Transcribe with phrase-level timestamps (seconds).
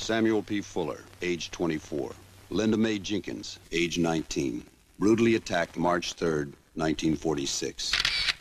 [0.00, 0.62] Samuel P.
[0.62, 2.12] Fuller, age 24.
[2.48, 4.64] Linda Mae Jenkins, age 19.
[4.98, 7.92] Brutally attacked March 3, 1946.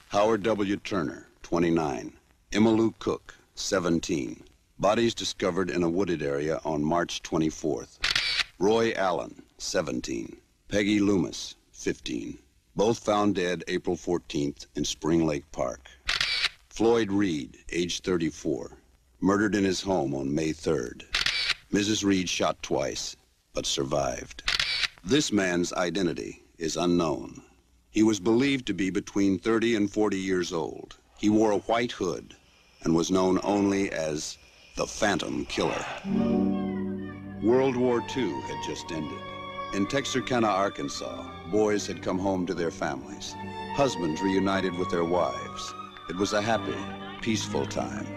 [0.07, 0.77] Howard W.
[0.77, 2.13] Turner, 29.
[2.53, 4.41] Emma Lou Cook, 17.
[4.79, 7.99] Bodies discovered in a wooded area on March 24th.
[8.57, 10.37] Roy Allen, 17.
[10.69, 12.39] Peggy Loomis, 15.
[12.77, 15.89] Both found dead April 14th in Spring Lake Park.
[16.69, 18.77] Floyd Reed, age 34.
[19.19, 21.03] Murdered in his home on May 3rd.
[21.71, 22.03] Mrs.
[22.03, 23.15] Reed shot twice,
[23.53, 24.41] but survived.
[25.03, 27.43] This man's identity is unknown.
[27.91, 30.97] He was believed to be between 30 and 40 years old.
[31.19, 32.35] He wore a white hood
[32.81, 34.37] and was known only as
[34.77, 35.85] the Phantom Killer.
[37.43, 39.19] World War II had just ended.
[39.73, 43.35] In Texarkana, Arkansas, boys had come home to their families.
[43.75, 45.73] Husbands reunited with their wives.
[46.09, 46.75] It was a happy,
[47.21, 48.07] peaceful time.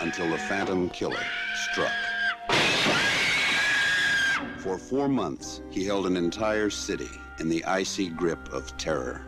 [0.00, 1.16] Until the Phantom Killer
[1.54, 1.92] struck.
[4.58, 9.24] For four months, he held an entire city in the icy grip of terror.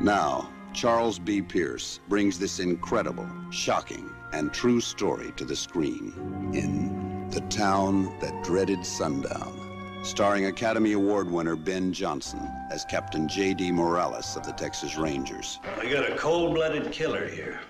[0.00, 1.42] Now, Charles B.
[1.42, 6.12] Pierce brings this incredible, shocking, and true story to the screen
[6.54, 13.72] in The Town That Dreaded Sundown, starring Academy Award winner Ben Johnson as Captain J.D.
[13.72, 15.60] Morales of the Texas Rangers.
[15.80, 17.60] We got a cold-blooded killer here.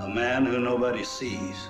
[0.00, 1.68] A man who nobody sees.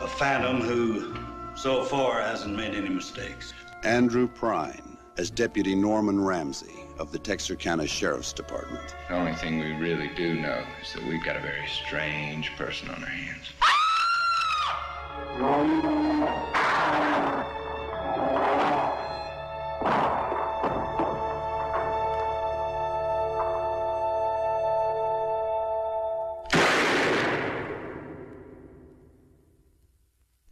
[0.00, 1.16] A phantom who,
[1.54, 3.54] so far, hasn't made any mistakes.
[3.84, 8.94] Andrew Prine as Deputy Norman Ramsey of the Texarkana Sheriff's Department.
[9.08, 12.88] The only thing we really do know is that we've got a very strange person
[12.90, 13.46] on our hands.
[15.38, 17.25] Ah!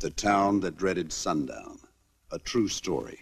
[0.05, 1.79] The Town That Dreaded Sundown.
[2.31, 3.21] A true story.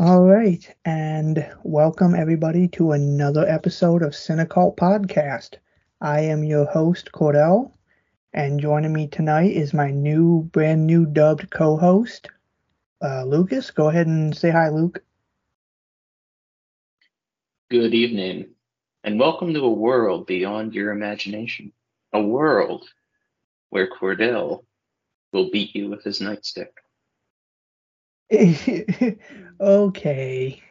[0.00, 5.58] All right, and welcome everybody to another episode of Cinecult Podcast.
[6.00, 7.70] I am your host, Cordell,
[8.32, 12.28] and joining me tonight is my new, brand new dubbed co host,
[13.00, 13.70] uh, Lucas.
[13.70, 15.04] Go ahead and say hi, Luke.
[17.70, 18.46] Good evening,
[19.04, 21.70] and welcome to a world beyond your imagination.
[22.12, 22.88] A world
[23.70, 24.64] where Cordell
[25.32, 26.68] will beat you with his nightstick.
[29.60, 30.62] okay.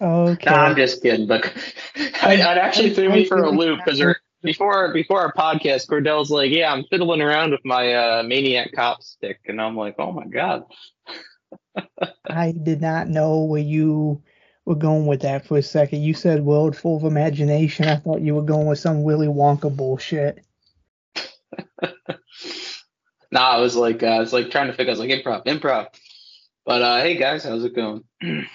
[0.00, 0.50] Okay.
[0.50, 1.44] Nah, I'm just kidding, but
[2.22, 4.02] I, it actually threw me for a loop because
[4.42, 9.02] before before our podcast, Cordell's like, "Yeah, I'm fiddling around with my uh, Maniac Cop
[9.02, 10.64] stick," and I'm like, "Oh my god."
[12.28, 14.22] I did not know where you
[14.64, 16.02] were going with that for a second.
[16.02, 17.86] You said world full of imagination.
[17.86, 20.44] I thought you were going with some Willy Wonka bullshit.
[23.32, 24.90] nah, I was like, uh, I was like trying to figure.
[24.90, 25.88] I was like, improv, improv.
[26.64, 28.04] But uh, hey guys, how's it going?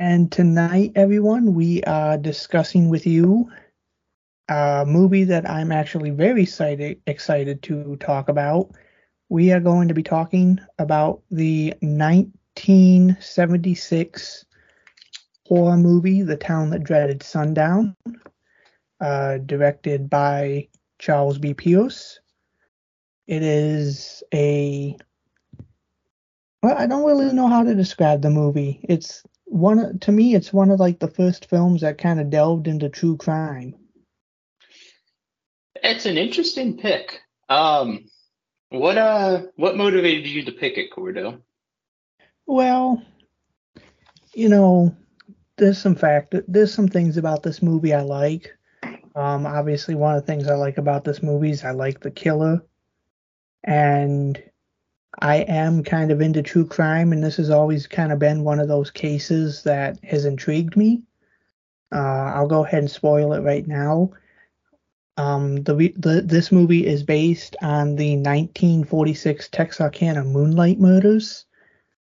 [0.00, 3.50] And tonight, everyone, we are discussing with you
[4.48, 8.70] a movie that I'm actually very excited excited to talk about.
[9.28, 14.44] We are going to be talking about the 1976
[15.46, 17.96] horror movie, The Town That Dreaded Sundown,
[19.00, 20.68] uh, directed by
[21.00, 21.54] Charles B.
[21.54, 22.20] Pierce.
[23.28, 24.96] It is a
[26.62, 28.80] well, I don't really know how to describe the movie.
[28.88, 30.34] It's one to me.
[30.34, 33.74] It's one of like the first films that kind of delved into true crime.
[35.82, 37.20] It's an interesting pick.
[37.50, 38.06] Um,
[38.70, 41.42] what uh, what motivated you to pick it, Cordell?
[42.46, 43.02] Well,
[44.34, 44.96] you know,
[45.58, 48.54] there's some fact there's some things about this movie I like.
[49.14, 52.10] Um, obviously, one of the things I like about this movie is I like the
[52.10, 52.62] killer,
[53.68, 54.42] and
[55.20, 58.60] I am kind of into true crime, and this has always kind of been one
[58.60, 61.02] of those cases that has intrigued me.
[61.94, 64.10] Uh, I'll go ahead and spoil it right now.
[65.18, 71.44] Um, the, the this movie is based on the 1946 Texarkana Moonlight Murders,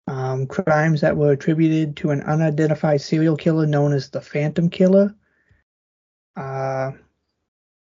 [0.09, 5.15] um, crimes that were attributed to an unidentified serial killer known as the Phantom Killer.
[6.37, 6.93] Uh,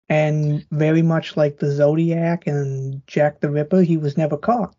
[0.09, 4.75] and very much like the Zodiac and Jack the Ripper, he was never caught.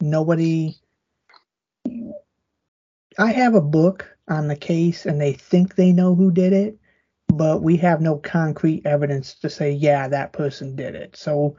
[0.00, 0.74] Nobody.
[3.18, 6.78] I have a book on the case, and they think they know who did it,
[7.28, 11.16] but we have no concrete evidence to say, yeah, that person did it.
[11.16, 11.56] So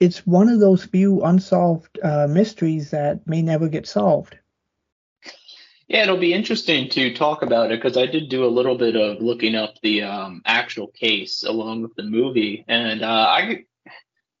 [0.00, 4.38] it's one of those few unsolved uh, mysteries that may never get solved.
[5.88, 8.96] Yeah, it'll be interesting to talk about it because I did do a little bit
[8.96, 13.64] of looking up the um, actual case along with the movie, and uh, I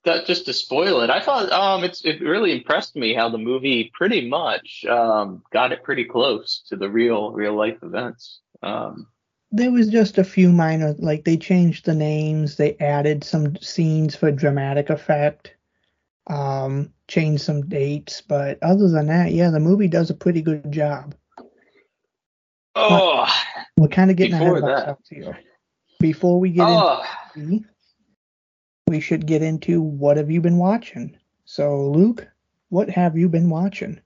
[0.04, 3.38] that just to spoil it, I thought um, it's it really impressed me how the
[3.38, 8.40] movie pretty much um, got it pretty close to the real real life events.
[8.62, 9.08] Um,
[9.50, 14.16] there was just a few minor, like they changed the names, they added some scenes
[14.16, 15.54] for dramatic effect,
[16.26, 20.72] um, changed some dates, but other than that, yeah, the movie does a pretty good
[20.72, 21.14] job.
[22.74, 23.26] Oh,
[23.76, 25.38] We're kind of getting Before ahead of that- ourselves here.
[26.00, 27.02] Before we get oh,
[27.34, 27.64] into movie,
[28.88, 31.16] we should get into what have you been watching.
[31.46, 32.26] So, Luke,
[32.68, 34.00] what have you been watching?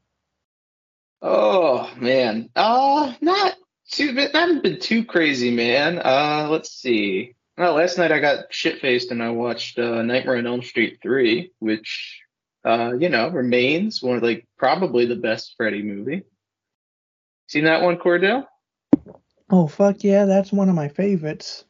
[1.23, 2.51] oh, man.
[2.55, 3.57] Uh, not
[3.91, 4.15] too.
[4.17, 5.99] I haven't been too crazy, man.
[5.99, 7.35] Uh, let's see.
[7.57, 11.01] Well, last night I got shit faced and I watched uh, Nightmare on Elm Street
[11.03, 12.21] three, which
[12.65, 16.23] uh, you know, remains one of like probably the best Freddy movie.
[17.49, 18.45] Seen that one, Cordell?
[19.51, 21.65] Oh, fuck yeah, that's one of my favorites.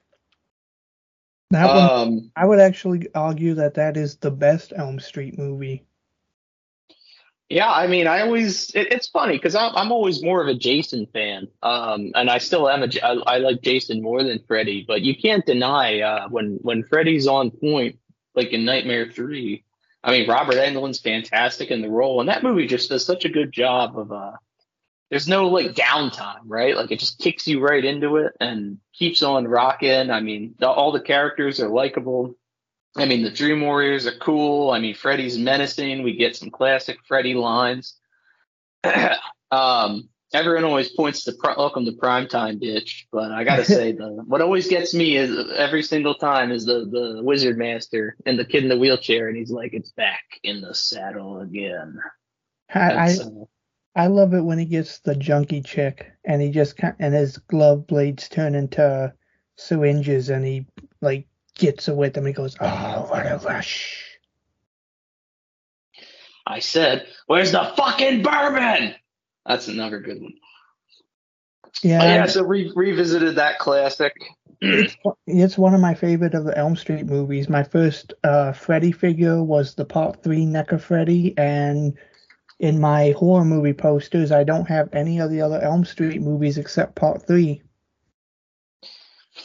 [1.50, 5.84] That one, Um, I would actually argue that that is the best Elm Street movie.
[7.48, 10.54] yeah, I mean, I always it, it's funny because I'm I'm always more of a
[10.54, 14.84] Jason fan, um, and I still am a I, I like Jason more than Freddy,
[14.86, 17.98] but you can't deny uh, when when Freddy's on point,
[18.34, 19.64] like in Nightmare Three.
[20.04, 23.28] I mean, Robert Englund's fantastic in the role, and that movie just does such a
[23.30, 24.32] good job of uh,
[25.10, 26.76] there's no like downtime, right?
[26.76, 30.10] Like it just kicks you right into it and keeps on rocking.
[30.10, 32.34] I mean, the, all the characters are likable.
[32.96, 34.70] I mean, the Dream Warriors are cool.
[34.70, 36.02] I mean, Freddy's menacing.
[36.02, 37.94] We get some classic Freddy lines.
[39.50, 43.04] um, everyone always points to Welcome to Primetime, bitch.
[43.10, 46.84] But I gotta say, the what always gets me is every single time is the
[46.84, 50.60] the Wizard Master and the kid in the wheelchair, and he's like, "It's back in
[50.60, 51.98] the saddle again."
[52.74, 53.44] I, I uh,
[53.98, 57.88] I love it when he gets the junkie chick and he just and his glove
[57.88, 59.12] blades turn into
[59.56, 60.66] syringes and he
[61.00, 62.24] like gets her with him.
[62.24, 64.04] He goes, "Oh, what a rush!"
[66.46, 68.94] I said, "Where's the fucking bourbon?"
[69.44, 70.34] That's another good one.
[71.82, 74.12] Yeah, Oh, yeah, so we revisited that classic.
[74.60, 74.96] it's,
[75.26, 77.48] it's one of my favorite of the Elm Street movies.
[77.48, 81.98] My first uh, Freddy figure was the Part Three NECA Freddy, and
[82.58, 86.58] in my horror movie posters, I don't have any of the other Elm Street movies
[86.58, 87.62] except Part Three.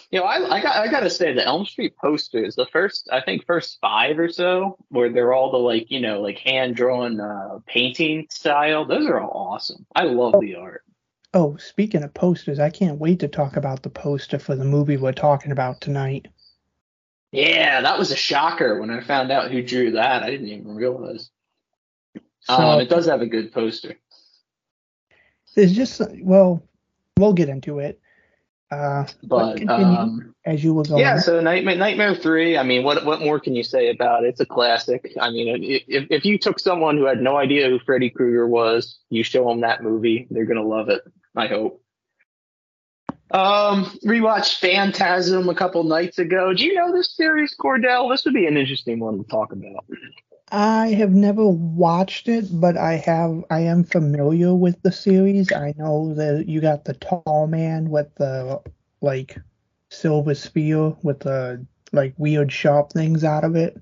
[0.10, 3.22] You know, I, I got I gotta say the Elm Street posters, the first I
[3.22, 7.20] think first five or so, where they're all the like you know like hand drawn
[7.20, 8.86] uh, painting style.
[8.86, 9.86] Those are all awesome.
[9.96, 10.84] I love the art.
[11.36, 14.98] Oh, speaking of posters, I can't wait to talk about the poster for the movie
[14.98, 16.28] we're talking about tonight.
[17.32, 20.22] Yeah, that was a shocker when I found out who drew that.
[20.22, 21.32] I didn't even realize.
[22.44, 23.96] So um, it does have a good poster.
[25.56, 26.62] there's just well,
[27.18, 28.00] we'll get into it.
[28.72, 31.00] Uh, But continue um, as you were going.
[31.00, 32.58] yeah, so Nightmare Nightmare Three.
[32.58, 34.30] I mean, what what more can you say about it?
[34.30, 35.14] It's a classic.
[35.22, 38.98] I mean, if if you took someone who had no idea who Freddy Krueger was,
[39.10, 41.02] you show them that movie, they're gonna love it.
[41.36, 41.82] I hope.
[43.32, 46.54] Um, rewatched Phantasm a couple nights ago.
[46.54, 48.12] Do you know this series, Cordell?
[48.12, 49.86] This would be an interesting one to talk about.
[50.54, 53.44] I have never watched it, but I have.
[53.50, 55.52] I am familiar with the series.
[55.52, 58.62] I know that you got the tall man with the
[59.02, 59.36] like
[59.90, 63.82] silver spear with the like weird sharp things out of it.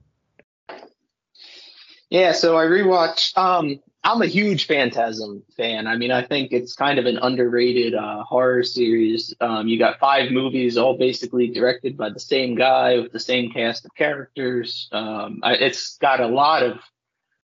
[2.10, 3.38] Yeah, so I rewatched.
[3.38, 5.86] Um, I'm a huge Phantasm fan.
[5.86, 9.36] I mean, I think it's kind of an underrated uh, horror series.
[9.40, 13.52] Um, you got five movies, all basically directed by the same guy with the same
[13.52, 14.90] cast of characters.
[14.92, 16.80] Um, I, it's got a lot of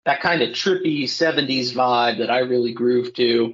[0.06, 3.54] that kind of trippy '70s vibe that I really groove to.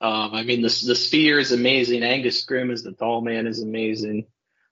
[0.00, 2.02] Um, I mean, the the Sphere is amazing.
[2.02, 4.26] Angus Scrimm as the Tall Man is amazing.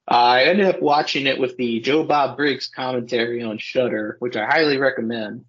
[0.09, 4.47] I ended up watching it with the Joe Bob Briggs commentary on Shudder, which I
[4.47, 5.45] highly recommend.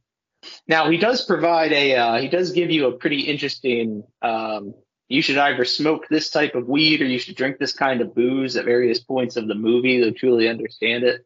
[0.68, 4.04] Now he does provide a uh, he does give you a pretty interesting.
[4.22, 4.74] Um,
[5.10, 8.14] you should either smoke this type of weed or you should drink this kind of
[8.14, 11.26] booze at various points of the movie to truly understand it.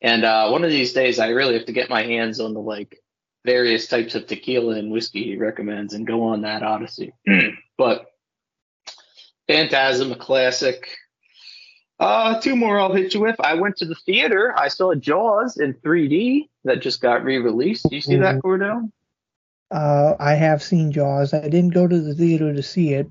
[0.00, 2.60] And uh, one of these days, I really have to get my hands on the
[2.60, 2.98] like
[3.44, 7.12] various types of tequila and whiskey he recommends and go on that odyssey.
[7.78, 8.06] but
[9.48, 10.88] Phantasm, a classic.
[12.02, 13.36] Uh, two more I'll hit you with.
[13.38, 14.52] I went to the theater.
[14.58, 17.88] I saw Jaws in 3D that just got re-released.
[17.88, 18.90] Do you see that, Cordell?
[19.70, 21.32] Uh, I have seen Jaws.
[21.32, 23.08] I didn't go to the theater to see it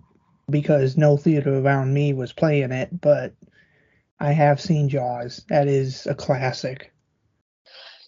[0.49, 3.33] because no theater around me was playing it, but
[4.19, 5.45] I have seen Jaws.
[5.47, 6.90] That is a classic.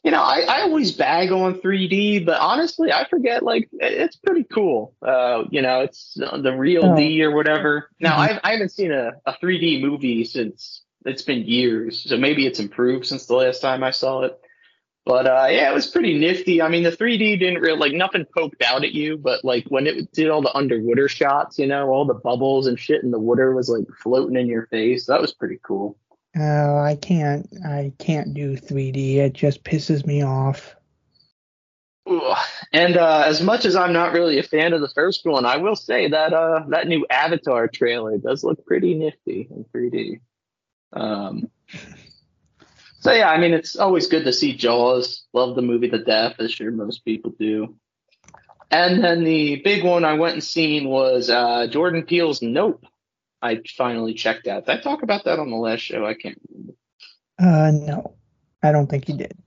[0.03, 4.43] You know, I, I always bag on 3D, but honestly, I forget like it's pretty
[4.43, 4.93] cool.
[5.01, 6.95] Uh, you know, it's the real Oh.
[6.95, 7.89] D or whatever.
[8.00, 8.39] Now, Mhm.
[8.43, 12.60] I, I haven't seen a, a 3D movie since it's been years, so maybe it's
[12.60, 14.38] improved since the last time I saw it.
[15.05, 16.62] But uh, yeah, it was pretty nifty.
[16.62, 19.86] I mean, the 3D didn't really like nothing poked out at you, but like when
[19.86, 23.19] it did all the underwater shots, you know, all the bubbles and shit, and the
[23.19, 25.05] water was like floating in your face.
[25.07, 25.98] That was pretty cool.
[26.38, 27.48] Uh, I can't.
[27.66, 29.18] I can't do 3D.
[29.18, 30.75] It just pisses me off.
[32.74, 35.58] And uh, as much as I'm not really a fan of the first one, I
[35.58, 40.20] will say that uh, that new Avatar trailer does look pretty nifty in 3D.
[40.92, 41.50] Um,
[43.00, 45.25] so yeah, I mean, it's always good to see Jaws.
[45.34, 47.75] Love the movie to death, as sure most people do.
[48.72, 52.86] And then the big one I went and seen was uh, Jordan Peele's Nope.
[53.44, 54.66] I finally checked out.
[54.66, 56.06] Did I talk about that on the last show?
[56.06, 56.74] I can't remember.
[57.38, 58.16] Uh, no,
[58.64, 59.38] I don't think you did.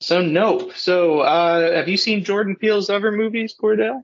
[0.00, 0.72] So Nope.
[0.74, 4.02] So uh, have you seen Jordan Peele's other movies, Cordell?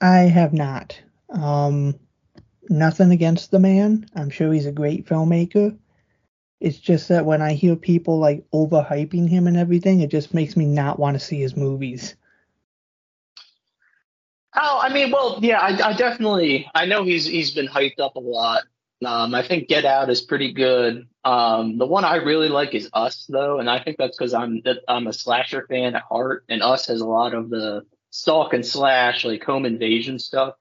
[0.00, 1.00] I have not.
[1.30, 1.98] Um,
[2.68, 4.06] nothing against the man.
[4.14, 5.76] I'm sure he's a great filmmaker.
[6.60, 10.56] It's just that when I hear people like overhyping him and everything, it just makes
[10.56, 12.14] me not want to see his movies.
[14.54, 18.16] Oh, I mean, well, yeah, I, I definitely, I know he's he's been hyped up
[18.16, 18.62] a lot.
[19.04, 21.06] Um, I think Get Out is pretty good.
[21.24, 24.62] Um, the one I really like is Us, though, and I think that's because I'm
[24.88, 28.66] I'm a slasher fan at heart, and Us has a lot of the stalk and
[28.66, 30.54] slash, like home invasion stuff.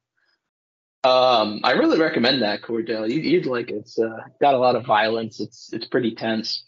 [1.04, 3.10] Um, I really recommend that, Cordell.
[3.10, 3.76] You, you'd like it.
[3.76, 5.40] It's uh, got a lot of violence.
[5.40, 6.64] It's it's pretty tense.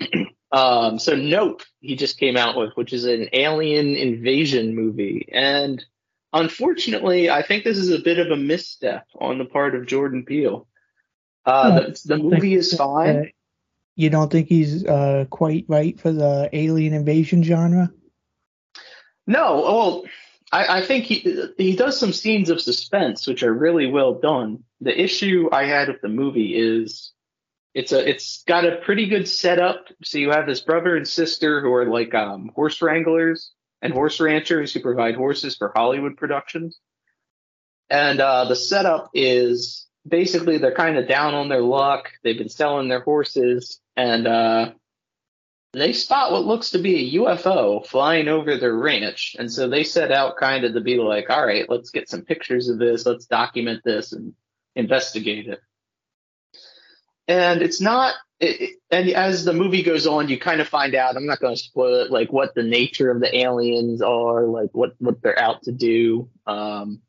[0.52, 5.84] um, so Nope, he just came out with, which is an alien invasion movie, and
[6.32, 10.24] unfortunately, I think this is a bit of a misstep on the part of Jordan
[10.24, 10.66] Peele.
[11.44, 13.32] Uh, the, the movie is fine.
[13.96, 17.90] You don't think he's uh, quite right for the alien invasion genre?
[19.26, 20.04] No, well,
[20.52, 24.64] I, I think he he does some scenes of suspense which are really well done.
[24.80, 27.12] The issue I had with the movie is
[27.74, 29.86] it's a it's got a pretty good setup.
[30.04, 34.20] So you have this brother and sister who are like um, horse wranglers and horse
[34.20, 36.78] ranchers who provide horses for Hollywood productions.
[37.90, 42.10] And uh, the setup is basically they're kind of down on their luck.
[42.22, 44.72] They've been selling their horses and uh,
[45.72, 49.36] they spot what looks to be a UFO flying over their ranch.
[49.38, 52.22] And so they set out kind of to be like, all right, let's get some
[52.22, 53.06] pictures of this.
[53.06, 54.34] Let's document this and
[54.74, 55.60] investigate it.
[57.28, 61.16] And it's not, it, and as the movie goes on, you kind of find out,
[61.16, 64.70] I'm not going to spoil it, like what the nature of the aliens are, like
[64.72, 66.30] what, what they're out to do.
[66.46, 67.02] Um,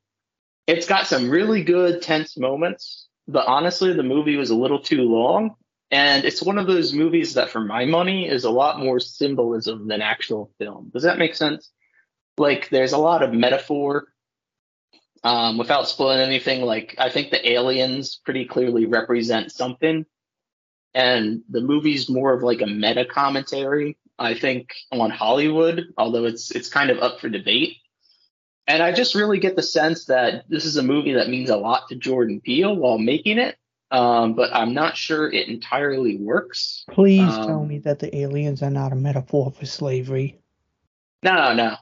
[0.67, 5.03] it's got some really good tense moments, but honestly, the movie was a little too
[5.03, 5.55] long.
[5.91, 9.87] And it's one of those movies that, for my money, is a lot more symbolism
[9.87, 10.91] than actual film.
[10.93, 11.71] Does that make sense?
[12.37, 14.08] Like, there's a lot of metaphor.
[15.23, 20.05] Um, without spoiling anything, like I think the aliens pretty clearly represent something,
[20.93, 23.97] and the movie's more of like a meta commentary.
[24.17, 27.77] I think on Hollywood, although it's it's kind of up for debate.
[28.67, 31.57] And I just really get the sense that this is a movie that means a
[31.57, 33.57] lot to Jordan Peele while making it,
[33.89, 36.85] um, but I'm not sure it entirely works.
[36.91, 40.39] Please Um, tell me that the aliens are not a metaphor for slavery.
[41.23, 41.75] No, no, no.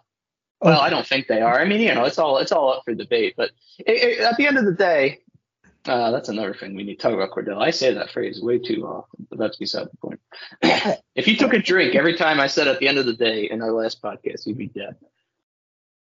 [0.61, 1.59] Well, I don't think they are.
[1.59, 3.35] I mean, you know, it's all it's all up for debate.
[3.37, 5.19] But it, it, at the end of the day,
[5.85, 7.61] uh, that's another thing we need to talk about, Cordell.
[7.61, 10.19] I say that phrase way too often, but that's beside the point.
[11.15, 13.47] if you took a drink every time I said at the end of the day
[13.49, 14.95] in our last podcast, you'd be dead.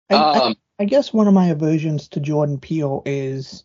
[0.09, 3.63] I, I- Um, I guess one of my aversions to Jordan Peele is,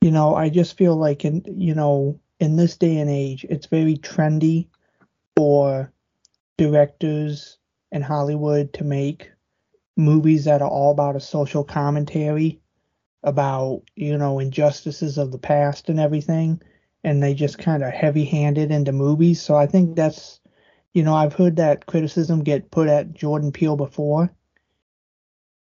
[0.00, 3.66] you know, I just feel like in you know in this day and age, it's
[3.66, 4.68] very trendy
[5.36, 5.90] for
[6.56, 7.58] directors
[7.90, 9.30] in Hollywood to make
[9.96, 12.60] movies that are all about a social commentary
[13.22, 16.60] about you know injustices of the past and everything,
[17.02, 19.42] and they just kind of heavy-handed into movies.
[19.42, 20.40] So I think that's,
[20.94, 24.30] you know, I've heard that criticism get put at Jordan Peele before.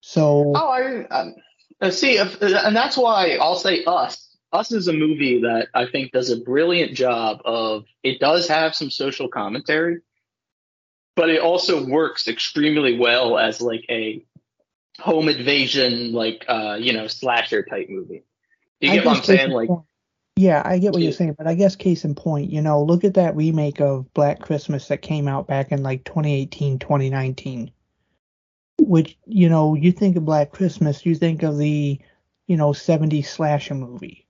[0.01, 1.35] So Oh, I um,
[1.81, 4.25] uh, see, if, and that's why I'll say Us.
[4.53, 7.85] Us is a movie that I think does a brilliant job of.
[8.03, 10.01] It does have some social commentary,
[11.19, 14.25] but it also works extremely well as like a
[15.01, 18.23] home invasion, like uh, you know, slasher type movie.
[18.81, 19.51] Do you I get what I'm saying?
[19.51, 19.69] Like,
[20.37, 23.03] yeah, I get what you're saying, but I guess case in point, you know, look
[23.03, 27.73] at that remake of Black Christmas that came out back in like 2018, 2019.
[28.79, 31.99] Which, you know, you think of Black Christmas, you think of the,
[32.47, 34.25] you know, 70s slasher movie.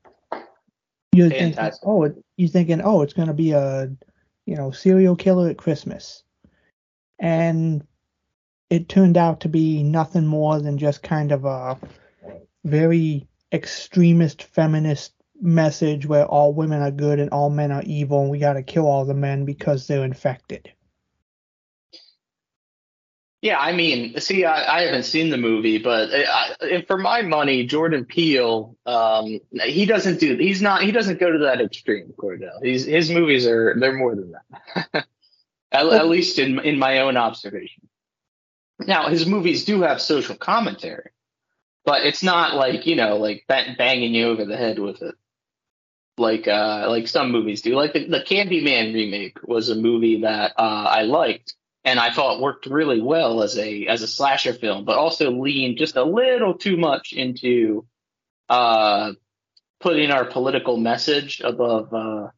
[1.13, 1.87] You're thinking, Fantastic.
[1.87, 3.91] oh, you're thinking, oh, it's going to be a,
[4.47, 6.23] you know, serial killer at Christmas.
[7.19, 7.87] And
[8.71, 11.79] it turned out to be nothing more than just kind of a
[12.65, 18.31] very extremist feminist message where all women are good and all men are evil and
[18.31, 20.71] we got to kill all the men because they're infected.
[23.41, 27.65] Yeah, I mean, see, I, I haven't seen the movie, but I, for my money,
[27.67, 32.59] Jordan Peele, um, he doesn't do, he's not, he doesn't go to that extreme, Cordell.
[32.65, 35.07] He's, his movies are, they're more than that.
[35.73, 37.89] at, at least in in my own observation.
[38.81, 41.11] Now, his movies do have social commentary,
[41.85, 45.15] but it's not like you know, like banging you over the head with it,
[46.17, 47.75] like uh, like some movies do.
[47.75, 52.41] Like the, the Candyman remake was a movie that uh, I liked, and I thought
[52.41, 56.55] worked really well as a as a slasher film, but also leaned just a little
[56.55, 57.87] too much into
[58.49, 59.13] uh,
[59.81, 62.29] putting our political message above uh,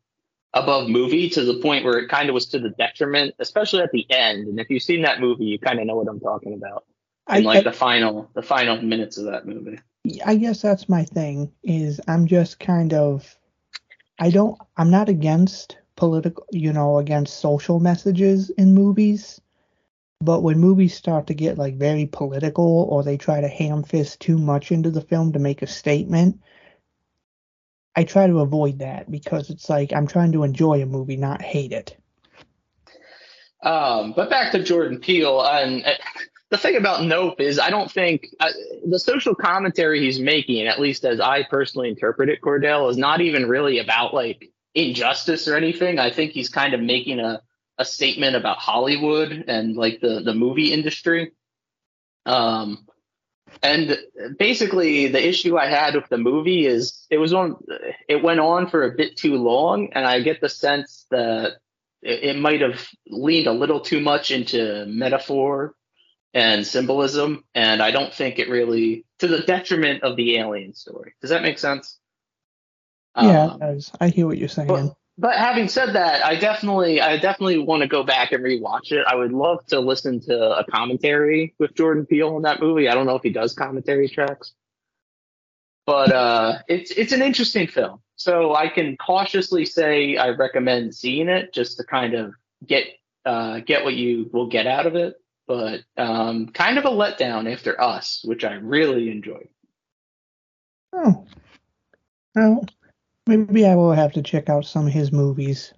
[0.55, 3.93] above movie to the point where it kind of was to the detriment, especially at
[3.93, 4.49] the end.
[4.49, 6.85] And if you've seen that movie, you kind of know what I'm talking about.
[7.29, 9.79] And like I, the final the final minutes of that movie.
[10.25, 13.37] I guess that's my thing is I'm just kind of
[14.19, 19.41] I don't I'm not against political, you know, against social messages in movies.
[20.23, 24.21] But when movies start to get like very political or they try to ham fist
[24.21, 26.41] too much into the film to make a statement,
[27.97, 31.43] I try to avoid that because it's like I'm trying to enjoy a movie, not
[31.43, 31.97] hate it.
[33.63, 35.91] Um, but back to Jordan Peele, and uh,
[36.51, 38.51] the thing about Nope is I don't think uh,
[38.87, 43.21] the social commentary he's making, at least as I personally interpret it, Cordell, is not
[43.21, 45.99] even really about like injustice or anything.
[45.99, 47.43] I think he's kind of making a,
[47.79, 51.33] a statement about Hollywood and like the, the movie industry.
[52.27, 52.87] Um,
[53.63, 53.99] and
[54.39, 57.57] basically the issue I had with the movie is it was on,
[58.09, 59.91] it went on for a bit too long.
[59.93, 61.59] And I get the sense that
[62.03, 65.75] it, it might have leaned a little too much into metaphor
[66.33, 67.45] and symbolism.
[67.55, 71.15] And I don't think it really, to the detriment of the alien story.
[71.21, 71.99] Does that make sense?
[73.21, 74.69] Yeah, um, I hear what you're saying.
[74.69, 78.91] But, but, having said that, I definitely, I definitely want to go back and rewatch
[78.91, 79.05] it.
[79.07, 82.89] I would love to listen to a commentary with Jordan Peele on that movie.
[82.89, 84.53] I don't know if he does commentary tracks,
[85.85, 88.01] but uh, it's it's an interesting film.
[88.17, 92.35] So I can cautiously say I recommend seeing it just to kind of
[92.67, 92.87] get
[93.27, 95.17] uh, get what you will get out of it.
[95.47, 99.49] But um, kind of a letdown after Us, which I really enjoyed.
[100.93, 101.27] Oh,
[102.35, 102.65] well,
[103.27, 105.73] Maybe I will have to check out some of his movies.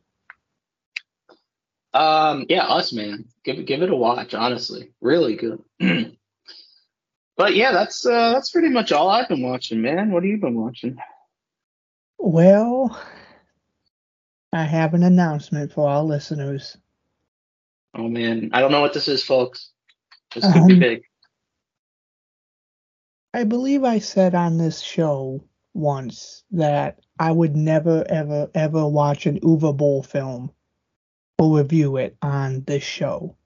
[1.95, 3.27] Um, yeah, Us Man.
[3.45, 4.35] Give it give it a watch.
[4.35, 5.63] Honestly, really good.
[7.37, 10.11] but yeah, that's uh, that's pretty much all I've been watching, man.
[10.11, 10.97] What have you been watching?
[12.19, 12.99] Well,
[14.53, 16.77] I have an announcement for our listeners.
[17.95, 19.71] Oh man, I don't know what this is, folks.
[20.35, 21.03] This could um, be big.
[23.35, 29.27] I believe I said on this show once that I would never, ever, ever watch
[29.27, 30.51] an Uwe Boll film
[31.39, 33.37] or review it on this show.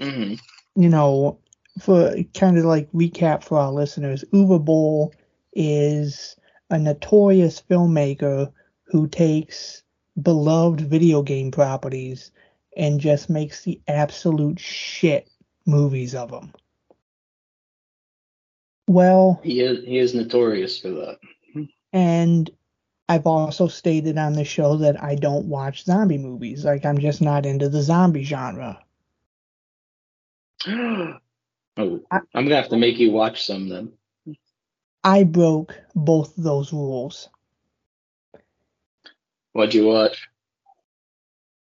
[0.00, 0.34] Mm-hmm.
[0.80, 1.38] You know,
[1.80, 5.14] for kind of like recap for our listeners, Uwe Boll
[5.52, 6.36] is
[6.70, 8.52] a notorious filmmaker
[8.84, 9.82] who takes
[10.20, 12.30] beloved video game properties
[12.76, 15.28] and just makes the absolute shit
[15.66, 16.52] movies of them.
[18.88, 21.18] Well, he is he is notorious for that.
[21.92, 22.50] And
[23.08, 26.64] I've also stated on the show that I don't watch zombie movies.
[26.64, 28.82] Like I'm just not into the zombie genre.
[30.68, 31.18] oh,
[31.76, 33.92] I, am gonna have to make you watch some then.
[35.04, 37.28] I broke both those rules.
[39.52, 40.28] What'd you watch?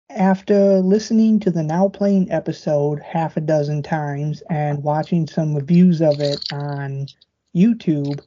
[0.09, 6.01] After listening to the now playing episode half a dozen times and watching some reviews
[6.01, 7.07] of it on
[7.55, 8.21] YouTube,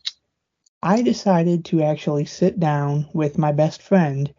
[0.82, 4.32] I decided to actually sit down with my best friend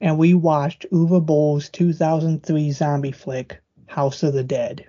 [0.00, 4.86] and we watched Uwe Boll's 2003 zombie flick, House of the Dead.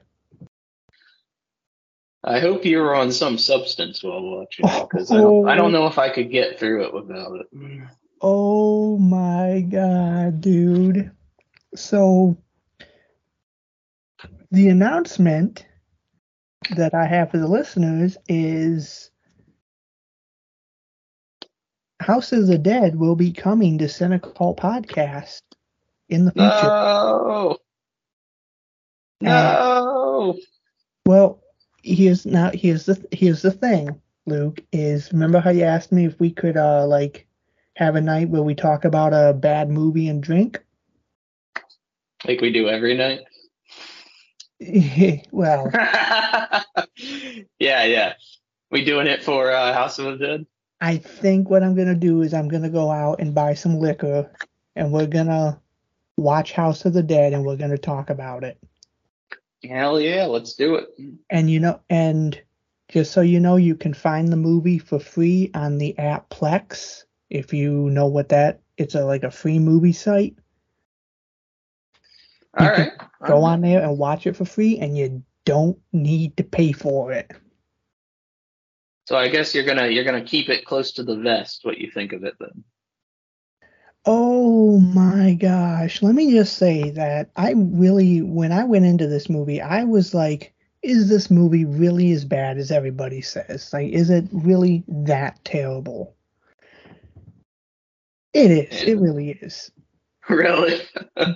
[2.24, 5.72] I hope you were on some substance while watching it because I, don't, I don't
[5.72, 7.48] know if I could get through it without it.
[8.22, 11.12] Oh my god, dude.
[11.78, 12.36] So,
[14.52, 15.66] the announcement
[16.76, 19.12] that I have for the listeners is
[22.00, 25.42] House of the Dead will be coming to Cinecult Podcast
[26.10, 26.48] in the future.
[26.50, 27.58] No.
[29.22, 29.32] No.
[29.32, 30.34] Uh,
[31.06, 31.44] well,
[31.84, 34.62] here's now here's the here's the thing, Luke.
[34.72, 37.28] Is remember how you asked me if we could uh like
[37.76, 40.64] have a night where we talk about a bad movie and drink?
[42.26, 43.22] Like we do every night.
[45.32, 45.70] well,
[47.60, 48.14] yeah, yeah.
[48.72, 50.46] We doing it for uh, House of the Dead?
[50.82, 54.32] I think what I'm gonna do is I'm gonna go out and buy some liquor,
[54.76, 55.60] and we're gonna
[56.18, 58.58] watch House of the Dead, and we're gonna talk about it.
[59.64, 60.88] Hell yeah, let's do it.
[61.30, 62.40] And you know, and
[62.90, 67.04] just so you know, you can find the movie for free on the app Plex.
[67.30, 70.36] If you know what that, it's a like a free movie site.
[72.58, 72.94] All You can right.
[73.26, 77.12] Go on there and watch it for free, and you don't need to pay for
[77.12, 77.32] it.
[79.06, 81.62] So I guess you're gonna you're gonna keep it close to the vest.
[81.64, 82.64] What you think of it then?
[84.06, 86.02] Oh my gosh.
[86.02, 90.14] Let me just say that I really, when I went into this movie, I was
[90.14, 93.72] like, is this movie really as bad as everybody says?
[93.74, 96.16] Like, is it really that terrible?
[98.34, 98.84] It is.
[98.84, 99.72] It really is.
[100.30, 100.82] really?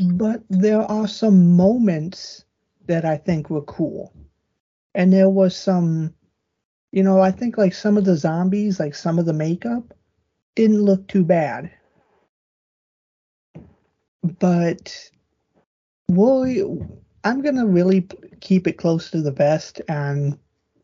[0.00, 2.44] But there are some moments
[2.86, 4.12] that I think were cool.
[4.94, 6.14] And there was some,
[6.92, 9.94] you know, I think like some of the zombies, like some of the makeup,
[10.54, 11.70] didn't look too bad.
[14.22, 15.10] But
[16.08, 18.06] we'll, I'm going to really
[18.40, 20.38] keep it close to the vest and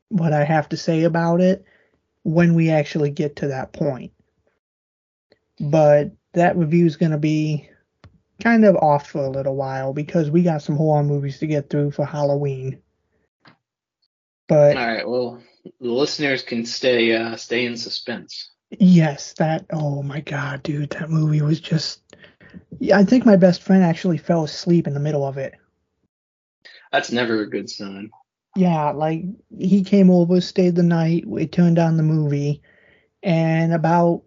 [0.08, 1.64] what I have to say about it
[2.22, 4.12] when we actually get to that point.
[5.60, 7.68] But that review is going to be
[8.42, 11.70] kind of off for a little while because we got some horror movies to get
[11.70, 12.80] through for Halloween.
[14.46, 15.08] But All right.
[15.08, 15.42] Well,
[15.80, 18.50] the listeners can stay uh, stay in suspense.
[18.70, 22.02] yes, that oh my god, dude, that movie was just
[22.78, 25.54] yeah, I think my best friend actually fell asleep in the middle of it.
[26.92, 28.10] That's never a good sign.
[28.56, 29.24] Yeah, like
[29.56, 32.62] he came over, stayed the night, we turned on the movie,
[33.22, 34.22] and about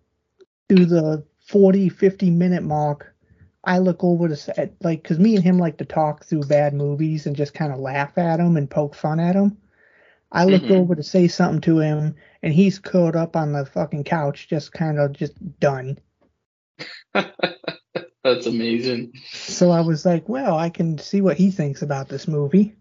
[0.70, 3.11] through the 40, 50 minute mark,
[3.64, 6.74] I look over to say, like, because me and him like to talk through bad
[6.74, 9.58] movies and just kind of laugh at them and poke fun at them.
[10.32, 10.76] I looked Mhm.
[10.82, 14.72] over to say something to him, and he's curled up on the fucking couch, just
[14.74, 16.00] kind of just done.
[18.24, 19.14] That's amazing.
[19.32, 22.76] So I was like, well, I can see what he thinks about this movie.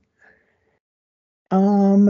[1.51, 2.09] Um,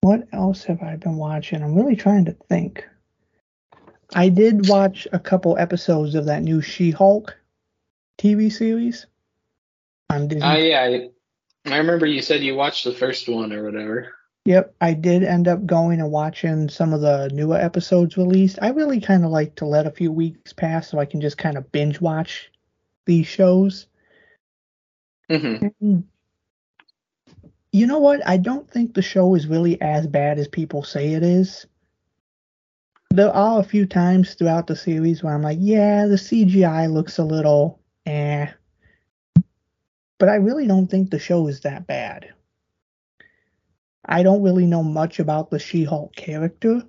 [0.00, 1.62] what else have I been watching?
[1.62, 2.84] I'm really trying to think.
[4.14, 7.36] I did watch a couple episodes of that new She-Hulk
[8.18, 9.06] TV series
[10.10, 10.48] on Disney.
[10.48, 14.12] Oh yeah, I, I remember you said you watched the first one or whatever.
[14.44, 18.58] Yep, I did end up going and watching some of the newer episodes released.
[18.62, 21.36] I really kind of like to let a few weeks pass so I can just
[21.36, 22.50] kind of binge watch
[23.04, 23.88] these shows.
[25.28, 26.04] hmm And
[27.72, 28.26] you know what?
[28.26, 31.66] I don't think the show is really as bad as people say it is.
[33.10, 37.18] There are a few times throughout the series where I'm like, yeah, the CGI looks
[37.18, 38.48] a little eh.
[40.18, 42.32] But I really don't think the show is that bad.
[44.04, 46.82] I don't really know much about the She Hulk character.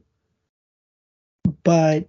[1.63, 2.07] But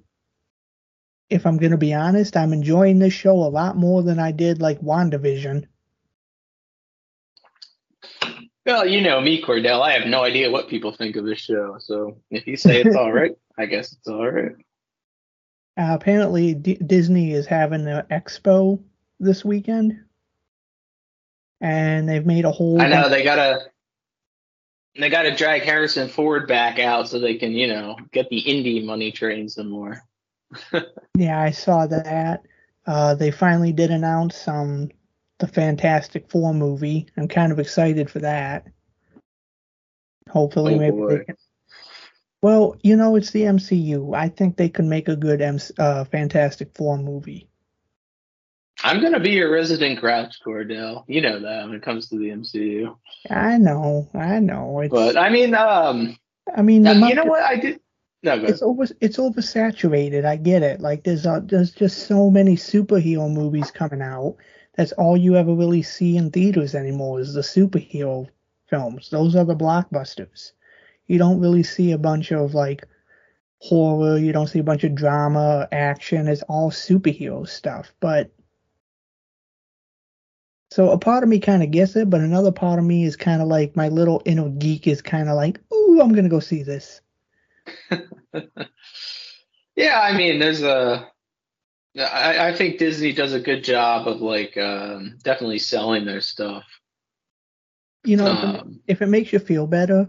[1.28, 4.32] if I'm going to be honest, I'm enjoying this show a lot more than I
[4.32, 5.66] did like WandaVision.
[8.66, 9.82] Well, you know me, Cordell.
[9.82, 11.76] I have no idea what people think of this show.
[11.80, 14.52] So if you say it's all right, I guess it's all right.
[15.76, 18.82] Uh, apparently, D- Disney is having an expo
[19.18, 20.00] this weekend,
[21.60, 22.80] and they've made a whole.
[22.80, 23.66] I know they gotta
[24.98, 28.82] they gotta drag Harrison Ford back out so they can, you know, get the Indy
[28.84, 30.02] money train some more.
[31.16, 32.44] Yeah, I saw that.
[32.86, 34.88] Uh, they finally did announce um
[35.38, 37.06] the Fantastic Four movie.
[37.16, 38.66] I'm kind of excited for that.
[40.30, 41.18] Hopefully, Oh, maybe boy.
[41.18, 41.36] they can.
[42.42, 44.16] Well, you know, it's the MCU.
[44.16, 47.48] I think they could make a good M- uh, Fantastic Four movie.
[48.82, 51.04] I'm gonna be your resident grouch, Cordell.
[51.06, 52.96] You know that when it comes to the MCU.
[53.28, 54.80] I know, I know.
[54.80, 56.16] It's, But I mean, um,
[56.56, 57.80] I mean, now, you know what I did?
[58.22, 60.24] No, it's over it's oversaturated.
[60.24, 60.80] I get it.
[60.80, 64.36] Like there's uh there's just so many superhero movies coming out.
[64.76, 68.28] That's all you ever really see in theaters anymore is the superhero
[68.68, 69.10] films.
[69.10, 70.52] Those are the blockbusters.
[71.10, 72.86] You don't really see a bunch of like
[73.58, 74.16] horror.
[74.16, 76.28] You don't see a bunch of drama, action.
[76.28, 77.92] It's all superhero stuff.
[77.98, 78.30] But
[80.70, 83.16] so a part of me kind of gets it, but another part of me is
[83.16, 86.38] kind of like my little inner geek is kind of like, ooh, I'm gonna go
[86.38, 87.00] see this.
[89.76, 91.08] Yeah, I mean, there's a.
[91.98, 96.64] I, I think Disney does a good job of like um, definitely selling their stuff.
[98.04, 100.06] You know, if it- Um, if it makes you feel better,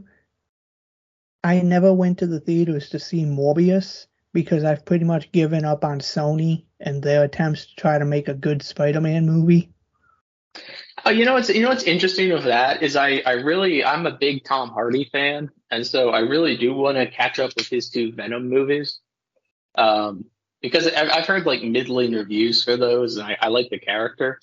[1.44, 5.84] I never went to the theaters to see Morbius because I've pretty much given up
[5.84, 9.72] on Sony and their attempts to try to make a good Spider-Man movie.
[11.06, 14.06] Oh, you know what's you know what's interesting of that is I I really I'm
[14.06, 17.68] a big Tom Hardy fan, and so I really do want to catch up with
[17.68, 19.00] his two Venom movies,
[19.76, 20.26] um,
[20.62, 24.40] because I've, I've heard like middling reviews for those, and I, I like the character,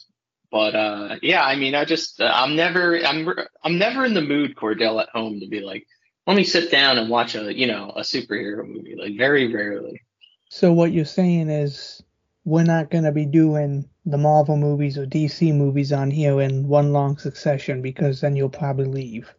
[0.51, 3.29] but uh, yeah, I mean I just I'm never I'm
[3.63, 5.87] I'm never in the mood Cordell at home to be like
[6.29, 10.03] let me sit down and watch a you know a superhero movie like very rarely.
[10.51, 12.03] So what you're saying is
[12.45, 16.69] we're not going to be doing the Marvel movies or DC movies on here in
[16.69, 19.35] one long succession because then you'll probably leave.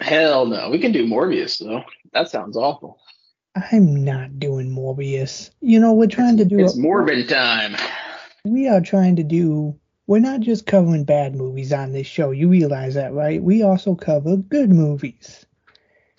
[0.00, 0.70] Hell no.
[0.70, 1.82] We can do Morbius though.
[2.12, 2.98] That sounds awful.
[3.56, 5.50] I'm not doing Morbius.
[5.60, 7.76] You know, we're trying to do It's Morbin time.
[8.44, 9.76] We are trying to do
[10.06, 12.30] we're not just covering bad movies on this show.
[12.30, 13.42] You realize that, right?
[13.42, 15.46] We also cover good movies.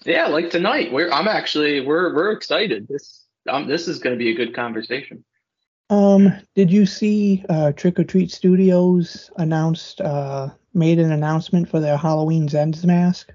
[0.06, 0.92] Yeah, like tonight.
[0.92, 2.88] We're I'm actually we're we're excited.
[2.88, 5.24] This um, this is going to be a good conversation.
[5.90, 11.80] Um, did you see uh, Trick or Treat Studios announced uh, made an announcement for
[11.80, 13.32] their Halloween Ends mask?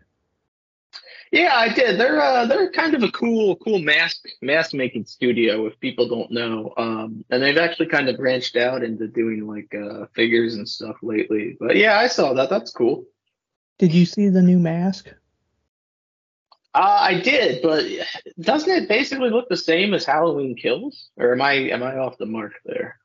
[1.32, 2.00] Yeah, I did.
[2.00, 6.30] They're uh, they're kind of a cool cool mask mask making studio if people don't
[6.30, 6.72] know.
[6.76, 10.96] Um, and they've actually kind of branched out into doing like uh, figures and stuff
[11.02, 11.56] lately.
[11.60, 12.48] But yeah, I saw that.
[12.48, 13.04] That's cool.
[13.78, 15.12] Did you see the new mask?
[16.76, 17.86] Uh, I did, but
[18.38, 21.08] doesn't it basically look the same as Halloween Kills?
[21.16, 22.98] Or am I am I off the mark there?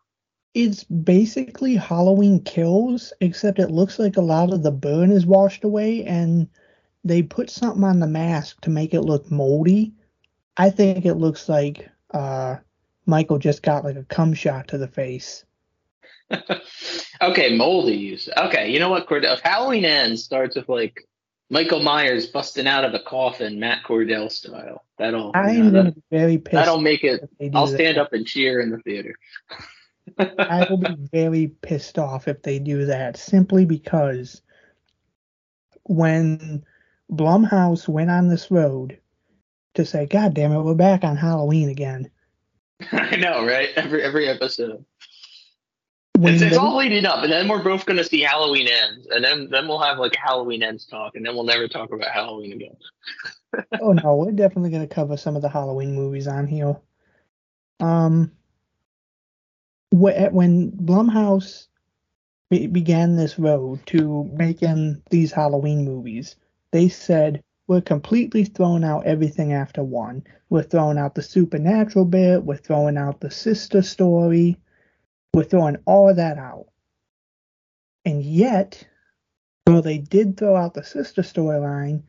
[0.53, 5.63] It's basically Halloween Kills, except it looks like a lot of the burn is washed
[5.63, 6.49] away, and
[7.05, 9.93] they put something on the mask to make it look moldy.
[10.57, 12.57] I think it looks like uh,
[13.05, 15.45] Michael just got like a cum shot to the face.
[17.21, 17.95] okay, moldy.
[17.95, 18.27] Use.
[18.36, 19.36] Okay, you know what, Cordell?
[19.36, 21.07] If Halloween ends starts with like
[21.52, 24.86] Michael Myers busting out of a coffin, Matt Cordell style.
[24.98, 26.54] That'll I'm you know, gonna that, be very pissed.
[26.54, 27.24] that'll make it.
[27.24, 27.76] if they do I'll that.
[27.76, 29.14] stand up and cheer in the theater.
[30.18, 34.42] I will be very pissed off if they do that, simply because
[35.84, 36.64] when
[37.12, 38.98] Blumhouse went on this road
[39.74, 42.10] to say, "God damn it, we're back on Halloween again,"
[42.94, 43.70] I know, right?
[43.76, 44.86] Every every episode.
[46.27, 49.49] It's, it's all leading up, and then we're both gonna see Halloween ends, and then
[49.49, 52.53] then we'll have like a Halloween ends talk, and then we'll never talk about Halloween
[52.53, 52.75] again.
[53.81, 56.75] oh no, we're definitely gonna cover some of the Halloween movies on here.
[57.79, 58.31] Um,
[59.89, 61.67] wh- when Blumhouse
[62.49, 66.36] be- began this road to making these Halloween movies,
[66.71, 70.23] they said we're completely throwing out everything after one.
[70.49, 72.43] We're throwing out the supernatural bit.
[72.43, 74.57] We're throwing out the sister story.
[75.34, 76.67] We're throwing all of that out.
[78.04, 78.86] And yet,
[79.65, 82.04] though they did throw out the sister storyline,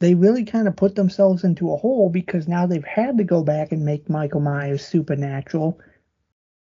[0.00, 3.42] they really kind of put themselves into a hole because now they've had to go
[3.42, 5.80] back and make Michael Myers supernatural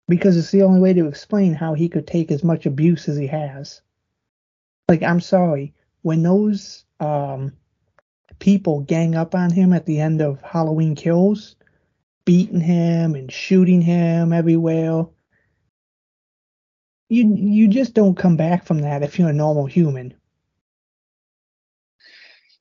[0.10, 3.16] because it's the only way to explain how he could take as much abuse as
[3.16, 3.82] he has.
[4.90, 7.54] Like, I'm sorry, when those um,
[8.40, 11.56] people gang up on him at the end of Halloween Kills,
[12.26, 15.06] beating him and shooting him everywhere,
[17.12, 20.14] you you just don't come back from that if you're a normal human.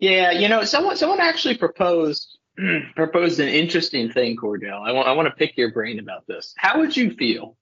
[0.00, 2.38] Yeah, you know, someone someone actually proposed
[2.96, 4.86] proposed an interesting thing, Cordell.
[4.86, 6.52] I want I want to pick your brain about this.
[6.56, 7.56] How would you feel,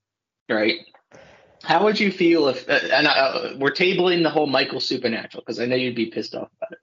[0.49, 0.79] right?
[1.63, 5.61] How would you feel if uh, and uh, we're tabling the whole Michael Supernatural because
[5.61, 6.79] I know you'd be pissed off about it.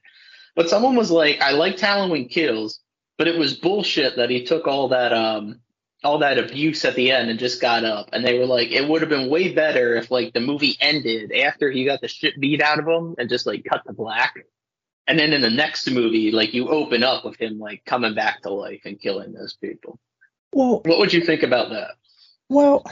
[0.55, 2.79] But someone was like, I liked Halloween Kills,
[3.17, 5.61] but it was bullshit that he took all that um
[6.05, 8.09] all that abuse at the end and just got up.
[8.13, 11.31] And they were like, it would have been way better if like the movie ended
[11.31, 14.35] after he got the shit beat out of him and just like cut to black.
[15.07, 18.41] And then in the next movie, like you open up with him like coming back
[18.43, 19.99] to life and killing those people.
[20.53, 21.95] Well, What would you think about that?
[22.47, 22.85] Well,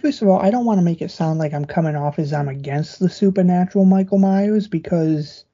[0.00, 2.32] first of all, I don't want to make it sound like I'm coming off as
[2.32, 5.44] I'm against the supernatural Michael Myers because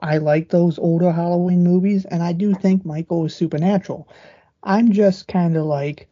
[0.00, 4.08] I like those older Halloween movies and I do think Michael is supernatural.
[4.62, 6.08] I'm just kind of like,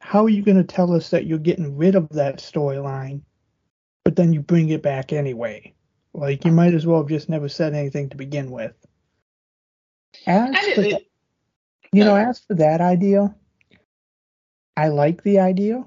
[0.00, 3.22] how are you going to tell us that you're getting rid of that storyline,
[4.04, 5.74] but then you bring it back anyway?
[6.14, 8.74] Like, you might as well have just never said anything to begin with.
[10.26, 11.02] As for that-
[11.92, 13.34] you know, as for that idea,
[14.76, 15.84] I like the idea.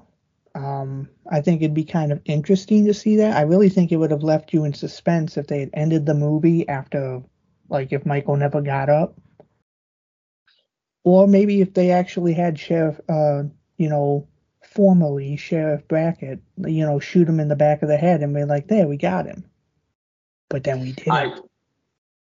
[0.54, 3.36] Um, I think it'd be kind of interesting to see that.
[3.36, 6.14] I really think it would have left you in suspense if they had ended the
[6.14, 7.22] movie after,
[7.68, 9.18] like, if Michael never got up.
[11.04, 13.44] Or maybe if they actually had Sheriff, uh,
[13.76, 14.28] you know,
[14.62, 18.44] formerly Sheriff Brackett, you know, shoot him in the back of the head and be
[18.44, 19.44] like, there, we got him.
[20.48, 21.12] But then we didn't.
[21.12, 21.34] I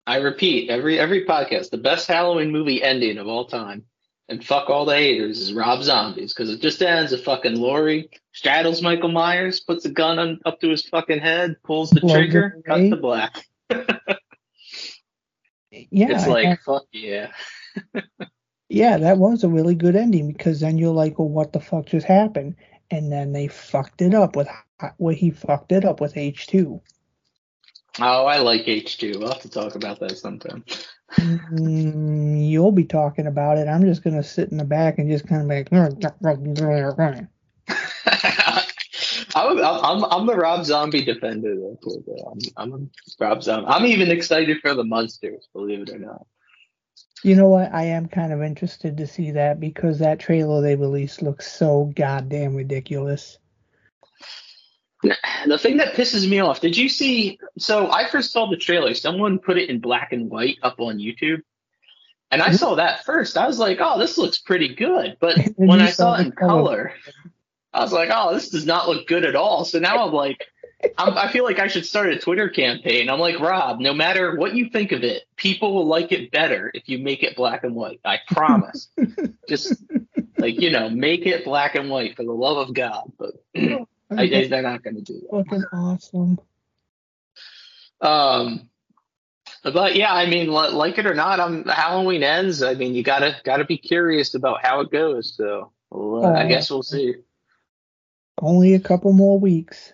[0.08, 3.86] I repeat every every podcast, the best Halloween movie ending of all time.
[4.30, 8.10] and fuck all the haters is Rob Zombies because it just ends with fucking Laurie
[8.32, 12.62] straddles Michael Myers, puts a gun on, up to his fucking head, pulls the trigger,
[12.66, 13.46] cuts the black.
[15.90, 17.32] Yeah, it's like fuck yeah.
[18.72, 21.88] yeah, that was a really good ending because then you're like, well, what the fuck
[21.88, 22.56] just happened?
[22.90, 24.48] And then they fucked it up with
[24.98, 26.82] what he fucked it up with H two.
[28.00, 29.16] Oh, I like H two.
[29.18, 30.64] We'll have to talk about that sometime.
[31.18, 33.68] Mm, you'll be talking about it.
[33.68, 35.68] I'm just gonna sit in the back and just kind of like.
[39.36, 41.78] I'm, I'm I'm the Rob Zombie defender though.
[42.32, 43.68] I'm, I'm a Rob Zombie.
[43.68, 46.26] I'm even excited for the monsters, believe it or not.
[47.24, 47.74] You know what?
[47.74, 51.92] I am kind of interested to see that because that trailer they released looks so
[51.96, 53.38] goddamn ridiculous.
[55.48, 57.40] The thing that pisses me off, did you see?
[57.58, 58.94] So I first saw the trailer.
[58.94, 61.42] Someone put it in black and white up on YouTube.
[62.30, 62.60] And I Mhm.
[62.60, 63.36] saw that first.
[63.36, 65.18] I was like, oh, this looks pretty good.
[65.20, 66.94] But when I saw it in color,
[67.74, 69.66] I was like, oh, this does not look good at all.
[69.66, 70.46] So now I'm like,
[70.98, 73.10] I'm, I feel like I should start a Twitter campaign.
[73.10, 76.72] I'm like, Rob, no matter what you think of it, people will like it better
[76.74, 78.00] if you make it black and white.
[78.06, 78.90] I promise.
[79.50, 79.82] Just
[80.38, 83.12] like, you know, make it black and white for the love of God.
[83.18, 85.30] But I, I- they're not going to do that.
[85.46, 86.40] fucking awesome.
[88.02, 88.70] Um,
[89.64, 92.64] but yeah, I mean, like it or not, I'm Halloween ends.
[92.64, 95.36] I mean, you gotta gotta be curious about how it goes.
[95.38, 97.16] So well, uh, I guess we'll see.
[98.42, 99.94] Only a couple more weeks.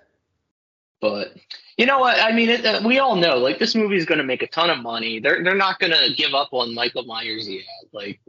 [0.99, 1.35] But
[1.77, 2.19] you know what?
[2.19, 4.47] I mean, it, uh, we all know like this movie is going to make a
[4.47, 5.19] ton of money.
[5.19, 7.63] They're they're not going to give up on Michael Myers yet.
[7.93, 8.19] Like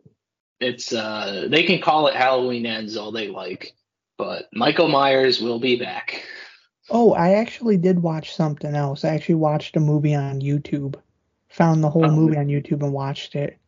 [0.61, 3.72] it's uh they can call it Halloween ends all they like,
[4.18, 6.24] but Michael Myers will be back.
[6.90, 9.04] Oh, I actually did watch something else.
[9.04, 10.96] I actually watched a movie on YouTube.
[11.50, 12.11] Found the whole Oh.
[12.11, 13.59] movie on YouTube and watched it.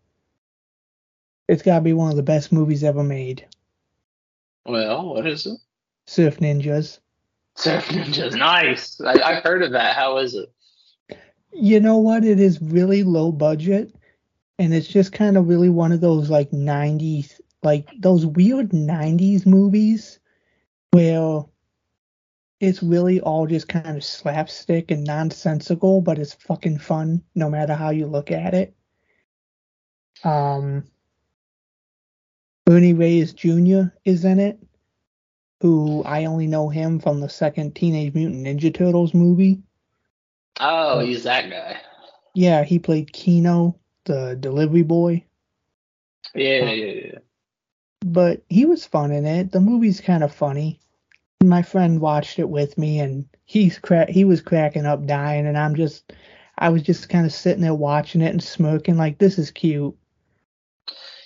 [1.48, 3.46] It's got to be one of the best movies ever made.
[4.66, 5.58] Well, what is it?
[6.06, 6.98] Surf Ninjas.
[7.56, 9.00] Surf Ninjas, nice.
[9.00, 9.96] I, I've heard of that.
[9.96, 10.52] How is it?
[11.52, 12.24] You know what?
[12.24, 13.94] It is really low budget,
[14.58, 19.46] and it's just kind of really one of those like 90s, like those weird 90s
[19.46, 20.20] movies
[20.92, 21.44] where
[22.60, 27.74] it's really all just kind of slapstick and nonsensical, but it's fucking fun no matter
[27.74, 28.74] how you look at it.
[30.24, 30.84] Um,
[32.68, 33.84] Ernie Reyes Jr.
[34.04, 34.60] is in it,
[35.60, 39.62] who I only know him from the second Teenage Mutant Ninja Turtles movie.
[40.58, 41.80] Oh, uh, he's that guy.
[42.34, 45.24] Yeah, he played Keno, the delivery boy.
[46.34, 47.18] Yeah, yeah, um, yeah.
[48.04, 49.52] But he was fun in it.
[49.52, 50.80] The movie's kind of funny.
[51.42, 55.58] My friend watched it with me, and he's cra- he was cracking up, dying, and
[55.58, 56.12] I'm just,
[56.56, 59.96] I was just kind of sitting there watching it and smirking, like this is cute.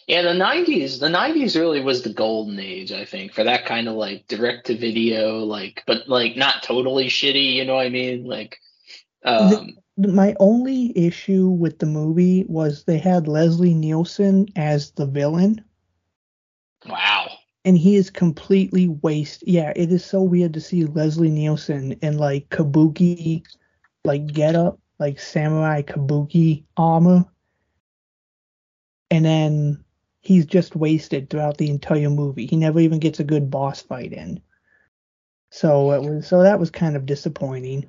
[0.07, 1.01] Yeah, the '90s.
[1.01, 4.67] The '90s really was the golden age, I think, for that kind of like direct
[4.67, 7.55] to video, like, but like not totally shitty.
[7.55, 8.25] You know what I mean?
[8.27, 8.59] Like,
[9.25, 15.65] um, My only issue with the movie was they had Leslie Nielsen as the villain.
[16.87, 17.29] wow.
[17.65, 19.43] and he is completely waste.
[19.47, 23.43] Yeah, it is so weird to see Leslie Nielsen in like kabuki,
[24.05, 27.25] like get up, like samurai kabuki armor,
[29.11, 29.85] and then
[30.25, 32.47] he's just wasted throughout the entire movie.
[32.47, 34.41] He never even gets a good boss fight in.
[35.51, 37.87] So it was so that was kind of disappointing.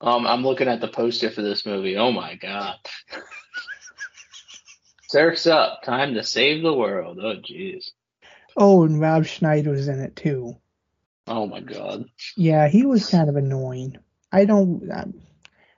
[0.00, 1.96] Um, I'm looking at the poster for this movie.
[1.96, 2.76] Oh my god.
[5.08, 5.82] Surf's up.
[5.82, 7.18] Time to save the world.
[7.20, 7.90] Oh jeez.
[8.56, 10.56] Oh, and Rob Schneider was in it too.
[11.26, 12.04] Oh my god.
[12.36, 13.96] Yeah, he was kind of annoying.
[14.30, 14.90] I don't.
[14.92, 15.22] I'm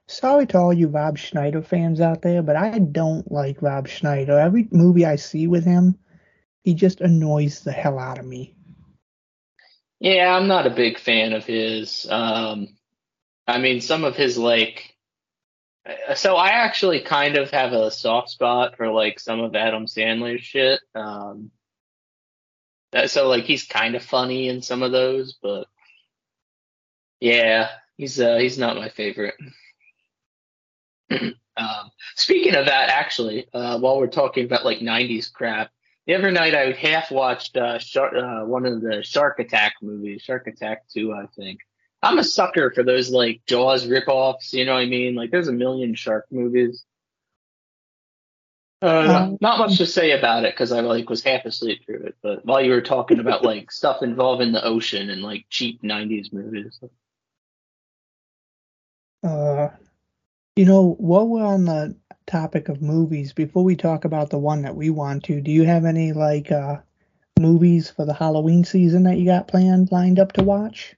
[0.06, 4.38] sorry to all you Rob Schneider fans out there, but I don't like Rob Schneider.
[4.38, 5.98] Every movie I see with him,
[6.62, 8.54] he just annoys the hell out of me.
[10.00, 12.06] Yeah, I'm not a big fan of his.
[12.10, 12.76] Um,
[13.46, 14.94] I mean, some of his like.
[15.86, 19.86] uh, So I actually kind of have a soft spot for like some of Adam
[19.86, 20.80] Sandler's shit.
[20.94, 21.50] Um,
[22.92, 25.66] that- so like he's kind of funny in some of those, but
[27.20, 29.34] yeah, he's uh he's not my favorite.
[31.56, 35.70] um, speaking of that, actually, uh, while we're talking about like '90s crap,
[36.06, 40.22] the other night I half watched uh, Shark, uh, one of the Shark Attack movies,
[40.22, 41.60] Shark Attack 2, I think.
[42.02, 45.14] I'm a sucker for those like Jaws ripoffs, you know what I mean?
[45.14, 46.84] Like there's a million shark movies.
[48.82, 52.02] Uh, Um, not much to say about it because I like was half asleep through
[52.04, 52.16] it.
[52.22, 56.30] But while you were talking about like stuff involving the ocean and like cheap '90s
[56.30, 56.78] movies,
[59.22, 59.70] Uh,
[60.56, 61.96] You know, while we're on the
[62.26, 65.64] topic of movies, before we talk about the one that we want to, do you
[65.64, 66.76] have any like uh
[67.40, 70.94] movies for the Halloween season that you got planned lined up to watch?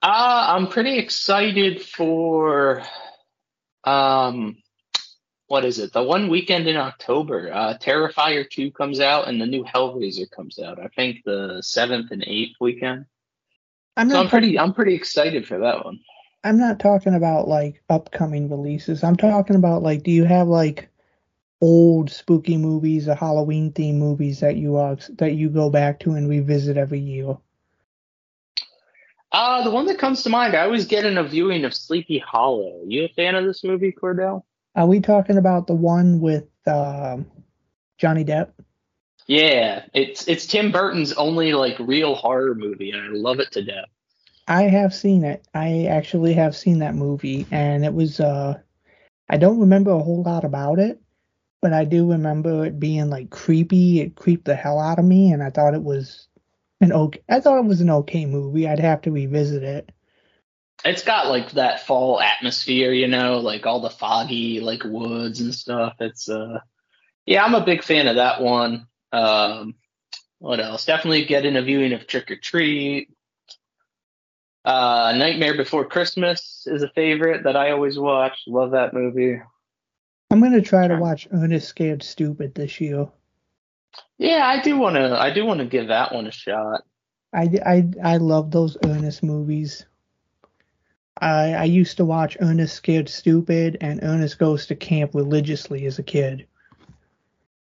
[0.00, 2.82] Uh, I'm pretty excited for
[3.82, 4.58] um
[5.48, 5.92] what is it?
[5.92, 10.60] The one weekend in October, uh Terrifier 2 comes out and the new Hellraiser comes
[10.60, 10.78] out.
[10.78, 13.06] I think the 7th and 8th weekend.
[13.96, 15.98] I'm So I'm pretty I'm pretty excited for that one.
[16.44, 19.04] I'm not talking about like upcoming releases.
[19.04, 20.88] I'm talking about like, do you have like
[21.60, 26.12] old spooky movies or Halloween themed movies that you uh, that you go back to
[26.12, 27.36] and revisit every year?
[29.30, 32.82] Uh the one that comes to mind, I was getting a viewing of Sleepy Hollow.
[32.86, 34.42] You a fan of this movie, Cordell?
[34.74, 37.26] Are we talking about the one with um,
[37.98, 38.50] Johnny Depp?
[39.26, 43.62] Yeah, it's it's Tim Burton's only like real horror movie, and I love it to
[43.62, 43.88] death.
[44.46, 45.46] I have seen it.
[45.54, 48.20] I actually have seen that movie, and it was.
[48.20, 48.60] Uh,
[49.28, 51.00] I don't remember a whole lot about it,
[51.60, 54.00] but I do remember it being like creepy.
[54.00, 56.26] It creeped the hell out of me, and I thought it was
[56.80, 57.22] an okay.
[57.28, 58.68] I thought it was an okay movie.
[58.68, 59.92] I'd have to revisit it.
[60.84, 65.54] It's got like that fall atmosphere, you know, like all the foggy like woods and
[65.54, 65.94] stuff.
[66.00, 66.58] It's uh
[67.24, 68.88] yeah, I'm a big fan of that one.
[69.12, 69.76] Um
[70.40, 70.84] what else?
[70.84, 73.10] Definitely getting a viewing of Trick or Treat.
[74.64, 78.38] Uh Nightmare Before Christmas is a favorite that I always watch.
[78.46, 79.40] Love that movie.
[80.30, 83.08] I'm gonna try to watch Ernest Scared Stupid this year.
[84.18, 86.84] Yeah, I do want to I do want to give that one a shot.
[87.34, 89.86] I, I, I love those Ernest movies.
[91.20, 95.98] I I used to watch Ernest Scared Stupid and Ernest Goes to Camp religiously as
[95.98, 96.46] a kid.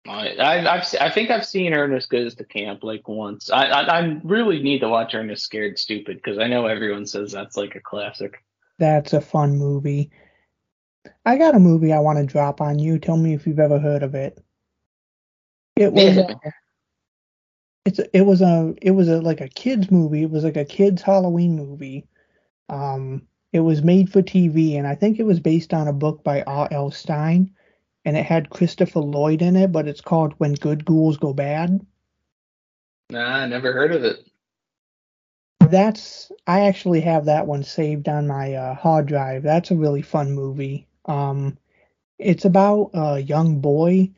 [0.06, 3.50] I I I've, I think I've seen Ernest Goes to Camp like once.
[3.50, 7.30] I I, I really need to watch Ernest Scared Stupid because I know everyone says
[7.32, 8.42] that's like a classic.
[8.78, 10.10] That's a fun movie.
[11.24, 12.98] I got a movie I want to drop on you.
[12.98, 14.42] Tell me if you've ever heard of it.
[15.76, 16.30] It was Yeah.
[16.44, 16.50] a,
[17.84, 20.22] it's a- it was a it was a like a kids movie.
[20.22, 22.06] It was like a kids Halloween movie.
[22.68, 23.22] Um,
[23.52, 26.42] it was made for TV, and I think it was based on a book by
[26.42, 26.90] R.L.
[26.90, 27.50] Stine,
[28.04, 29.72] and it had Christopher Lloyd in it.
[29.72, 31.84] But it's called When Good Ghouls Go Bad.
[33.10, 34.26] Nah, I never heard of it.
[35.60, 39.42] That's I actually have that one saved on my uh, hard drive.
[39.42, 40.86] That's a really fun movie.
[41.06, 41.56] Um,
[42.18, 44.10] it's about a young boy.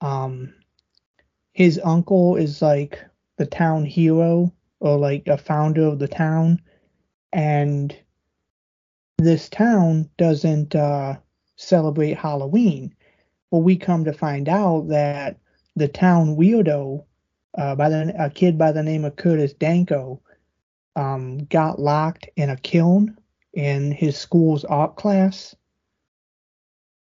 [0.00, 0.54] Um,
[1.52, 3.04] his uncle is like
[3.36, 6.60] the town hero or like a founder of the town,
[7.32, 7.96] and
[9.18, 11.16] this town doesn't uh,
[11.56, 12.94] celebrate Halloween.
[13.50, 15.38] Well, we come to find out that
[15.76, 17.04] the town weirdo,
[17.56, 20.20] uh, by the a kid by the name of Curtis Danko,
[20.96, 23.16] um, got locked in a kiln
[23.54, 25.54] in his school's art class.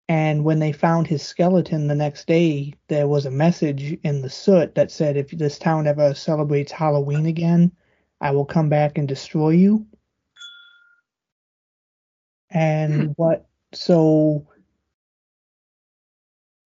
[0.08, 4.28] And when they found his skeleton the next day, there was a message in the
[4.28, 7.72] soot that said, If this town ever celebrates Halloween again,
[8.20, 9.86] I will come back and destroy you.
[12.50, 14.46] And what, so,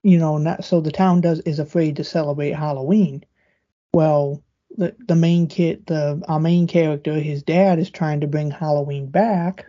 [0.06, 3.24] you know, not, so the town does is afraid to celebrate Halloween.
[3.92, 4.42] Well,
[4.76, 9.10] the the main kid, the our main character, his dad is trying to bring Halloween
[9.10, 9.66] back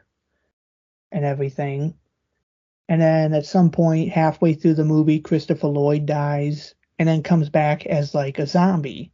[1.11, 1.95] and everything.
[2.87, 7.49] And then at some point, halfway through the movie, Christopher Lloyd dies and then comes
[7.49, 9.11] back as like a zombie.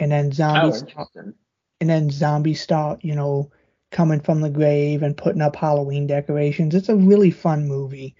[0.00, 1.34] And then Oh, zombies interesting.
[1.80, 3.50] and then zombies start, you know,
[3.92, 6.74] coming from the grave and putting up Halloween decorations.
[6.74, 8.16] It's a really fun movie.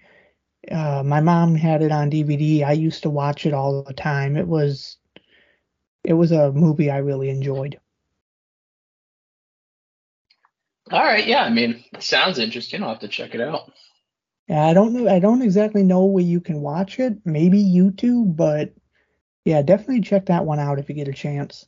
[0.69, 2.63] Uh, my mom had it on DVD.
[2.63, 4.37] I used to watch it all the time.
[4.37, 4.97] It was,
[6.03, 7.79] it was a movie I really enjoyed.
[10.91, 11.43] All right, yeah.
[11.43, 12.83] I mean, sounds interesting.
[12.83, 13.71] I'll have to check it out.
[14.47, 15.09] Yeah, I don't know.
[15.09, 17.13] I don't exactly know where you can watch it.
[17.23, 18.73] Maybe YouTube, but
[19.45, 21.65] yeah, definitely check that one out if you get a chance.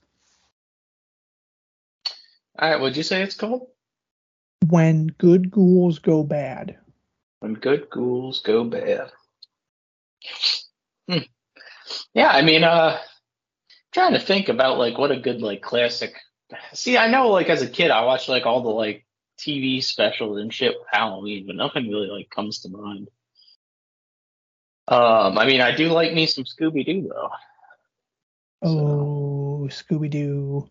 [2.59, 3.67] All right, what'd you say it's called?
[4.67, 6.77] When good ghouls go bad.
[7.43, 9.11] When good ghouls go bad.
[11.09, 11.27] Hmm.
[12.13, 12.97] Yeah, I mean, uh,
[13.91, 16.15] trying to think about like what a good like classic.
[16.71, 19.05] See, I know like as a kid, I watched like all the like
[19.37, 23.09] TV specials and shit with Halloween, but nothing really like comes to mind.
[24.87, 27.29] Um, I mean, I do like me some Scooby Doo though.
[28.61, 30.69] Oh, Scooby Doo.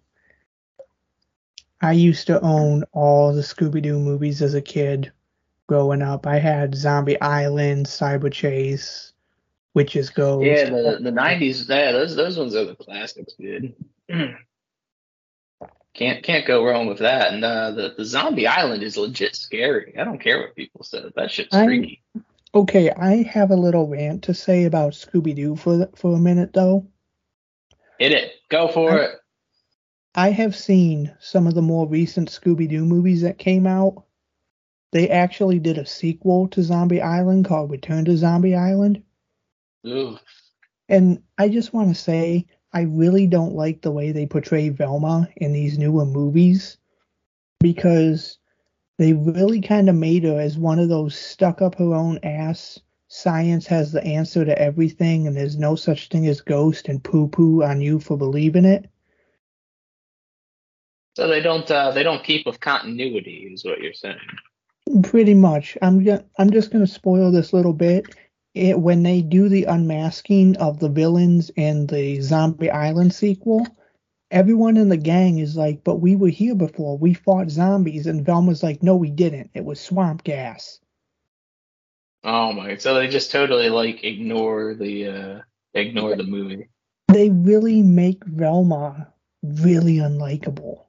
[1.82, 5.12] I used to own all the Scooby Doo movies as a kid
[5.66, 6.26] growing up.
[6.26, 9.12] I had Zombie Island, Cyber Chase,
[9.74, 10.46] Witches Ghost.
[10.46, 11.68] Yeah, the the nineties.
[11.68, 13.74] Yeah, those those ones are the classics, dude.
[15.94, 17.34] Can't can't go wrong with that.
[17.34, 19.94] And uh, the the zombie island is legit scary.
[19.98, 21.02] I don't care what people say.
[21.14, 22.02] That shit's I- freaky.
[22.54, 26.54] Okay, I have a little rant to say about Scooby Doo for for a minute
[26.54, 26.86] though.
[27.98, 28.32] Hit it.
[28.48, 29.10] Go for I- it.
[30.14, 34.04] I have seen some of the more recent Scooby Doo movies that came out.
[34.92, 39.02] They actually did a sequel to Zombie Island called Return to Zombie Island.
[39.86, 40.18] Ooh.
[40.88, 45.28] And I just want to say, I really don't like the way they portray Velma
[45.36, 46.76] in these newer movies
[47.60, 48.38] because
[48.98, 52.78] they really kind of made her as one of those stuck up her own ass.
[53.08, 57.28] Science has the answer to everything, and there's no such thing as ghost and poo
[57.28, 58.88] poo on you for believing it.
[61.16, 64.16] So they don't uh, they don't keep with continuity, is what you're saying.
[65.02, 65.78] Pretty much.
[65.80, 68.06] I'm just, I'm just gonna spoil this little bit.
[68.54, 73.66] It, when they do the unmasking of the villains in the Zombie Island sequel,
[74.30, 76.98] everyone in the gang is like, "But we were here before.
[76.98, 79.50] We fought zombies." And Velma's like, "No, we didn't.
[79.54, 80.80] It was swamp gas."
[82.24, 82.76] Oh my!
[82.76, 85.38] So they just totally like ignore the uh,
[85.74, 86.68] ignore the movie.
[87.08, 89.12] They really make Velma
[89.42, 90.84] really unlikable.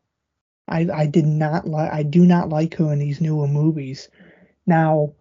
[0.68, 4.10] I I did not like I do not like her in these newer movies.
[4.66, 5.14] Now,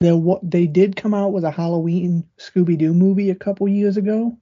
[0.00, 3.96] there wa- they did come out with a Halloween Scooby Doo movie a couple years
[3.96, 4.36] ago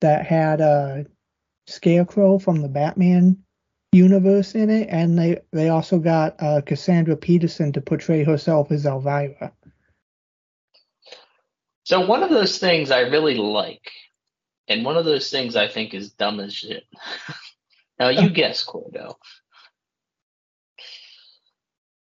[0.00, 1.06] that had a
[1.66, 3.42] Scarecrow from the Batman
[3.92, 8.86] universe in it, and they they also got uh, Cassandra Peterson to portray herself as
[8.86, 9.52] Elvira.
[11.84, 13.90] So one of those things I really like,
[14.68, 16.84] and one of those things I think is dumb as shit.
[18.00, 19.14] now you guess, Cordo.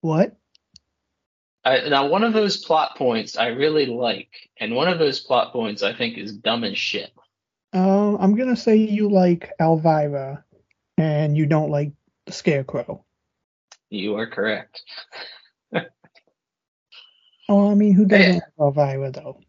[0.01, 0.35] What?
[1.65, 5.53] I, now one of those plot points I really like, and one of those plot
[5.53, 7.13] points I think is dumb as shit.
[7.73, 10.43] Um, I'm gonna say you like Elvira,
[10.99, 11.93] and you don't like
[12.27, 13.05] the Scarecrow.
[13.91, 14.83] You are correct.
[17.49, 18.35] Oh, I mean, who doesn't Yeah.
[18.35, 19.41] like Elvira though?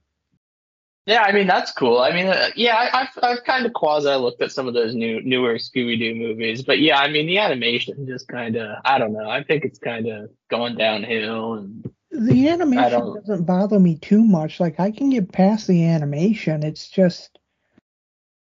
[1.05, 1.99] Yeah, I mean that's cool.
[1.99, 4.95] I mean, uh, yeah, I, I've I've kind of quasi looked at some of those
[4.95, 8.97] new newer Scooby Doo movies, but yeah, I mean the animation just kind of I
[8.99, 9.29] don't know.
[9.29, 14.59] I think it's kind of going downhill, and The animation doesn't bother me too much.
[14.59, 16.63] Like I can get past the animation.
[16.63, 17.37] It's just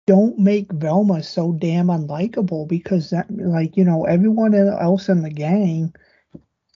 [0.08, 5.30] don't make Velma so damn unlikable because that like, you know, everyone else in the
[5.30, 5.96] gang,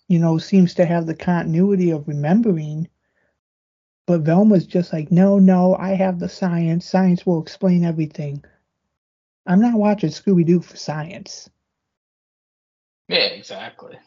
[0.07, 2.87] you know, seems to have the continuity of remembering.
[4.07, 6.85] But Velma's just like, no, no, I have the science.
[6.85, 8.43] Science will explain everything.
[9.47, 11.49] I'm not watching Scooby Doo for science.
[13.07, 13.97] yeah, exactly.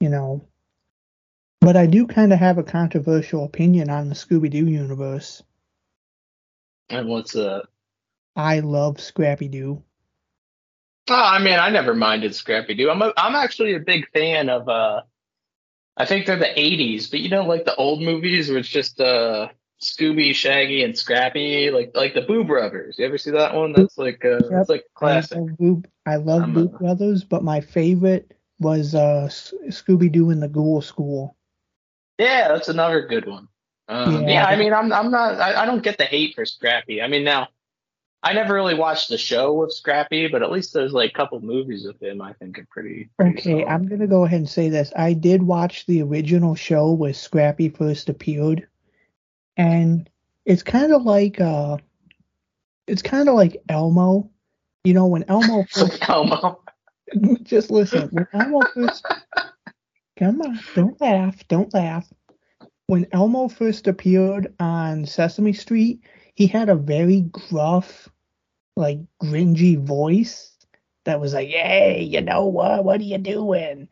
[0.00, 0.44] you know.
[1.60, 5.42] But I do kind of have a controversial opinion on the Scooby Doo universe.
[6.88, 7.62] And what's uh?
[8.36, 9.82] I love Scrappy Doo.
[11.08, 12.90] Oh, I mean, I never minded Scrappy Doo.
[12.90, 15.02] I'm a, I'm actually a big fan of uh.
[15.96, 19.00] I think they're the '80s, but you know, like the old movies where it's just
[19.00, 19.48] uh
[19.80, 22.98] Scooby, Shaggy, and Scrappy, like like the Boo Brothers.
[22.98, 23.72] You ever see that one?
[23.72, 24.50] That's like uh, Yep.
[24.50, 25.38] that's like classic.
[25.38, 30.10] I love Boo, I love I'm Boo a- Brothers, but my favorite was uh, Scooby
[30.10, 31.36] Doo in the Ghoul School.
[32.18, 33.48] Yeah, that's another good one.
[33.88, 34.28] Um, Yeah.
[34.28, 34.44] yeah.
[34.46, 37.02] I mean, I'm I'm not I, I don't get the hate for Scrappy.
[37.02, 37.48] I mean, now
[38.26, 41.40] I never really watched the show with Scrappy, but at least there's like a couple
[41.40, 43.08] movies of him I think are pretty.
[43.16, 43.72] pretty Okay, solid.
[43.72, 44.92] I'm gonna go ahead and say this.
[44.96, 48.66] I did watch the original show where Scrappy first appeared,
[49.56, 50.10] and
[50.44, 51.76] it's kind of like uh,
[52.88, 54.28] it's kind of like Elmo.
[54.82, 56.64] You know, when Elmo first Elmo.
[57.44, 58.08] just listen.
[58.08, 59.06] When Elmo first,
[60.18, 62.12] come on, don't laugh, don't laugh.
[62.88, 66.00] When Elmo first appeared on Sesame Street,
[66.34, 68.08] he had a very gruff,
[68.76, 70.56] like gringy voice
[71.04, 72.84] that was like, "Hey, you know what?
[72.84, 73.88] What are you doing?"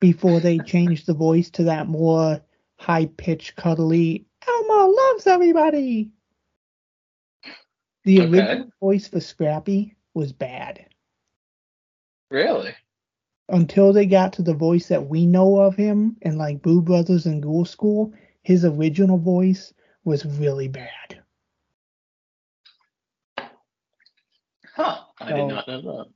[0.00, 2.40] Before they changed the voice to that more
[2.78, 6.12] high-pitched, cuddly, "Elmo loves everybody."
[8.04, 8.30] The Okay.
[8.30, 10.86] original voice for Scrappy was bad
[12.30, 12.74] Really?
[13.48, 17.26] until they got to the voice that we know of him in like Boo Brothers
[17.26, 18.12] and Ghoul School,
[18.42, 19.72] his original voice
[20.04, 21.23] was really bad.
[24.74, 25.00] Huh?
[25.20, 26.06] I So- did not know that.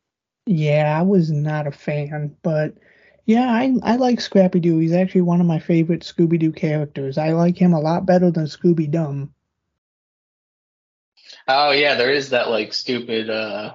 [0.46, 2.74] Yeah, I was not a fan, but
[3.26, 4.78] yeah, I I like Scrappy Doo.
[4.78, 7.18] He's actually one of my favorite Scooby Doo characters.
[7.18, 9.34] I like him a lot better than Scooby Dum.
[11.46, 13.28] Oh yeah, there is that like stupid.
[13.30, 13.74] uh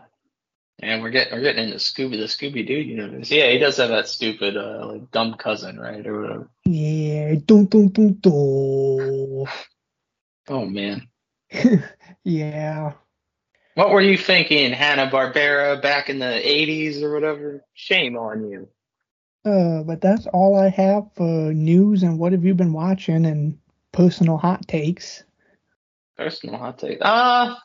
[0.81, 3.29] And we're getting we're getting into Scooby the Scooby Doo universe.
[3.29, 6.49] Yeah, he does have that stupid uh like dumb cousin, right, or whatever.
[6.65, 9.45] Yeah, dun dun dun dun.
[10.47, 11.07] Oh man.
[12.23, 12.93] yeah.
[13.75, 17.63] What were you thinking, Hanna Barbera, back in the '80s or whatever?
[17.73, 18.67] Shame on you.
[19.45, 23.57] Uh, but that's all I have for news and what have you been watching and
[23.91, 25.23] personal hot takes.
[26.17, 26.99] Personal hot take.
[27.01, 27.59] Ah, uh,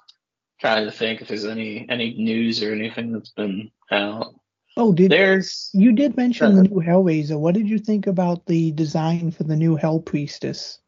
[0.61, 4.35] trying to think if there's any any news or anything that's been out.
[4.77, 7.39] Oh, did there's you did mention uh, the new Hellraiser?
[7.39, 10.79] What did you think about the design for the new Hell Priestess?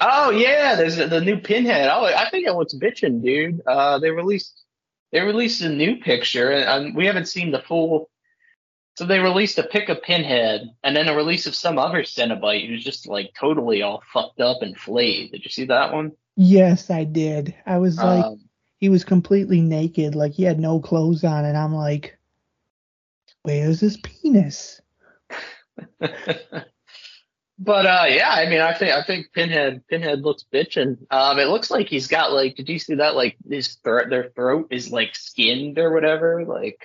[0.00, 1.88] Oh yeah, there's the new Pinhead.
[1.88, 3.60] Oh, I think it looks bitching, dude.
[3.66, 4.62] Uh, they released
[5.10, 8.10] they released a new picture, and we haven't seen the full.
[8.96, 12.68] So they released a pic of Pinhead, and then a release of some other Cenobite
[12.68, 15.32] who's just like totally all fucked up and flayed.
[15.32, 16.12] Did you see that one?
[16.36, 17.54] Yes, I did.
[17.66, 18.40] I was like, um,
[18.78, 22.16] he was completely naked, like he had no clothes on, and I'm like,
[23.42, 24.80] where's his penis?
[27.58, 30.96] But uh, yeah, I mean, I think I think Pinhead Pinhead looks bitching.
[31.10, 33.16] Um, it looks like he's got like, did you see that?
[33.16, 36.44] Like his throat, their throat is like skinned or whatever.
[36.44, 36.80] Like,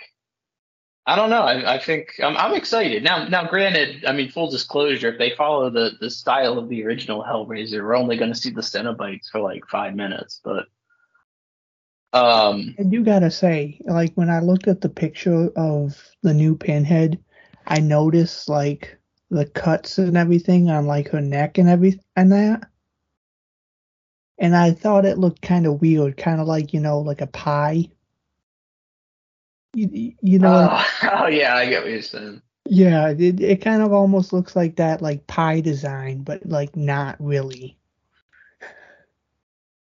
[1.05, 1.43] I don't know.
[1.43, 3.27] I, I think I'm I'm excited now.
[3.27, 7.23] Now, granted, I mean, full disclosure, if they follow the the style of the original
[7.23, 10.41] Hellraiser, we're only going to see the Cenobites for like five minutes.
[10.43, 10.65] But
[12.13, 16.55] um, I do gotta say, like when I looked at the picture of the new
[16.55, 17.19] Pinhead,
[17.67, 18.97] I noticed like
[19.33, 22.69] the cuts and everything on like her neck and everything and that.
[24.37, 27.27] And I thought it looked kind of weird, kind of like you know, like a
[27.27, 27.89] pie.
[29.73, 30.69] You, you know.
[30.71, 30.85] Oh,
[31.23, 32.41] oh, yeah, I get what you're saying.
[32.65, 37.17] Yeah, it it kind of almost looks like that like pie design, but like not
[37.19, 37.77] really.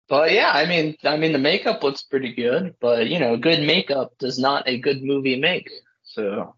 [0.08, 3.60] But yeah, I mean, I mean the makeup looks pretty good, but you know, good
[3.60, 5.70] makeup does not a good movie make.
[6.02, 6.54] So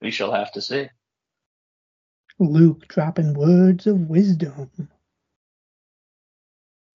[0.00, 0.88] we shall have to see.
[2.38, 4.70] Luke dropping words of wisdom.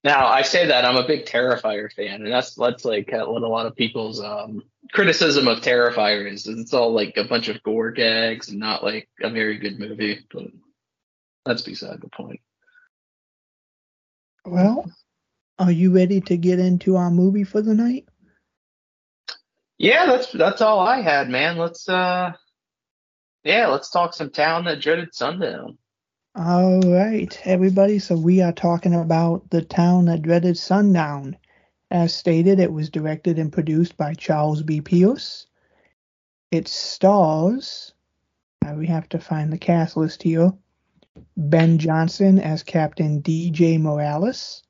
[0.03, 3.47] Now I say that I'm a big Terrifier fan, and that's that's like what a
[3.47, 6.45] lot of people's um, criticism of Terrifier is.
[6.45, 10.25] It's all like a bunch of gore gags and not like a very good movie.
[10.31, 10.47] But
[11.45, 12.41] that's beside the point.
[14.45, 14.91] Well,
[15.57, 18.05] are you ready to get into our movie for the night?
[19.77, 21.57] Yeah, that's that's all I had, man.
[21.57, 22.33] Let's uh
[23.43, 25.77] yeah, let's talk some town that dreaded sundown.
[26.35, 27.99] All right, everybody.
[27.99, 31.37] So we are talking about the town that dreaded sundown.
[31.91, 34.81] As stated, it was directed and produced by Charles B.
[34.81, 35.45] Pierce.
[36.51, 37.93] It stars.
[38.65, 40.51] Uh, we have to find the cast list here.
[41.37, 43.77] Ben Johnson as Captain D.J.
[43.77, 44.63] Morales.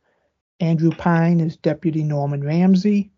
[0.59, 3.11] Andrew Prine as Deputy Norman Ramsey.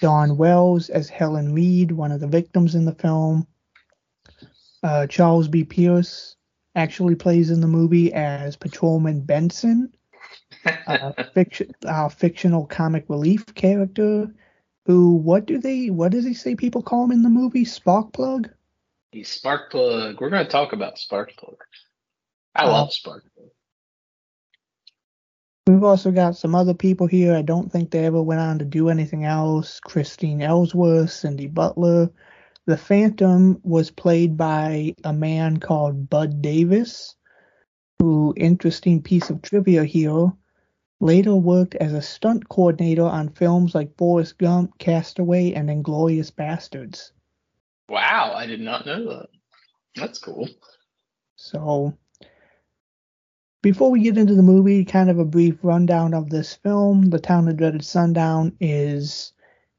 [0.00, 3.46] Dawn Wells as Helen Reed, one of the victims in the film
[4.82, 5.64] uh, Charles B.
[5.64, 6.36] Pierce
[6.74, 9.92] actually plays in the movie as Patrolman Benson,
[10.64, 14.32] a fiction, uh, fictional comic relief character.
[14.86, 15.12] Who?
[15.12, 15.90] What do they?
[15.90, 16.54] What does he say?
[16.54, 18.50] People call him in the movie Sparkplug.
[19.12, 20.20] He's Sparkplug.
[20.20, 21.56] We're going to talk about Sparkplug.
[22.54, 23.50] I uh, love Sparkplug.
[25.66, 27.34] We've also got some other people here.
[27.34, 29.80] I don't think they ever went on to do anything else.
[29.80, 32.10] Christine Ellsworth, Cindy Butler,
[32.68, 37.16] the Phantom was played by a man called Bud Davis,
[37.98, 40.30] who, interesting piece of trivia here,
[41.00, 47.12] later worked as a stunt coordinator on films like Forrest Gump, Castaway, and Inglourious Basterds.
[47.88, 49.28] Wow, I did not know that.
[49.96, 50.46] That's cool.
[51.36, 51.96] So,
[53.62, 57.08] before we get into the movie, kind of a brief rundown of this film.
[57.08, 59.32] The Town of Dreaded Sundown is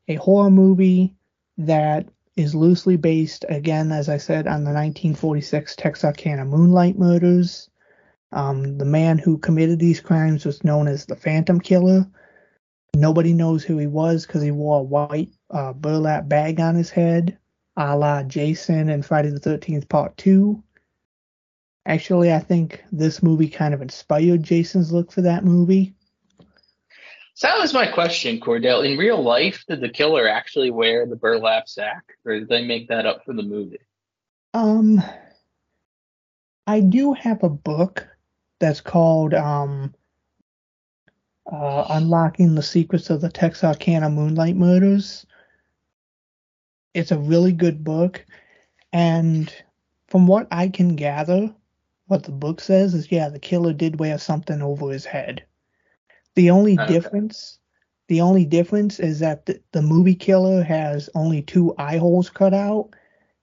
[0.08, 1.14] a horror movie
[1.60, 2.10] that
[2.40, 7.70] is loosely based, again, as I said, on the 1946 Texarkana Moonlight Murders.
[8.32, 12.08] Um, the man who committed these crimes was known as the Phantom Killer.
[12.96, 16.90] Nobody knows who he was because he wore a white uh, burlap bag on his
[16.90, 17.38] head,
[17.76, 20.64] a la Jason and Friday the 13th Part 2.
[21.86, 25.94] Actually, I think this movie kind of inspired Jason's look for that movie.
[27.40, 28.86] So that was my question, Cordell.
[28.86, 32.90] In real life, did the killer actually wear the burlap sack, or did they make
[32.90, 33.80] that up for the movie?
[34.54, 35.02] Um,
[36.68, 38.06] I do have a book
[38.60, 39.96] that's called um,
[41.50, 45.26] uh, "Unlocking the Secrets of the Texarkana Moonlight Murders."
[46.94, 48.26] It's a really good book,
[48.92, 49.50] and
[50.10, 51.56] from what I can gather,
[52.08, 55.46] what the book says is, yeah, the killer did wear something over his head.
[56.36, 56.88] The only okay.
[56.88, 57.60] difference,
[58.08, 62.54] the only difference is that the, the movie killer has only two eye holes cut
[62.54, 62.90] out,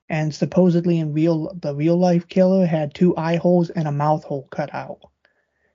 [0.09, 4.25] and supposedly in real the real life killer had two eye holes and a mouth
[4.25, 5.01] hole cut out.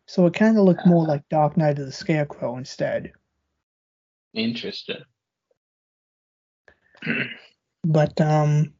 [0.07, 3.14] So it kind of looked more like Dark Night of the Scarecrow instead.
[4.34, 5.03] Interesting.
[7.84, 8.74] But um,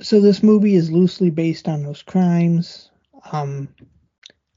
[0.00, 2.90] so this movie is loosely based on those crimes.
[3.30, 3.68] Um,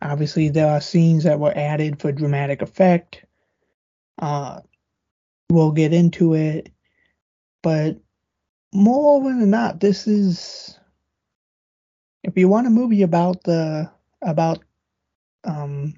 [0.01, 3.25] obviously there are scenes that were added for dramatic effect.
[4.19, 4.61] Uh,
[5.49, 6.71] we'll get into it,
[7.61, 7.99] but
[8.73, 10.77] more than not, this is
[12.23, 13.89] if you want a movie about the
[14.21, 14.59] about
[15.43, 15.93] um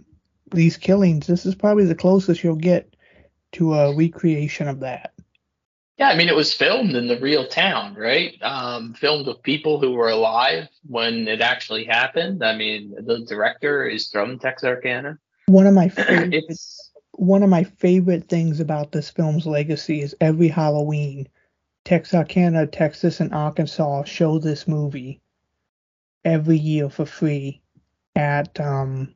[0.51, 2.95] these killings, this is probably the closest you'll get
[3.53, 5.13] to a recreation of that.
[5.97, 8.37] Yeah, I mean, it was filmed in the real town, right?
[8.43, 12.43] Um, filmed with people who were alive when it actually happened.
[12.43, 15.17] I mean, the director is from Texarkana.
[15.47, 15.91] One of my
[17.13, 21.27] one of my favorite things about this film's legacy is every Halloween,
[21.83, 25.19] Texarkana, Texas, and Arkansas show this movie
[26.23, 27.61] every year for free
[28.15, 29.15] at um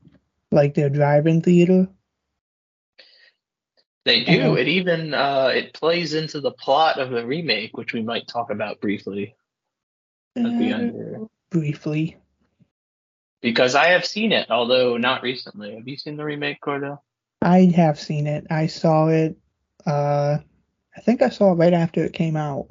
[0.52, 1.88] like their drive-in theater.
[4.06, 4.42] They do.
[4.42, 4.54] Uh-huh.
[4.54, 8.50] It even uh, it plays into the plot of the remake, which we might talk
[8.52, 9.36] about briefly
[10.36, 12.18] Uh, briefly.
[13.42, 15.76] because I have seen it, although not recently.
[15.76, 17.00] Have you seen the remake, Cordell?
[17.42, 18.46] I have seen it.
[18.50, 19.38] I saw it.
[19.86, 20.38] Uh,
[20.96, 22.68] I think I saw it right after it came out.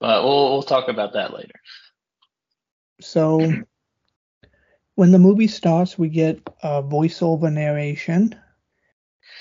[0.00, 1.60] But we'll we'll talk about that later.
[3.00, 3.52] So
[4.94, 8.34] when the movie starts, we get a voiceover narration.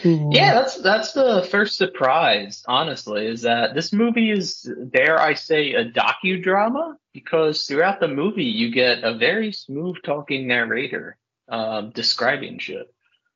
[0.04, 5.74] Yeah, that's that's the first surprise, honestly, is that this movie is, dare I say,
[5.74, 11.18] a docudrama because throughout the movie you get a very smooth talking narrator
[11.50, 12.94] um, describing shit.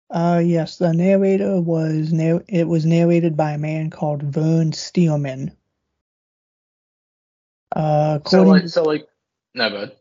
[0.10, 5.52] Uh, yes, the narrator was nar- it was narrated by a man called Vern Stierman.
[7.76, 9.08] Uh, So like, so like,
[9.54, 9.92] no good.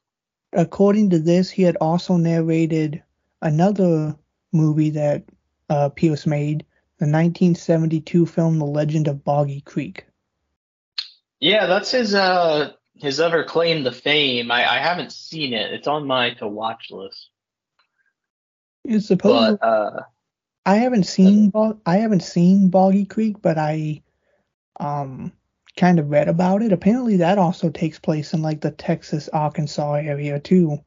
[0.53, 3.03] according to this, he had also narrated
[3.43, 4.17] another
[4.53, 5.25] movie that
[5.69, 6.65] uh, Pierce made,
[6.99, 10.07] the 1972 film The Legend of Boggy Creek.
[11.41, 14.51] Yeah, that's his uh his other claim to fame.
[14.51, 15.73] I, I haven't seen it.
[15.73, 17.31] It's on my to watch list.
[18.85, 20.03] It's supposed But uh
[20.65, 24.03] I haven't seen Bo- I haven't seen Boggy Creek, but I
[24.81, 25.33] um
[25.77, 26.73] kind of read about it.
[26.73, 30.79] Apparently, that also takes place in like the Texas Arkansas area too.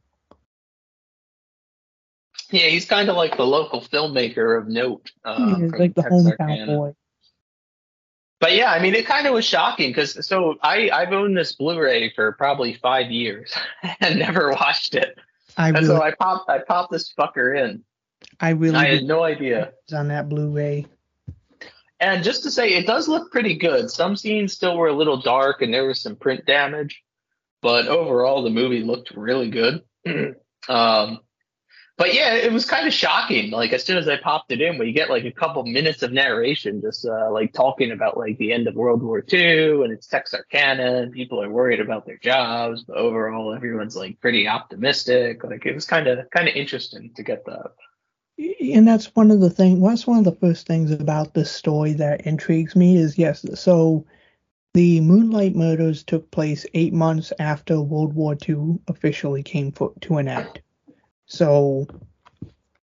[2.52, 5.12] Yeah, he's kind of like the local filmmaker of note.
[5.24, 6.95] Uh, like the hometown boy.
[8.39, 11.54] But yeah, I mean, it kind of was shocking because so I I've owned this
[11.54, 13.54] Blu-ray for probably five years
[14.00, 15.18] and never watched it,
[15.58, 17.84] I and really, so I popped I popped this fucker in.
[18.39, 19.74] I really I had no idea.
[19.84, 20.86] it's on that Blu-ray.
[22.02, 23.91] And just to say, it does look pretty good.
[23.91, 27.04] Some scenes still were a little dark, and there was some print damage,
[27.62, 29.84] but overall, the movie looked really good.
[30.70, 31.20] um,
[32.00, 33.52] but yeah, it was kind of shocking.
[33.52, 36.14] Like as soon as I popped it in, we get like a couple minutes of
[36.14, 40.08] narration, just uh, like talking about like the end of World War II, and it's
[40.08, 45.43] Texarkana, and people are worried about their jobs, but overall, everyone's like pretty optimistic.
[45.43, 47.72] Like it was kind of kind of interesting to get that.
[48.74, 51.91] and that's one of the things that's one of the first things about this story
[51.91, 54.06] that intrigues me is yes so
[54.74, 60.18] the moonlight murders took place eight months after world war ii officially came fo- to
[60.18, 60.62] an end
[61.30, 61.88] so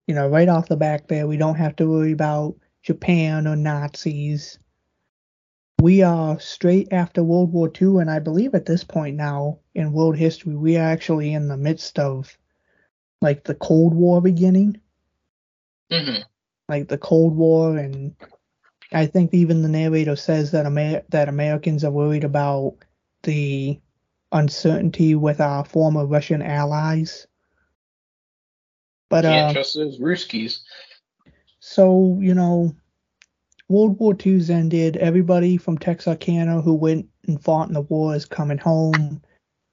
[0.05, 3.55] you know right off the back there we don't have to worry about japan or
[3.55, 4.59] nazis.
[5.81, 9.91] We are straight after world war ii and i believe at this point now in
[9.91, 12.37] world history we are actually in the midst of
[13.21, 14.79] like the cold war beginning.
[15.91, 16.21] Hmm
[16.69, 18.15] like the Cold War, and
[18.91, 22.75] I think even the narrator says that Amer- that Americans are worried about
[23.23, 23.79] the
[24.31, 27.27] uncertainty with our former Russian allies.
[29.13, 30.61] But Can't uh, trust those Ruskies.
[31.59, 32.75] so you know,
[33.69, 34.97] World War II's ended.
[34.97, 39.21] Everybody from Texarkana who went and fought in the war is coming home.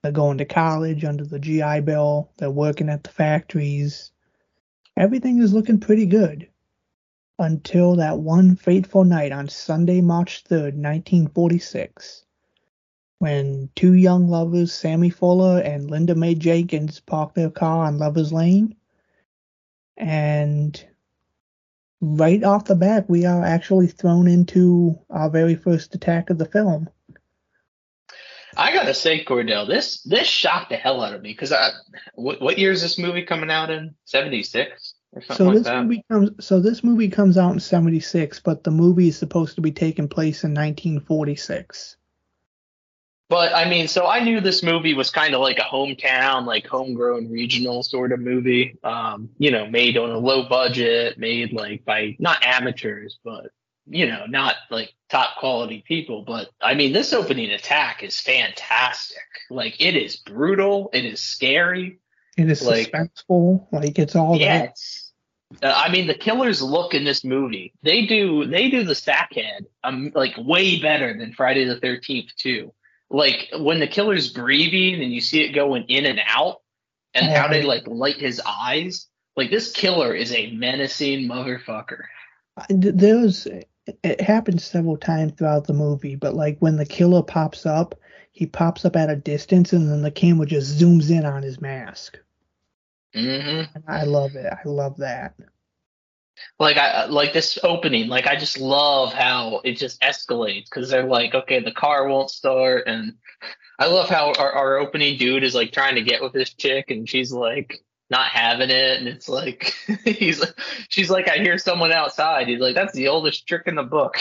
[0.02, 2.30] They're going to college under the GI Bill.
[2.36, 4.12] They're working at the factories.
[4.98, 6.46] Everything is looking pretty good.
[7.38, 12.26] Until that one fateful night on Sunday, March 3rd, 1946,
[13.20, 18.34] when two young lovers, Sammy Fuller and Linda Mae Jenkins, parked their car on Lovers
[18.34, 18.76] Lane.
[19.96, 20.82] And
[22.00, 26.46] right off the bat, we are actually thrown into our very first attack of the
[26.46, 26.88] film.
[28.56, 31.70] I gotta say, Cordell, this this shocked the hell out of me because I
[32.14, 33.94] what, what year is this movie coming out in?
[34.04, 35.82] Seventy six or something So like this that.
[35.84, 36.30] movie comes.
[36.44, 40.08] So this movie comes out in '76, but the movie is supposed to be taking
[40.08, 41.96] place in 1946.
[43.30, 46.66] But I mean, so I knew this movie was kind of like a hometown, like
[46.66, 48.76] homegrown regional sort of movie.
[48.82, 53.52] Um, you know, made on a low budget, made like by not amateurs, but
[53.86, 59.18] you know, not like top quality people, but I mean, this opening attack is fantastic.
[59.48, 60.90] Like, it is brutal.
[60.92, 62.00] It is scary.
[62.36, 63.66] It is Like- suspenseful.
[63.72, 64.40] Like it's all that.
[64.40, 65.12] Yes.
[65.62, 69.66] Uh, I mean, the killer's look in this movie, they do, they do the sackhead,
[69.82, 72.72] um, like way better than Friday the 13th too.
[73.10, 76.60] Like when the killer's breathing and you see it going in and out
[77.14, 79.06] and how they like light his eyes.
[79.36, 82.02] Like this killer is a menacing motherfucker.
[82.68, 83.46] There's
[84.04, 87.94] it happens several times throughout the movie, but like when the killer pops up,
[88.32, 91.60] he pops up at a distance and then the camera just zooms in on his
[91.60, 92.18] mask.
[93.14, 94.52] hmm I love it.
[94.52, 95.34] I love that.
[96.58, 98.08] Like I like this opening.
[98.08, 102.30] Like I just love how it just escalates because they're like, okay, the car won't
[102.30, 103.14] start, and
[103.78, 106.90] I love how our, our opening dude is like trying to get with this chick,
[106.90, 109.74] and she's like not having it, and it's like
[110.04, 110.44] he's
[110.88, 112.48] she's like, I hear someone outside.
[112.48, 114.18] He's like, that's the oldest trick in the book.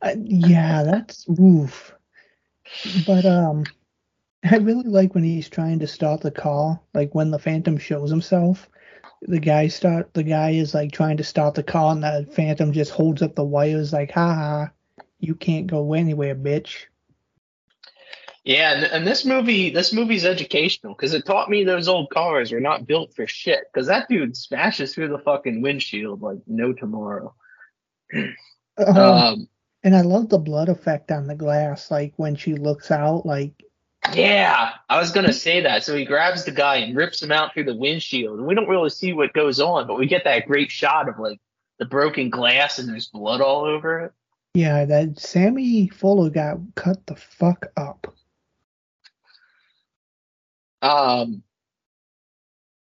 [0.00, 1.94] Uh, yeah, that's oof.
[3.06, 3.64] But um,
[4.44, 6.80] I really like when he's trying to start the car.
[6.94, 8.68] Like when the Phantom shows himself,
[9.22, 12.72] the guy start the guy is like trying to start the car, and the Phantom
[12.72, 14.70] just holds up the wires like, "Ha ha,
[15.20, 16.86] you can't go anywhere, bitch."
[18.44, 22.50] Yeah, and, and this movie, this movie's educational because it taught me those old cars
[22.50, 23.64] were not built for shit.
[23.72, 27.34] Because that dude smashes through the fucking windshield like no tomorrow.
[28.78, 29.48] Um, Um,
[29.84, 33.62] and I love the blood effect on the glass, like when she looks out, like
[34.14, 35.84] Yeah, I was gonna say that.
[35.84, 38.38] So he grabs the guy and rips him out through the windshield.
[38.38, 41.18] And we don't really see what goes on, but we get that great shot of
[41.18, 41.40] like
[41.78, 44.12] the broken glass and there's blood all over it.
[44.54, 48.14] yeah, that Sammy Fuller got cut the fuck up.
[50.82, 51.42] Um,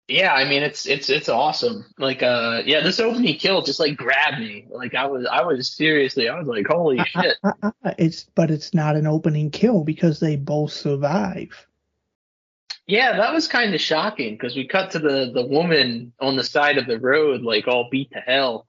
[0.07, 1.85] yeah, I mean it's it's it's awesome.
[1.97, 4.65] Like uh, yeah, this opening kill just like grabbed me.
[4.69, 7.37] Like I was I was seriously I was like holy shit.
[7.43, 11.67] Uh, uh, uh, it's but it's not an opening kill because they both survive.
[12.85, 16.43] Yeah, that was kind of shocking because we cut to the the woman on the
[16.43, 18.67] side of the road, like all beat to hell,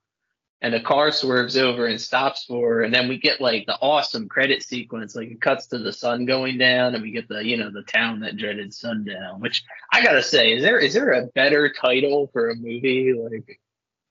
[0.63, 3.77] and a car swerves over and stops for her, and then we get like the
[3.81, 7.45] awesome credit sequence, like it cuts to the sun going down, and we get the
[7.45, 9.41] you know the town that dreaded sundown.
[9.41, 13.13] Which I gotta say, is there is there a better title for a movie?
[13.13, 13.61] Like,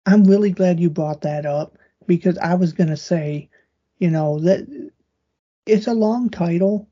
[0.05, 3.49] I'm really glad you brought that up because I was gonna say,
[3.97, 4.91] you know, that
[5.65, 6.87] it's a long title,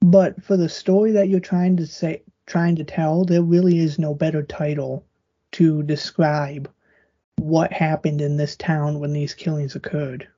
[0.00, 3.98] but for the story that you're trying to say, trying to tell, there really is
[3.98, 5.06] no better title
[5.52, 6.70] to describe
[7.38, 10.28] what happened in this town when these killings occurred.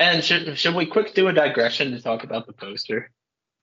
[0.00, 3.10] and should should we quick do a digression to talk about the poster?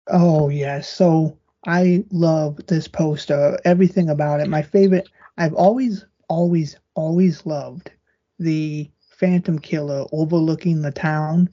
[0.07, 4.47] Oh yes, so I love this poster, everything about it.
[4.47, 5.07] My favorite,
[5.37, 7.91] I've always, always, always loved
[8.39, 11.49] the Phantom Killer overlooking the town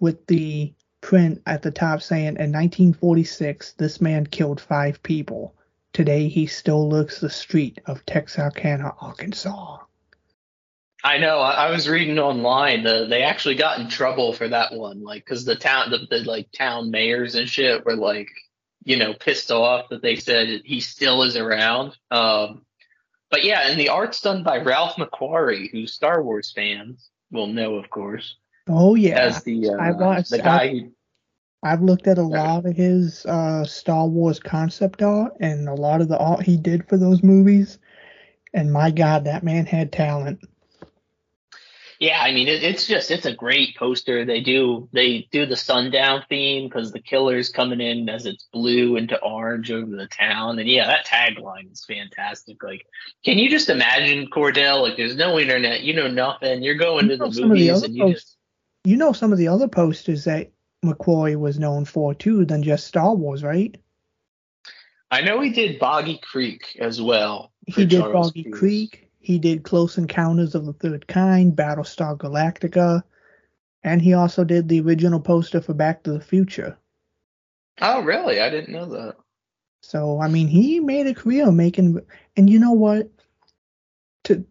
[0.00, 5.54] with the print at the top saying, in 1946, this man killed five people.
[5.92, 9.78] Today he still looks the street of Texarkana, Arkansas.
[11.04, 11.38] I know.
[11.40, 12.84] I, I was reading online.
[12.84, 16.24] The, they actually got in trouble for that one, like because the town, the, the
[16.24, 18.28] like town mayors and shit were like,
[18.84, 21.96] you know, pissed off that they said he still is around.
[22.10, 22.64] Um,
[23.30, 27.74] but yeah, and the art's done by Ralph McQuarrie, who Star Wars fans will know,
[27.76, 28.36] of course,
[28.68, 30.68] Oh yeah, as the uh, I watched- the guy.
[30.68, 30.92] who,
[31.62, 36.00] I've looked at a lot of his uh, Star Wars concept art and a lot
[36.00, 37.78] of the art he did for those movies.
[38.52, 40.40] And my God, that man had talent.
[42.00, 44.24] Yeah, I mean it, it's just it's a great poster.
[44.24, 48.96] They do they do the sundown theme because the killer's coming in as it's blue
[48.96, 52.60] into orange over the town, and yeah, that tagline is fantastic.
[52.60, 52.84] Like,
[53.24, 54.82] can you just imagine Cordell?
[54.82, 56.64] Like, there's no internet, you know nothing.
[56.64, 58.36] You're going You to the of the movies and you posts- just
[58.82, 60.50] You know some of the other posters that
[60.84, 63.76] McCoy was known for too than just Star Wars, right?
[65.10, 67.52] I know he did Boggy Creek as well.
[67.66, 68.58] He did Charles Boggy Cruise.
[68.58, 69.10] Creek.
[69.20, 73.04] He did Close Encounters of the Third Kind, Battlestar Galactica,
[73.84, 76.76] and he also did the original poster for Back to the Future.
[77.80, 78.40] Oh, really?
[78.40, 79.16] I didn't know that.
[79.82, 82.00] So I mean, he made a career making.
[82.36, 83.10] And you know what?
[84.24, 84.44] To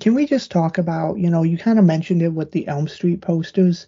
[0.00, 1.18] can we just talk about?
[1.18, 3.86] You know, you kind of mentioned it with the Elm Street posters,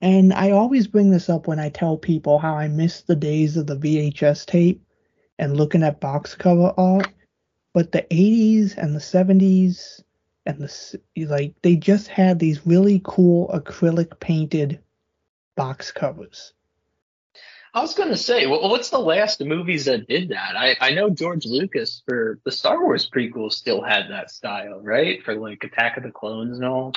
[0.00, 3.56] and I always bring this up when I tell people how I miss the days
[3.56, 4.82] of the VHS tape
[5.38, 7.08] and looking at box cover art.
[7.72, 10.02] But the 80s and the 70s
[10.46, 14.80] and the like, they just had these really cool acrylic painted
[15.56, 16.52] box covers.
[17.74, 20.56] I was gonna say, well, what's the last movies that did that?
[20.56, 25.22] I, I know George Lucas for the Star Wars prequels still had that style, right?
[25.22, 26.94] For like Attack of the Clones and all.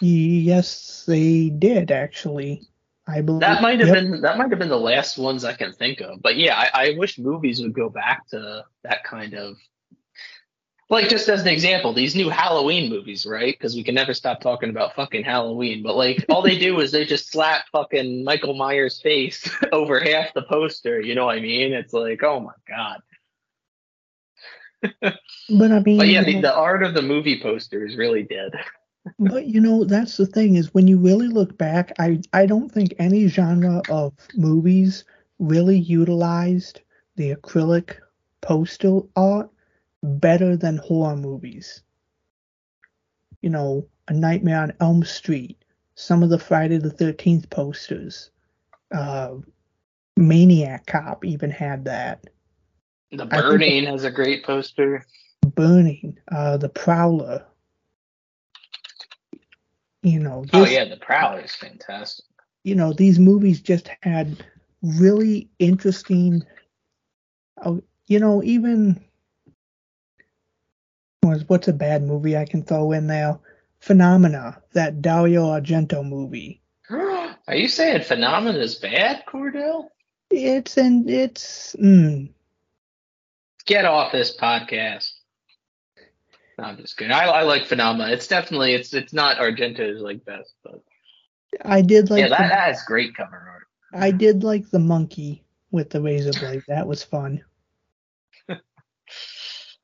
[0.00, 2.62] Yes, they did actually.
[3.06, 3.96] I believe That might have yep.
[3.96, 6.22] been that might have been the last ones I can think of.
[6.22, 9.56] But yeah, I, I wish movies would go back to that kind of
[10.90, 13.54] like just as an example, these new Halloween movies, right?
[13.56, 15.82] Because we can never stop talking about fucking Halloween.
[15.82, 20.34] But like all they do is they just slap fucking Michael Myers' face over half
[20.34, 21.00] the poster.
[21.00, 21.72] You know what I mean?
[21.72, 23.00] It's like, oh my god.
[25.52, 28.52] But I mean, But yeah, the, the art of the movie poster is really dead.
[29.18, 32.70] But you know, that's the thing is when you really look back, I I don't
[32.70, 35.04] think any genre of movies
[35.38, 36.80] really utilized
[37.16, 37.96] the acrylic
[38.40, 39.50] postal art
[40.02, 41.82] better than horror movies.
[43.42, 48.30] You know, A Nightmare on Elm Street, some of the Friday the Thirteenth posters,
[48.94, 49.34] uh,
[50.16, 52.24] Maniac Cop even had that.
[53.12, 55.04] The Burning has a great poster.
[55.54, 57.46] Burning, uh, The Prowler.
[60.02, 62.24] You know, Oh yeah, the Prowler is fantastic.
[62.64, 64.42] you know these movies just had
[64.82, 66.42] really interesting
[67.64, 68.98] oh, you know even
[71.22, 73.38] was what's a bad movie i can throw in there
[73.80, 79.88] phenomena that dario argento movie Are you saying Phenomena is bad, Cordell?
[80.30, 82.30] it's and it's mm,
[83.66, 85.12] Get off this podcast.
[86.60, 87.12] No, I'm just kidding.
[87.12, 88.12] I, I like Phenomena.
[88.12, 90.82] It's definitely it's it's not Argento's like best, but
[91.64, 93.36] i did like yeah, that, the, that is great cover
[93.94, 94.02] art.
[94.02, 97.42] i did like the monkey with the razor blade that was fun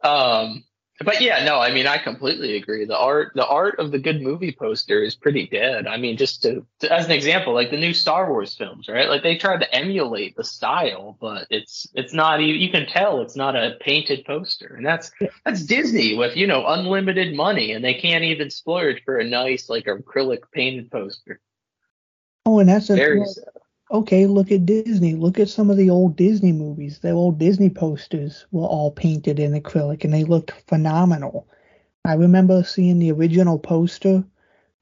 [0.03, 0.62] Um,
[1.05, 2.86] but yeah, no, I mean I completely agree.
[2.86, 5.86] The art the art of the good movie poster is pretty dead.
[5.86, 9.09] I mean, just to, to as an example, like the new Star Wars films, right?
[9.09, 13.20] Like they tried to emulate the style, but it's it's not even you can tell
[13.20, 14.74] it's not a painted poster.
[14.74, 15.11] And that's
[15.44, 19.68] that's Disney with, you know, unlimited money and they can't even splurge for a nice
[19.68, 21.40] like acrylic painted poster.
[22.47, 23.44] oh and that's a, Very sad.
[23.91, 27.70] Okay look at disney look at some of the old disney movies the old disney
[27.70, 31.47] posters were all painted in acrylic and they looked phenomenal
[32.05, 34.24] i remember seeing the original poster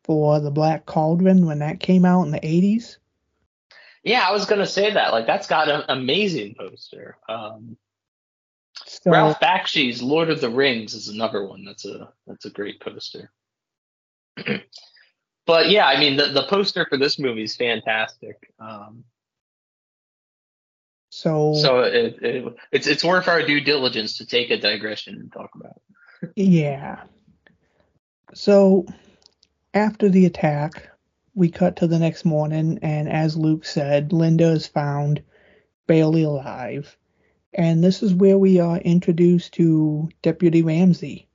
[0.04, 2.96] for the black cauldron when that came out in the 80s
[4.02, 5.12] Yeah, I was gonna say that.
[5.12, 7.16] Like that's got an amazing poster.
[7.28, 7.76] Um
[8.86, 12.80] so Ralph Bakshi's Lord of the Rings is another one that's a that's a great
[12.80, 13.30] poster.
[15.46, 18.50] but yeah, I mean the, the poster for this movie is fantastic.
[18.58, 19.04] Um,
[21.14, 25.32] so, so it, it, it's it's worth our due diligence to take a digression and
[25.32, 25.80] talk about.
[26.22, 26.32] It.
[26.34, 27.04] yeah
[28.32, 28.84] so
[29.72, 30.90] after the attack
[31.34, 35.22] we cut to the next morning and as luke said linda is found
[35.86, 36.96] barely alive
[37.52, 41.28] and this is where we are introduced to deputy ramsey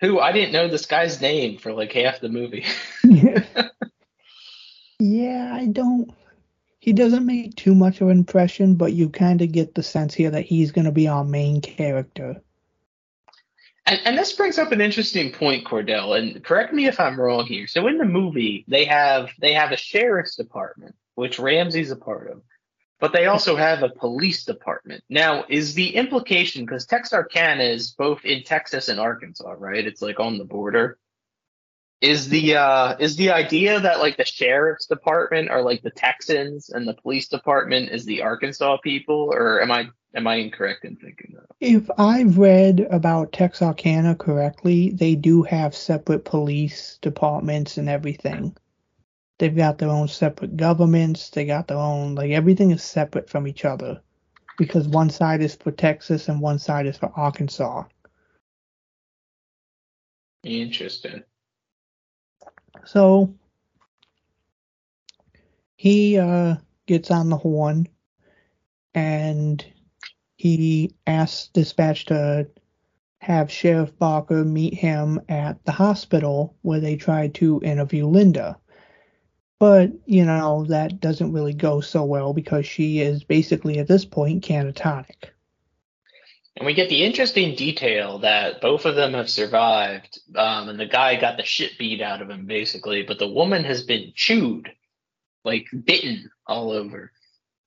[0.00, 2.64] Who I didn't know this guy's name for like half the movie.
[4.98, 6.12] yeah, I don't.
[6.78, 10.14] He doesn't make too much of an impression, but you kind of get the sense
[10.14, 12.42] here that he's going to be our main character.
[13.86, 16.18] And, and this brings up an interesting point, Cordell.
[16.18, 17.66] And correct me if I'm wrong here.
[17.66, 22.30] So in the movie, they have they have a sheriff's department, which Ramsey's a part
[22.30, 22.42] of,
[23.00, 25.04] but they also have a police department.
[25.08, 29.86] Now, is the implication because Texarkana is both in Texas and Arkansas, right?
[29.86, 30.98] It's like on the border.
[32.02, 36.68] Is the uh is the idea that like the sheriff's department are like the Texans
[36.68, 40.96] and the police department is the Arkansas people, or am I am I incorrect in
[40.96, 41.46] thinking that?
[41.60, 48.54] If I've read about Texarkana correctly, they do have separate police departments and everything.
[49.38, 51.30] They've got their own separate governments.
[51.30, 54.00] They got their own like everything is separate from each other
[54.56, 57.84] because one side is for Texas and one side is for Arkansas.
[60.42, 61.22] Interesting.
[62.84, 63.34] So
[65.76, 66.56] he uh,
[66.86, 67.88] gets on the horn
[68.94, 69.64] and
[70.36, 72.48] he asks dispatch to
[73.20, 78.56] have Sheriff Barker meet him at the hospital where they tried to interview Linda.
[79.58, 84.04] But, you know, that doesn't really go so well because she is basically at this
[84.04, 85.30] point catatonic.
[86.56, 90.86] And we get the interesting detail that both of them have survived, um, and the
[90.86, 94.70] guy got the shit beat out of him, basically, but the woman has been chewed,
[95.44, 97.12] like bitten all over.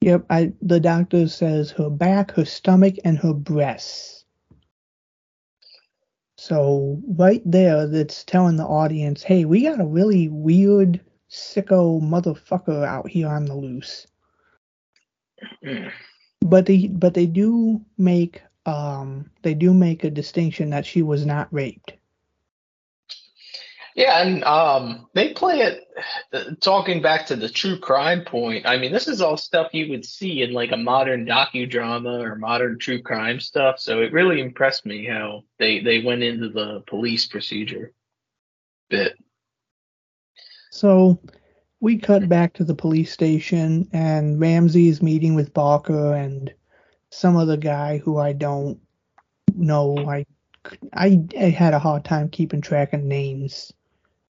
[0.01, 4.25] Yep, I the doctor says her back, her stomach, and her breasts.
[6.37, 12.85] So right there, that's telling the audience, hey, we got a really weird sicko motherfucker
[12.85, 14.07] out here on the loose.
[16.41, 21.25] But they but they do make um they do make a distinction that she was
[21.25, 21.93] not raped.
[23.95, 26.61] Yeah, and um, they play it.
[26.61, 30.05] Talking back to the true crime point, I mean, this is all stuff you would
[30.05, 33.77] see in like a modern docudrama or modern true crime stuff.
[33.79, 37.93] So it really impressed me how they they went into the police procedure
[38.89, 39.17] bit.
[40.79, 41.19] So
[41.81, 46.53] we cut back to the police station, and Ramsey is meeting with Barker and
[47.09, 48.79] some other guy who I don't
[49.53, 49.97] know.
[50.09, 50.25] I
[50.93, 53.73] I, I had a hard time keeping track of names.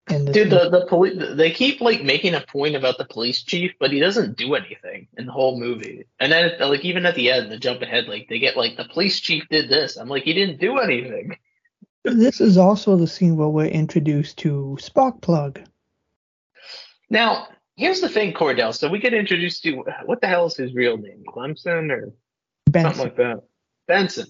[0.09, 0.45] Dude, movie.
[0.45, 4.01] the the police they keep like making a point about the police chief, but he
[4.01, 6.07] doesn't do anything in the whole movie.
[6.21, 8.87] And then like even at the end, the jump ahead, like they get like the
[8.87, 9.99] police chief did this.
[9.99, 11.37] I'm like, he didn't do anything.
[12.05, 15.67] this is also the scene where we're introduced to Sparkplug.
[17.11, 18.75] Now, here's the thing, Cordell.
[18.75, 21.25] So we get introduced to what the hell is his real name?
[21.29, 22.13] Clemson or
[22.67, 22.95] Benson.
[22.95, 23.43] something like that.
[23.89, 24.27] Benson.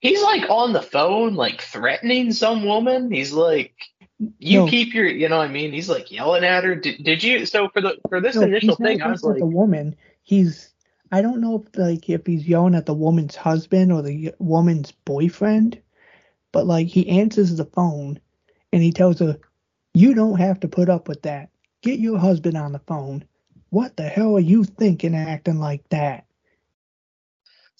[0.00, 3.10] He's like on the phone, like threatening some woman.
[3.10, 3.74] He's like,
[4.38, 4.68] "You No.
[4.68, 5.72] keep your," you know what I mean?
[5.72, 6.74] He's like yelling at her.
[6.76, 7.46] Did, did you?
[7.46, 9.96] So for the for this No, initial thing, I was like, the woman.
[10.22, 10.72] He's
[11.10, 14.92] I don't know if like if he's yelling at the woman's husband or the woman's
[14.92, 15.80] boyfriend,
[16.52, 18.20] but like he answers the phone
[18.72, 19.38] and he tells her,
[19.94, 21.50] "You don't have to put up with that.
[21.82, 23.24] Get your husband on the phone.
[23.70, 26.24] What the hell are you thinking, acting like that?"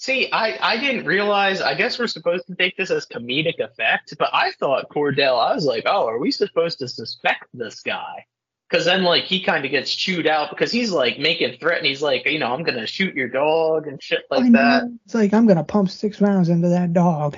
[0.01, 1.61] See, I, I didn't realize.
[1.61, 5.37] I guess we're supposed to take this as comedic effect, but I thought Cordell.
[5.45, 8.25] I was like, oh, are we supposed to suspect this guy?
[8.71, 11.87] Because then, like, he kind of gets chewed out because he's like making threat, and
[11.87, 14.59] he's like, you know, I'm gonna shoot your dog and shit like I know.
[14.63, 14.99] that.
[15.05, 17.37] It's like I'm gonna pump six rounds into that dog.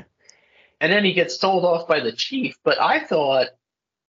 [0.83, 2.59] And then he gets told off by the chief.
[2.63, 3.49] But I thought,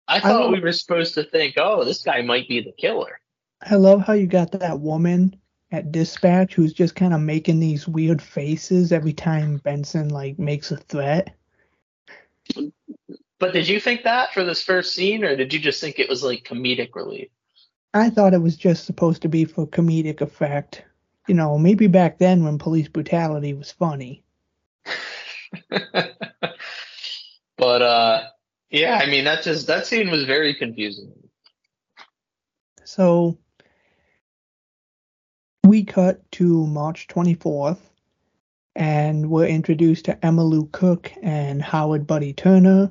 [0.09, 3.21] I thought love- we were supposed to think, oh, this guy might be the killer.
[3.63, 5.37] I love how you got that woman
[5.71, 10.71] at dispatch who's just kind of making these weird faces every time Benson like makes
[10.71, 11.35] a threat.
[13.39, 16.09] But did you think that for this first scene, or did you just think it
[16.09, 17.29] was like comedic relief?
[17.95, 20.85] I thought it was just supposed to be for comedic effect.
[21.27, 24.25] You know, maybe back then when police brutality was funny.
[27.57, 28.29] but uh
[28.71, 31.12] yeah, I mean that just that scene was very confusing.
[32.85, 33.39] So
[35.64, 37.79] we cut to March 24th
[38.75, 42.91] and we're introduced to Emma Lou Cook and Howard Buddy Turner.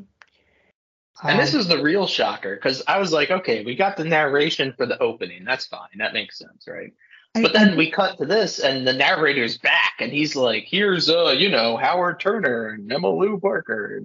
[1.24, 4.04] And this Um, is the real shocker because I was like, okay, we got the
[4.04, 5.44] narration for the opening.
[5.46, 5.90] That's fine.
[5.98, 6.94] That makes sense, right?
[7.36, 11.10] I- But then we cut to this, and the narrator's back, and he's like, "Here's
[11.10, 14.04] uh, you know, Howard Turner and Emma Lou Parker."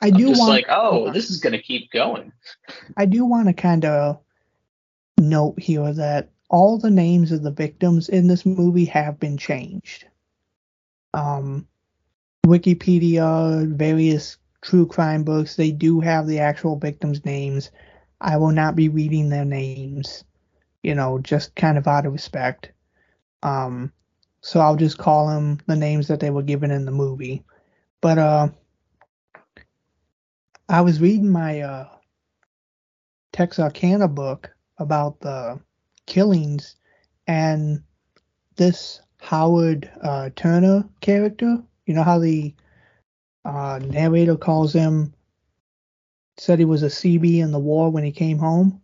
[0.00, 2.32] I do want like, oh, this is gonna keep going.
[2.96, 4.20] I do want to kind of
[5.18, 10.06] note here that all the names of the victims in this movie have been changed.
[11.14, 11.66] Um,
[12.46, 17.70] Wikipedia, various true crime books, they do have the actual victims' names.
[18.20, 20.24] I will not be reading their names,
[20.82, 22.72] you know, just kind of out of respect.
[23.42, 23.92] Um,
[24.40, 27.44] so I'll just call them the names that they were given in the movie.
[28.00, 28.48] But uh,
[30.68, 31.88] I was reading my uh,
[33.32, 35.60] Texarkana book about the
[36.06, 36.76] killings,
[37.26, 37.82] and
[38.56, 42.54] this Howard uh, Turner character, you know how the
[43.44, 45.14] uh, narrator calls him,
[46.38, 48.80] said he was a CB in the war when he came home.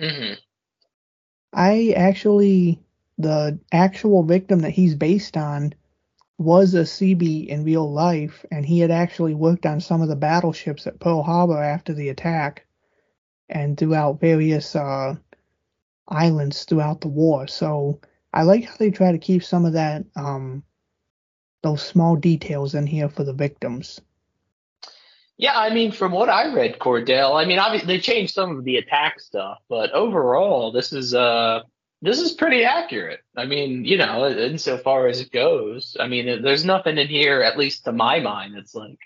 [0.00, 0.34] hmm
[1.52, 2.80] I actually,
[3.18, 5.74] the actual victim that he's based on
[6.38, 10.16] was a CB in real life, and he had actually worked on some of the
[10.16, 12.64] battleships at Pearl Harbor after the attack
[13.48, 15.16] and throughout various uh,
[16.06, 17.48] islands throughout the war.
[17.48, 18.00] So
[18.32, 20.62] I like how they try to keep some of that, um,
[21.62, 24.00] those small details in here for the victims.
[25.38, 28.64] Yeah, I mean, from what I read, Cordell, I mean, obviously they changed some of
[28.64, 31.62] the attack stuff, but overall, this is uh,
[32.00, 33.20] this is pretty accurate.
[33.36, 37.58] I mean, you know, insofar as it goes, I mean, there's nothing in here, at
[37.58, 38.98] least to my mind, that's like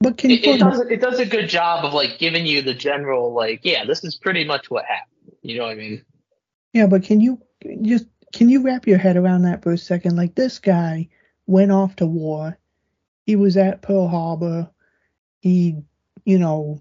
[0.00, 2.74] But can it, it does it does a good job of like giving you the
[2.74, 5.36] general like, yeah, this is pretty much what happened.
[5.42, 6.04] You know what I mean?
[6.72, 7.40] Yeah, but can you
[7.82, 10.16] just can you wrap your head around that for a second?
[10.16, 11.08] Like this guy
[11.46, 12.58] went off to war.
[13.24, 14.70] He was at Pearl Harbor.
[15.40, 15.76] He,
[16.24, 16.80] you know,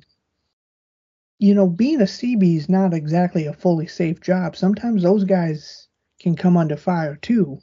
[1.40, 4.56] you know, being a CB is not exactly a fully safe job.
[4.56, 5.88] Sometimes those guys
[6.20, 7.60] can come under fire too.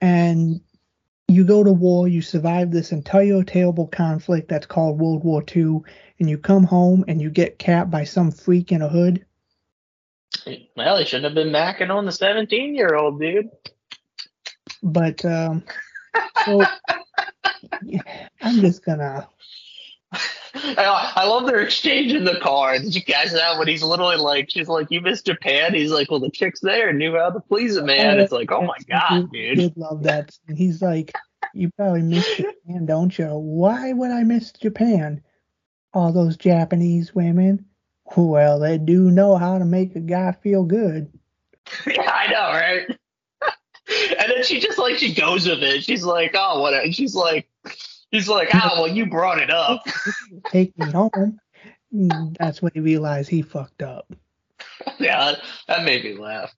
[0.00, 0.60] And
[1.28, 5.80] you go to war, you survive this entire terrible conflict that's called World War II,
[6.18, 9.24] and you come home and you get capped by some freak in a hood.
[10.76, 13.50] Well, he shouldn't have been macking on the 17 year old dude.
[14.82, 15.62] But um,
[16.44, 16.64] so
[18.42, 19.28] I'm just gonna.
[20.54, 22.78] I, I love their exchange in the car.
[22.78, 26.10] Did you catch that when he's literally like, she's like, "You missed Japan." He's like,
[26.10, 29.30] "Well, the chick's there knew how to please a man." It's like, oh my god,
[29.32, 29.58] dude.
[29.58, 30.36] did love that.
[30.48, 31.12] And he's like,
[31.54, 33.26] "You probably missed Japan, don't you?
[33.26, 35.22] Why would I miss Japan?
[35.92, 37.66] All those Japanese women.
[38.16, 41.12] Well, they do know how to make a guy feel good."
[41.86, 42.86] Yeah, I know, right?
[44.18, 45.84] and then she just like she goes with it.
[45.84, 47.48] She's like, "Oh, what?" And she's like,
[48.10, 49.82] "He's like, ah, well, you brought it up."
[50.50, 51.38] Take me home.
[51.94, 54.12] Mm, That's when he realized he fucked up.
[54.98, 55.34] yeah,
[55.68, 56.54] that, made me laugh.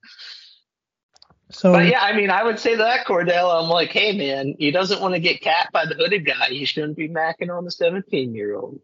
[1.49, 3.61] So But yeah, I mean, I would say that Cordell.
[3.61, 6.47] I'm like, hey man, he doesn't want to get capped by the hooded guy.
[6.49, 8.79] He shouldn't be macking on the 17 year old.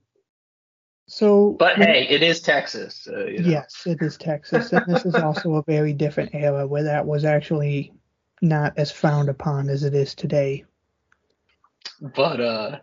[1.07, 2.95] so But hey, it is Texas.
[3.03, 3.49] So, you know.
[3.49, 7.25] Yes, it is Texas, and this is also a very different era where that was
[7.25, 7.93] actually
[8.41, 10.63] not as frowned upon as it is today.
[12.01, 12.79] But uh,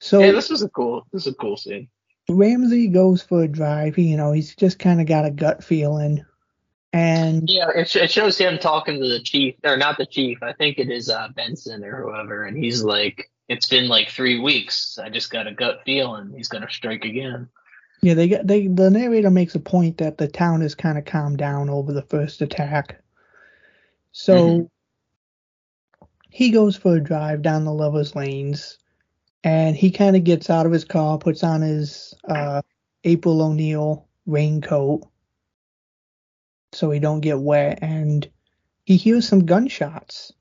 [0.00, 1.06] So yeah, this was a cool.
[1.12, 1.88] This is a cool scene.
[2.30, 3.94] Ramsey goes for a drive.
[3.96, 6.24] He, you know, he's just kind of got a gut feeling,
[6.92, 10.42] and Yeah, it, sh- it shows him talking to the chief, or not the chief.
[10.42, 14.38] I think it is uh, Benson or whoever, and he's like, "It's been like three
[14.40, 14.98] weeks.
[14.98, 17.48] I just got a gut feeling he's gonna strike again."
[18.02, 21.04] yeah, they get they the narrator makes a point that the town has kind of
[21.04, 23.00] calmed down over the first attack.
[24.12, 24.70] So Mhm.
[26.38, 28.78] He goes for a drive down the lovers lanes,
[29.42, 32.62] and he kind of gets out of his car, puts on his uh,
[33.02, 35.02] April O'Neil raincoat
[36.70, 38.30] so he don't get wet, and
[38.84, 40.32] he hears some gunshots.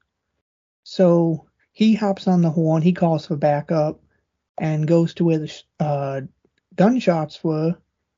[0.83, 3.99] So he hops on the horn, he calls for backup,
[4.59, 6.21] and goes to where the uh,
[6.75, 7.75] gunshots were,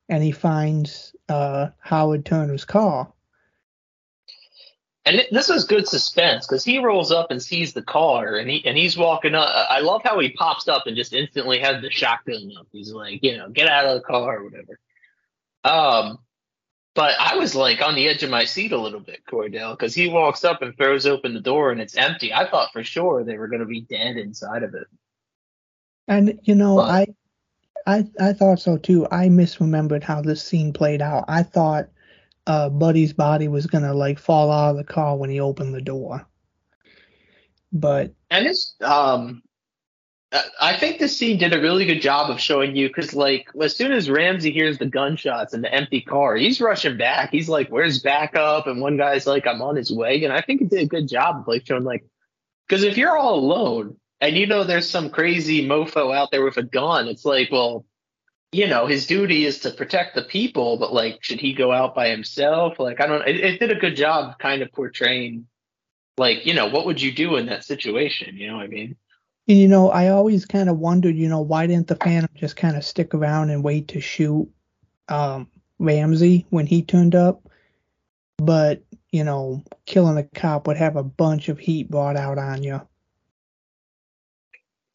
[0.10, 3.14] and he finds uh, Howard Turner's car.
[5.10, 8.64] And this was good suspense because he rolls up and sees the car, and he
[8.64, 9.50] and he's walking up.
[9.68, 12.68] I love how he pops up and just instantly has the shotgun up.
[12.72, 14.80] He's like, you know, get out of the car or whatever.
[15.64, 16.20] Um,
[16.94, 19.96] but I was like on the edge of my seat a little bit, Cordell, because
[19.96, 22.32] he walks up and throws open the door and it's empty.
[22.32, 24.86] I thought for sure they were going to be dead inside of it.
[26.08, 27.08] And you know, But- I,
[27.88, 29.08] I, I thought so too.
[29.10, 31.26] I misremembered how this scene played out.
[31.28, 31.90] I thought
[32.50, 35.82] uh, Buddy's body was gonna like fall out of the car when he opened the
[35.82, 36.28] door.
[37.72, 39.44] But And it's um,
[40.60, 43.76] I- think this scene did a really good job of showing you because like as
[43.76, 47.30] soon as Ramsey hears the gunshots and the empty car, he's rushing back.
[47.32, 50.62] He's like, "Where's backup?" And one guy's like, "I'm on his way." And I think
[50.62, 52.04] it did a good job of like showing like,
[52.68, 56.58] because if you're all alone and you know there's some crazy mofo out there with
[56.58, 57.86] a gun, it's like, well,
[58.52, 61.94] you know, his duty is to protect the people, but like, should he go out
[61.94, 62.80] by himself?
[62.80, 63.28] Like, I don't.
[63.28, 65.48] It, it did a good job kind of portraying,
[66.18, 68.38] like, you know, what would you do in that situation?
[68.38, 68.96] You know what I mean?
[69.48, 72.56] and, you know, I always kind of wondered, you know, why didn't the Phantom just
[72.56, 74.50] kind of stick around and wait to shoot
[75.08, 75.48] um,
[75.80, 77.48] Ramsey when he turned up?
[78.38, 82.64] But you know, killing a cop would have a bunch of heat brought out on
[82.64, 82.82] you.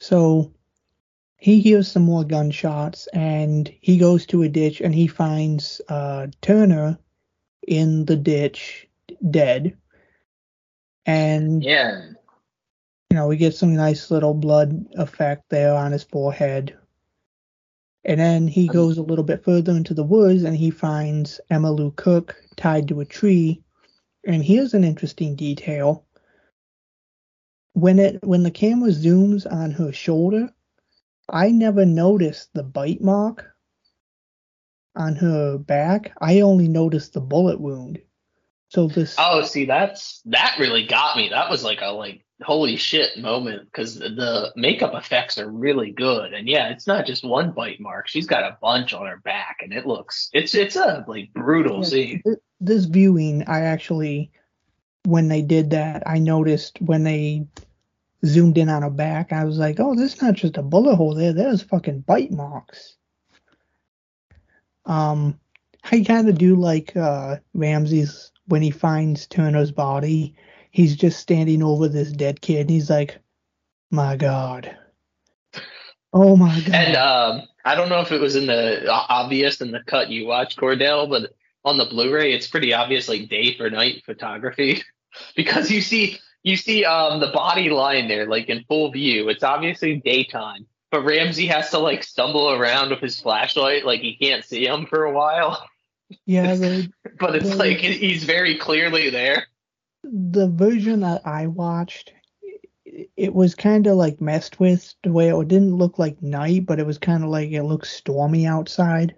[0.01, 0.53] So
[1.45, 6.27] he hears some more gunshots and he goes to a ditch and he finds uh,
[6.41, 6.99] Turner
[7.69, 8.89] in the ditch
[9.31, 9.77] dead.
[11.05, 12.01] And Yeah.
[13.11, 16.79] you know, we get some nice little blood effect there on his forehead.
[18.07, 21.43] And then he Um, goes a little bit further into the woods and he finds
[21.51, 23.63] Emma Lou Cook tied to a tree.
[24.27, 26.07] And here's an interesting detail.
[27.75, 30.54] When it when the camera zooms on her shoulder,
[31.29, 33.55] I never noticed the bite mark
[34.97, 36.13] on her back.
[36.21, 38.01] I only noticed the bullet wound.
[38.69, 41.29] So this Oh, see, that's that really got me.
[41.29, 46.33] That was like a like holy shit moment because the makeup effects are really good,
[46.33, 48.09] and yeah, it's not just one bite mark.
[48.09, 51.83] She's got a bunch on her back, and it looks it's it's a like brutal
[51.83, 52.23] Yeah, scene.
[52.61, 54.33] this viewing, I actually,
[55.05, 57.47] when they did that, I noticed when they
[58.25, 60.97] zoomed in on her back, I was like, oh, this is not just a bullet
[60.97, 61.33] hole there.
[61.33, 62.97] There's fucking bite marks.
[64.87, 65.39] Um,
[65.91, 70.35] I kind of do like uh, Ramsey's when he finds Turner's body.
[70.71, 73.19] He's just standing over this dead kid, and he's like,
[73.91, 74.77] my God.
[76.13, 76.75] Oh my God.
[76.75, 80.27] And um, I don't know if it was in the obvious in the cut you
[80.27, 81.33] watched, Cordell, but
[81.65, 84.83] on the Blu-ray, it's pretty obvious, like day for night photography,
[85.37, 89.29] because you see you see um the body lying there like in full view.
[89.29, 94.17] It's obviously daytime, but Ramsey has to like stumble around with his flashlight, like he
[94.17, 95.67] can't see him for a while.
[96.27, 96.89] yeah, the,
[97.19, 99.47] But it's Well- like he's very clearly there.
[100.05, 102.13] the version that I watched,
[103.17, 106.79] it was kind of like messed with the way it didn't look like night, but
[106.79, 109.17] it was kind of like it looked stormy outside.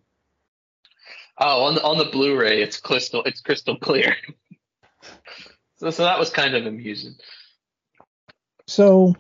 [1.39, 4.17] Oh, on the on the Blu-ray, it's crystal it's crystal clear.
[5.77, 7.17] so so that was kind of amusing.
[8.67, 9.15] So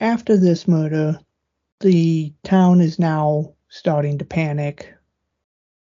[0.00, 1.18] after this murder,
[1.80, 4.94] the town is now starting to panic.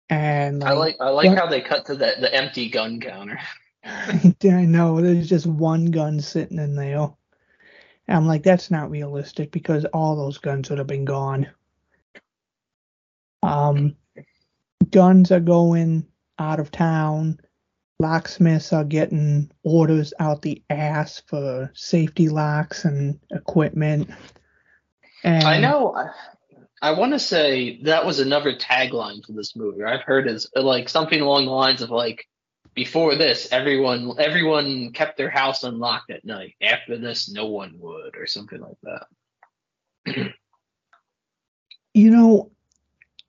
[0.09, 3.39] And I like I like how they cut to the the empty gun counter.
[3.85, 7.09] I know there's just one gun sitting in there.
[8.09, 11.49] And I'm like, that's not realistic because all those guns would have been gone.
[13.43, 13.97] Um,
[14.91, 16.07] guns are going
[16.39, 17.39] out of town.
[18.01, 24.11] Locksmiths are getting orders out the ass for safety locks and equipment.
[25.23, 25.95] And I know.
[25.95, 26.07] I,
[26.83, 29.85] I want to say that was another tagline for this movie.
[29.85, 32.27] I've heard is like something along the lines of like,
[32.73, 36.55] before this, everyone everyone kept their house unlocked at night.
[36.63, 38.79] After this, no one would, or something like
[40.07, 40.33] that.
[41.93, 42.53] You know,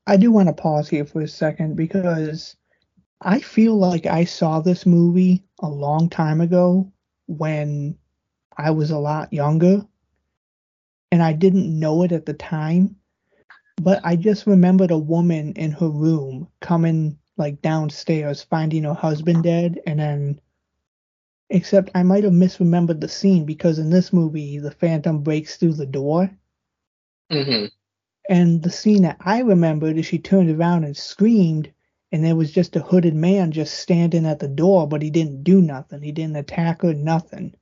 [0.05, 2.55] I do want to pause here for a second because
[3.21, 6.91] I feel like I saw this movie a long time ago
[7.27, 7.97] when
[8.57, 9.85] I was a lot younger
[11.11, 12.97] and I didn't know it at the time.
[13.77, 19.43] But I just remembered a woman in her room coming like downstairs finding her husband
[19.43, 20.41] dead and then
[21.49, 25.73] except I might have misremembered the scene because in this movie the phantom breaks through
[25.73, 26.31] the door
[27.29, 27.65] hmm
[28.29, 31.71] and the scene that I remembered is she turned around and screamed,
[32.11, 35.43] and there was just a hooded man just standing at the door, but he didn't
[35.43, 36.01] do nothing.
[36.01, 37.55] He didn't attack her, nothing.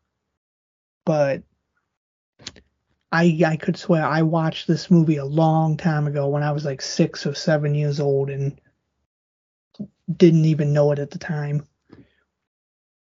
[1.06, 1.44] But
[3.12, 6.66] I I could swear I watched this movie a long time ago when I was
[6.66, 8.60] like six or seven years old and
[10.16, 11.66] didn't even know it at the time.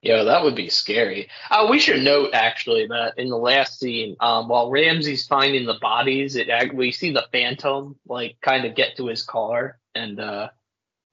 [0.02, 1.28] Yeah, that would be scary.
[1.50, 5.78] Uh, we should note actually that in the last scene, um, while Ramsey's finding the
[5.80, 10.48] bodies, it we see the Phantom like kind of get to his car, and uh,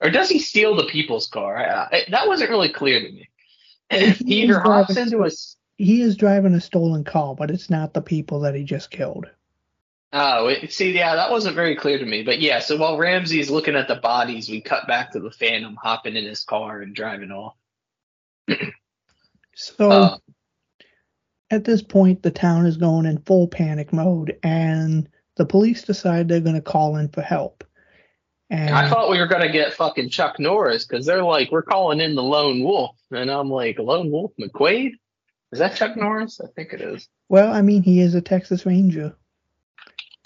[0.02, 1.57] or does he steal the people's car?
[1.57, 3.30] I, I, that wasn't really clear to me.
[3.90, 5.30] he either hops into a
[5.78, 9.28] He is driving a stolen car, but it's not the people that he just killed.
[10.14, 12.24] Oh, it, see, yeah, that wasn't very clear to me.
[12.24, 15.78] But yeah, so while Ramsey's looking at the bodies, we cut back to the Phantom
[15.82, 17.56] hopping in his car and driving off.
[19.60, 20.18] So Uh,
[21.49, 26.28] at this point, the town is going in full panic mode, and the police decide
[26.28, 27.64] they're going to call in for help.
[28.49, 31.99] And I thought we were gonna get fucking Chuck Norris because they're like, we're calling
[31.99, 34.91] in the Lone Wolf, and I'm like, Lone Wolf McQuaid?
[35.52, 36.40] Is that Chuck Norris?
[36.41, 37.07] I think it is.
[37.30, 39.15] well, I mean, he is a Texas Ranger.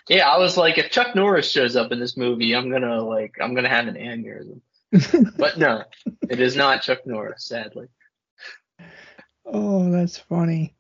[0.10, 3.36] Yeah, I was like, if Chuck Norris shows up in this movie, I'm gonna like,
[3.42, 4.62] I'm gonna have an aneurysm.
[5.38, 5.84] But no,
[6.30, 7.88] it is not Chuck Norris, sadly.
[9.46, 10.76] oh, that's funny.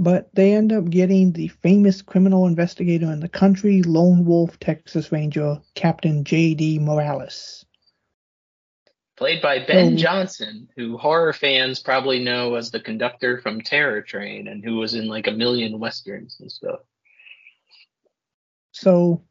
[0.00, 5.12] But they end up getting the famous criminal investigator in the country, Lone Wolf Texas
[5.12, 6.78] Ranger, Captain J.D.
[6.78, 7.66] Morales.
[9.18, 9.96] Played by Ben Oh.
[9.98, 14.94] Johnson, who horror fans probably know as the conductor from Terror Train, and who was
[14.94, 16.80] in like a million westerns and stuff.
[18.72, 19.22] So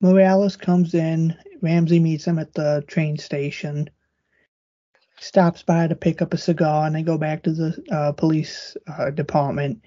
[0.00, 1.36] Morales comes in.
[1.62, 3.88] Ramsey meets him at the train station.
[5.24, 8.76] Stops by to pick up a cigar, and they go back to the uh, police
[8.86, 9.82] uh, department.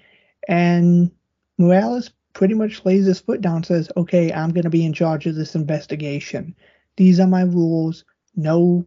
[0.48, 1.12] And
[1.58, 5.26] Morales pretty much lays his foot down, says, "Okay, I'm going to be in charge
[5.26, 6.56] of this investigation.
[6.96, 8.04] These are my rules.
[8.34, 8.84] No,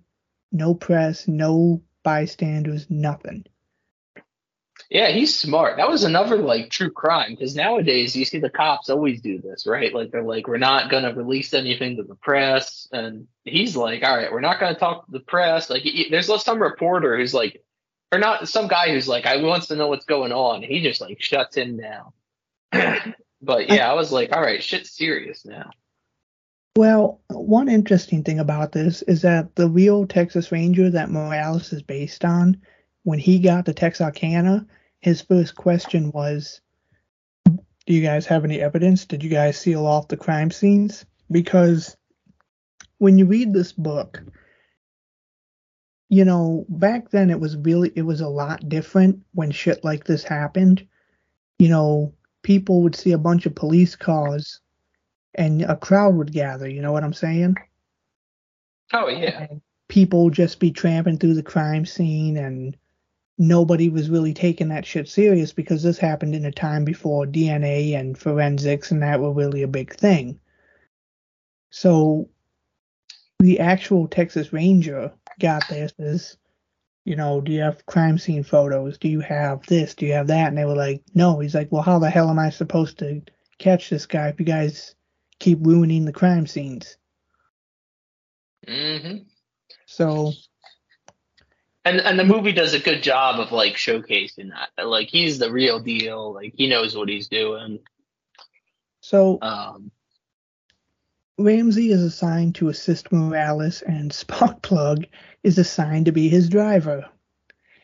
[0.52, 3.46] no press, no bystanders, nothing."
[4.90, 5.78] Yeah, he's smart.
[5.78, 9.66] That was another like true crime because nowadays you see the cops always do this,
[9.66, 9.94] right?
[9.94, 14.16] Like they're like, we're not gonna release anything to the press, and he's like, all
[14.16, 15.70] right, we're not gonna talk to the press.
[15.70, 17.64] Like, he, there's some reporter who's like,
[18.12, 20.62] or not some guy who's like, I wants to know what's going on.
[20.62, 22.12] He just like shuts him down.
[23.42, 25.72] but yeah, I was like, all right, shit's serious now.
[26.78, 31.82] Well, one interesting thing about this is that the real Texas Ranger that Morales is
[31.82, 32.62] based on,
[33.04, 34.66] when he got to Texarkana,
[35.00, 36.62] his first question was,
[37.46, 39.06] Do you guys have any evidence?
[39.06, 41.06] Did you guys seal off the crime scenes?
[41.32, 41.96] Because
[42.98, 44.22] when you read this book,
[46.10, 50.04] you know, back then it was really, it was a lot different when shit like
[50.04, 50.86] this happened.
[51.58, 52.14] You know,
[52.44, 54.60] people would see a bunch of police cars
[55.36, 56.68] and a crowd would gather.
[56.68, 57.56] You know what I'm saying?
[58.94, 62.76] Oh yeah, And people just be tramping through the crime scene, and
[63.42, 67.98] nobody was really taking that shit serious because this happened in a time before DNA
[67.98, 70.40] and forensics and that were really a big thing.
[71.72, 72.30] So
[73.40, 76.38] the actual Texas Ranger got this is
[77.04, 79.00] you know, do you have crime scene photos?
[79.00, 79.96] Do you have this?
[79.96, 80.50] Do you have that?
[80.50, 81.40] And they were like, no.
[81.40, 83.22] He's like, well, how the hell am I supposed to
[83.58, 84.94] catch this guy if you guys
[85.40, 86.98] keep ruining the crime scenes?
[88.68, 89.24] Mm-hmm.
[89.88, 90.32] So,
[91.84, 94.88] And and the movie does a good job of like showcasing that.
[94.88, 96.34] Like he's the real deal.
[96.34, 97.80] Like he knows what he's doing.
[99.02, 99.92] so Um,
[101.40, 105.06] Ramsey is assigned to assist Morales, and Sparkplug
[105.44, 107.10] is assigned to be his driver.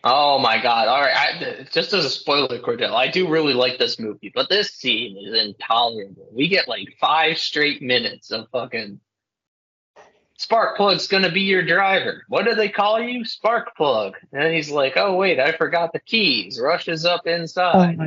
[0.04, 0.88] oh my god!
[0.88, 4.48] All right, I, just as a spoiler, Cordell, I do really like this movie, but
[4.48, 6.30] this scene is intolerable.
[6.32, 9.00] We get like five straight minutes of fucking
[10.38, 12.24] Sparkplug's gonna be your driver.
[12.28, 13.24] What do they call you?
[13.24, 14.14] Sparkplug.
[14.32, 16.60] And he's like, oh wait, I forgot the keys.
[16.60, 18.04] Rushes up inside, Oh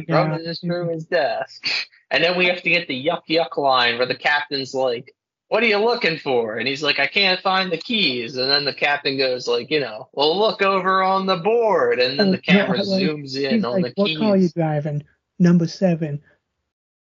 [0.61, 1.67] through his desk,
[2.11, 5.13] and then we have to get the yuck yuck line where the captain's like,
[5.49, 8.65] "What are you looking for?" And he's like, "I can't find the keys." And then
[8.65, 12.33] the captain goes like, you know, well look over on the board, and then oh,
[12.33, 14.51] the Oh, yeah, camera like, zooms in He's on like, the what car are you
[14.51, 15.03] driving?
[15.41, 16.23] Number seven.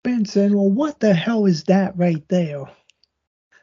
[0.02, 2.70] Benson, well, what the hell is that right there?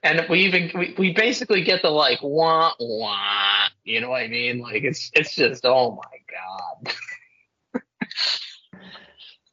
[0.07, 3.67] And we even we, we basically get the like wah wah.
[3.85, 4.61] You know what I mean?
[4.61, 6.19] Like it's it's just oh my
[6.85, 6.95] god.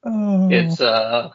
[0.06, 1.30] Oh, It's uh,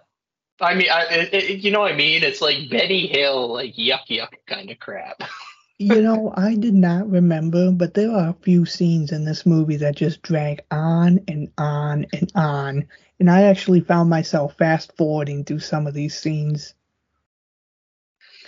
[0.61, 2.23] I mean, I, it, it, you know what I mean?
[2.23, 5.23] It's like Benny Hill, like yuck yuck kind of crap.
[5.78, 9.77] you know, I did not remember, but there are a few scenes in this movie
[9.77, 12.89] that just drag on and on and on.
[13.20, 16.74] And I actually found myself fast forwarding through some of these scenes.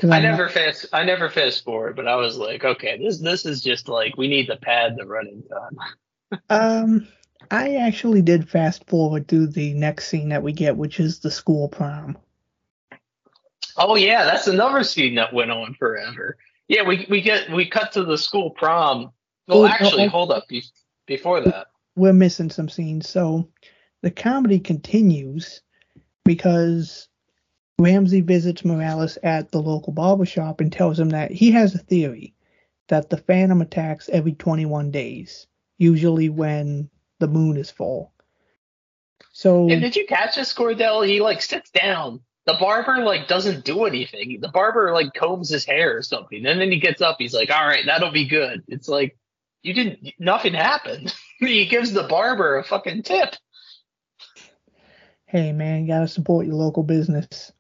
[0.04, 3.44] I I'm never fast, I never fast forward, but I was like, okay, this this
[3.46, 6.40] is just like we need the pad the running time.
[6.48, 7.08] Um,
[7.50, 11.30] I actually did fast forward through the next scene that we get, which is the
[11.30, 12.16] school prom.
[13.76, 16.36] Oh yeah, that's another scene that went on forever.
[16.68, 19.10] Yeah, we we get we cut to the school prom.
[19.48, 20.46] Well, Oh, actually, oh, hold up.
[20.48, 20.62] Be-
[21.06, 21.66] Before that,
[21.96, 23.48] We're missing some scenes, so
[24.02, 25.62] the comedy continues
[26.24, 27.08] because
[27.80, 32.34] Ramsey visits Morales at the local barbershop and tells him that he has a theory
[32.88, 35.46] that the Phantom attacks every 21 days,
[35.78, 36.90] usually when
[37.20, 38.12] the moon is full.
[39.32, 41.06] So and did you catch this, Cordell?
[41.06, 42.20] He like sits down.
[42.44, 44.40] The barber like doesn't do anything.
[44.40, 47.16] The barber like combs his hair or something, and then he gets up.
[47.18, 49.16] He's like, "All right, that'll be good." It's like
[49.62, 50.14] you didn't.
[50.18, 51.14] Nothing happened.
[51.38, 53.36] he gives the barber a fucking tip.
[55.26, 57.52] hey man, you gotta support your local business.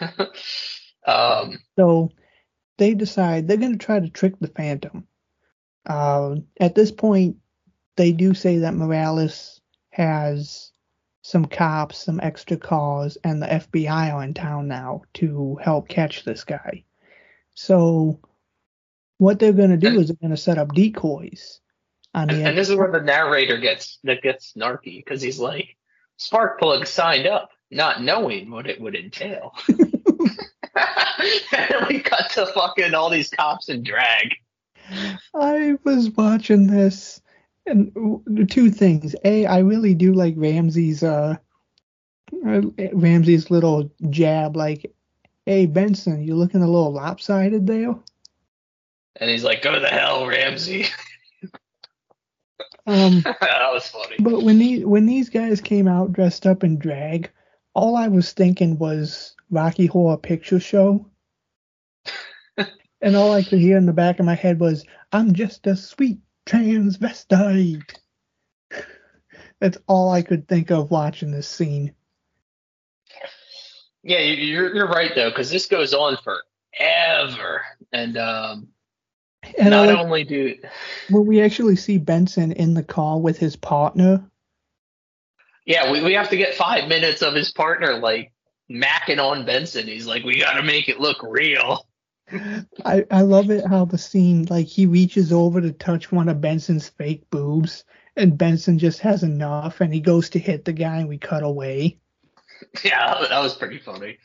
[1.06, 2.10] um, So
[2.78, 5.06] they decide they're going to try to trick the Phantom.
[5.86, 7.36] Uh, at this point,
[7.96, 9.60] they do say that Morales
[9.90, 10.70] has
[11.22, 16.24] some cops, some extra cars, and the FBI are in town now to help catch
[16.24, 16.84] this guy.
[17.54, 18.20] So
[19.18, 21.60] what they're going to do And- is they're going to set up decoys
[22.14, 25.38] on the and, and this is where the narrator gets that gets snarky because he's
[25.38, 25.76] like,
[26.18, 29.54] Sparkplug signed up, not knowing what it would entail.
[29.68, 29.88] and
[31.88, 34.34] we cut to fucking all these cops in drag.
[35.34, 37.20] I was watching this,
[37.66, 37.90] and
[38.50, 39.14] two things.
[39.24, 41.36] A, I really do like Ramsey's uh,
[42.46, 42.60] uh,
[42.92, 44.92] Ramsey's little jab, like,
[45.46, 47.94] "Hey Benson, you looking a little lopsided there."
[49.16, 50.86] And he's like, "Go to the hell, Ramsey."
[52.84, 54.16] Um, that was funny.
[54.18, 57.30] but when these when these guys came out dressed up in drag,
[57.74, 61.06] all I was thinking was Rocky Horror Picture Show.
[63.00, 65.76] and all I could hear in the back of my head was, I'm just a
[65.76, 67.96] sweet transvestite.
[69.60, 71.94] That's all I could think of watching this scene.
[74.02, 77.62] Yeah, you- you're you're right though, because this goes on forever,
[77.92, 78.68] and um,
[79.58, 80.56] And I not like, only do
[81.08, 84.28] when we actually see Benson in the car with his partner,
[85.64, 88.32] yeah, we, we have to get five minutes of his partner like
[88.70, 89.86] macking on Benson.
[89.86, 91.86] He's like, we got to make it look real.
[92.84, 96.40] I, I love it how the scene, like, he reaches over to touch one of
[96.40, 97.84] Benson's fake boobs,
[98.16, 101.42] and Benson just has enough, and he goes to hit the guy, and we cut
[101.42, 101.98] away.
[102.84, 104.18] Yeah, that was pretty funny.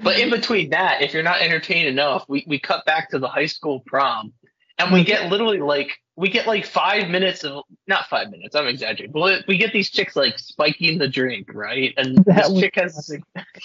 [0.00, 3.28] But in between that, if you're not entertained enough, we, we cut back to the
[3.28, 4.32] high school prom,
[4.78, 5.08] and we mm-hmm.
[5.08, 8.56] get literally like we get like five minutes of not five minutes.
[8.56, 11.92] I'm exaggerating, but we get these chicks like spiking the drink, right?
[11.96, 13.18] And That this chick has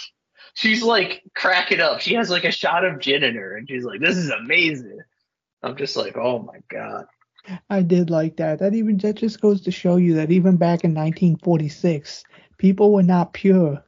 [0.53, 2.01] she's like cracking up.
[2.01, 4.99] She has like a shot of gin in her, and she's like, "This is amazing."
[5.63, 7.05] I'm just like, "Oh my god."
[7.69, 8.59] I did like that.
[8.59, 12.23] That even that just goes to show you that even back in 1946,
[12.57, 13.83] people were not pure.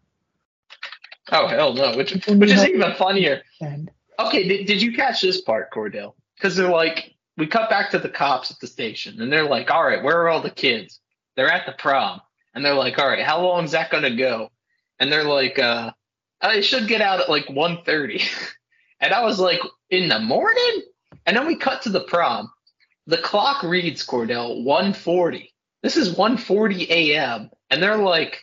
[1.32, 1.96] Oh hell no!
[1.96, 3.42] Which which is even funnier.
[4.20, 6.14] Okay, did, did you catch this part, Cordell?
[6.36, 9.72] Because they're like, we cut back to the cops at the station, and they're like,
[9.72, 11.00] "All right, where are all the kids?"
[11.36, 12.22] They're at the prom,
[12.54, 14.52] and they're like, "All right, how long is that gonna go?"
[15.00, 15.92] And they're like, "Uh,
[16.42, 18.22] I should get out at like 1.30.
[19.00, 20.84] and I was like, "In the morning?"
[21.26, 22.52] And then we cut to the prom.
[23.08, 25.50] The clock reads Cordell 1:40.
[25.82, 27.50] This is 1:40 a.m.
[27.70, 28.42] and they're like,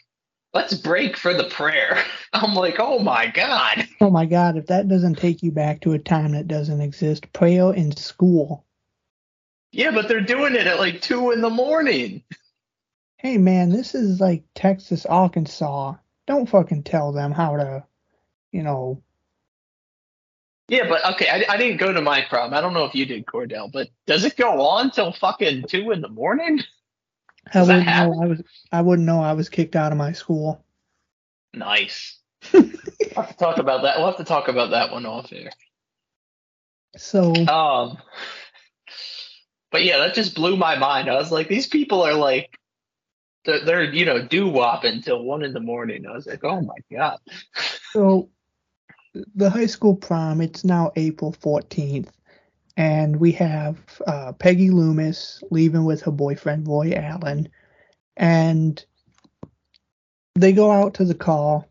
[0.53, 2.03] "Let's break for the prayer."
[2.33, 5.93] I'm like, "Oh my god." Oh my God, if that doesn't take you back to
[5.93, 8.65] a time that doesn't exist, prayer in school.
[9.73, 12.23] Yeah, but they're doing it at like two in the morning.
[13.17, 15.95] Hey man, this is like Texas, Arkansas.
[16.27, 17.85] Don't fucking tell them how to,
[18.53, 19.03] you know.
[20.69, 22.55] Yeah, but okay, I, I didn't go to my prom.
[22.55, 25.91] I don't know if you did, Cordell, but does it go on till fucking two
[25.91, 26.61] in the morning?
[27.49, 28.23] I Does that wouldn't know?
[28.23, 28.43] I was.
[28.73, 30.65] I wouldn't know I was kicked out of my school.
[31.53, 32.19] Nice.
[32.53, 32.71] we'll
[33.17, 33.99] have to talk about that.
[33.99, 35.51] We'll have to talk about that one off air.
[36.97, 37.99] So Um,
[39.71, 41.09] but yeah, that just blew my mind.
[41.09, 42.59] I was like, these people are like,
[43.45, 46.07] they're, they're you know, doo wopping until one in the morning.
[46.07, 47.19] I was like, oh my god.
[47.93, 48.31] So
[49.35, 52.09] the high school prom, it's now April 14th,
[52.77, 57.49] and we have uh, Peggy Loomis leaving with her boyfriend Roy Allen,
[58.17, 58.85] and
[60.37, 61.65] they go out to the car,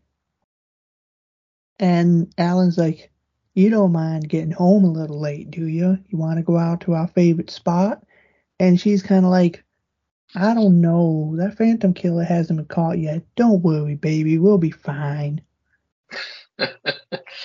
[1.78, 3.10] and Allen's like,
[3.54, 5.98] "You don't mind getting home a little late, do you?
[6.08, 8.04] You want to go out to our favorite spot?"
[8.58, 9.64] And she's kind of like,
[10.34, 11.34] "I don't know.
[11.36, 13.22] That Phantom Killer hasn't been caught yet.
[13.36, 14.38] Don't worry, baby.
[14.38, 15.40] We'll be fine."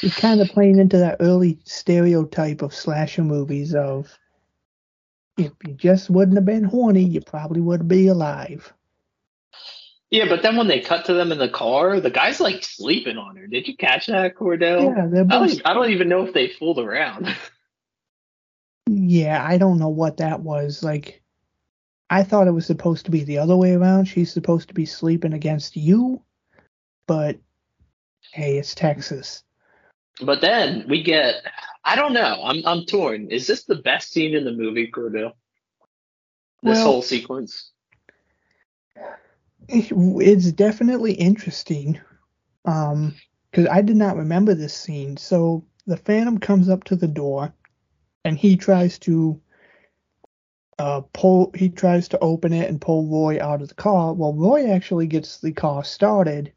[0.01, 4.17] It's kind of playing into that early stereotype of slasher movies of
[5.37, 8.73] if you just wouldn't have been horny, you probably would be alive.
[10.11, 13.17] Yeah, but then when they cut to them in the car, the guy's like sleeping
[13.17, 13.47] on her.
[13.47, 14.95] Did you catch that, Cordell?
[14.95, 17.35] Yeah, they're I don't, I don't even know if they fooled around.
[18.87, 20.83] Yeah, I don't know what that was.
[20.83, 21.21] Like,
[22.09, 24.05] I thought it was supposed to be the other way around.
[24.05, 26.21] She's supposed to be sleeping against you,
[27.07, 27.37] but
[28.31, 29.43] hey, it's Texas.
[30.21, 31.35] But then we get,
[31.83, 32.41] I don't know.
[32.43, 33.31] I'm I'm torn.
[33.31, 35.33] Is this the best scene in the movie, Cordell?
[36.61, 37.71] This Well- whole sequence.
[39.67, 41.99] It's definitely interesting,
[42.65, 43.15] um,
[43.49, 45.17] because I did not remember this scene.
[45.17, 47.53] So the Phantom comes up to the door,
[48.23, 49.41] and he tries to
[50.77, 51.51] uh pull.
[51.55, 54.13] He tries to open it and pull Roy out of the car.
[54.13, 56.51] Well, Roy actually gets the car started,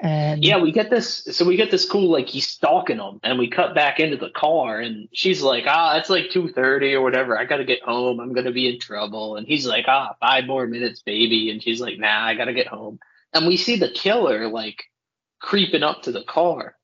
[0.00, 1.24] and Yeah, we get this.
[1.32, 4.30] So we get this cool like he's stalking them, and we cut back into the
[4.30, 7.38] car, and she's like, "Ah, it's like two thirty or whatever.
[7.38, 8.20] I gotta get home.
[8.20, 11.80] I'm gonna be in trouble." And he's like, "Ah, five more minutes, baby." And she's
[11.80, 12.98] like, "Nah, I gotta get home."
[13.34, 14.84] And we see the killer like
[15.40, 16.76] creeping up to the car,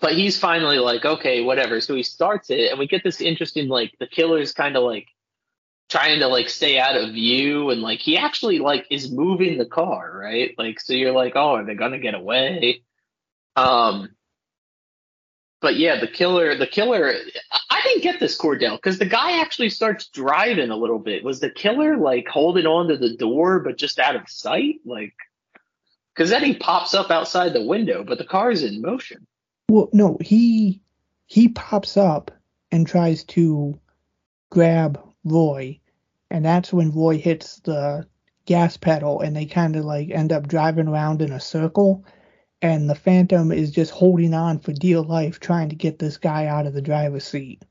[0.00, 3.68] but he's finally like, "Okay, whatever." So he starts it, and we get this interesting
[3.68, 5.08] like the killer's kind of like
[5.88, 9.66] trying to like stay out of view and like he actually like is moving the
[9.66, 10.54] car right?
[10.58, 12.82] Like so you're like oh are they gonna get away?
[13.56, 14.10] Um
[15.60, 17.14] but yeah the killer the killer
[17.70, 21.22] I- didn't get this cordell because the guy actually starts driving a little bit.
[21.22, 24.76] Was the killer like holding on to the door but just out of sight?
[24.84, 25.14] Like
[26.14, 29.26] because then he pops up outside the window but the car is in motion.
[29.68, 30.80] Well, no, he
[31.26, 32.30] he pops up
[32.70, 33.78] and tries to
[34.50, 35.80] grab Roy,
[36.30, 38.06] and that's when Roy hits the
[38.46, 42.04] gas pedal, and they kind of like end up driving around in a circle,
[42.62, 46.46] and the Phantom is just holding on for dear life, trying to get this guy
[46.46, 47.62] out of the driver's seat.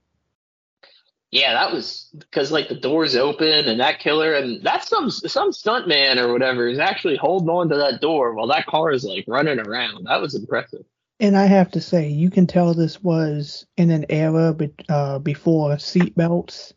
[1.33, 5.49] Yeah, that was because like the doors open and that killer and that's some some
[5.49, 9.25] stuntman or whatever is actually holding on to that door while that car is like
[9.27, 10.05] running around.
[10.05, 10.85] That was impressive.
[11.19, 15.17] And I have to say, you can tell this was in an era be- uh,
[15.17, 16.73] before seatbelts,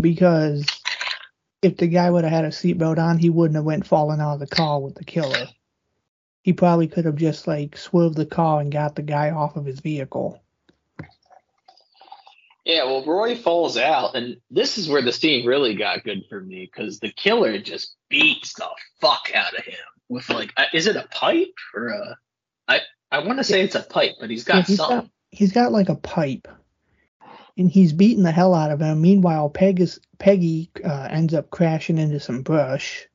[0.00, 0.66] because
[1.62, 4.34] if the guy would have had a seatbelt on, he wouldn't have went falling out
[4.34, 5.46] of the car with the killer.
[6.42, 9.64] He probably could have just like swerved the car and got the guy off of
[9.64, 10.42] his vehicle.
[12.64, 16.40] Yeah, well, Roy falls out, and this is where the scene really got good for
[16.40, 18.66] me because the killer just beats the
[19.02, 19.74] fuck out of him
[20.08, 22.18] with like, uh, is it a pipe or a?
[22.66, 22.80] I
[23.10, 24.96] I want to say it's a pipe, but he's got he's something.
[25.00, 26.48] got he's got like a pipe,
[27.56, 29.00] and he's beating the hell out of him.
[29.00, 33.06] Meanwhile, Peg is, Peggy uh, ends up crashing into some brush.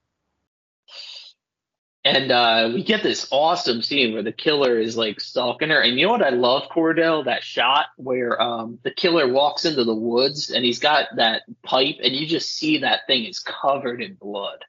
[2.06, 5.82] And uh, we get this awesome scene where the killer is like stalking her.
[5.82, 7.26] And you know what I love, Cordell?
[7.26, 11.98] That shot where um, the killer walks into the woods and he's got that pipe,
[12.02, 14.64] and you just see that thing is covered in blood.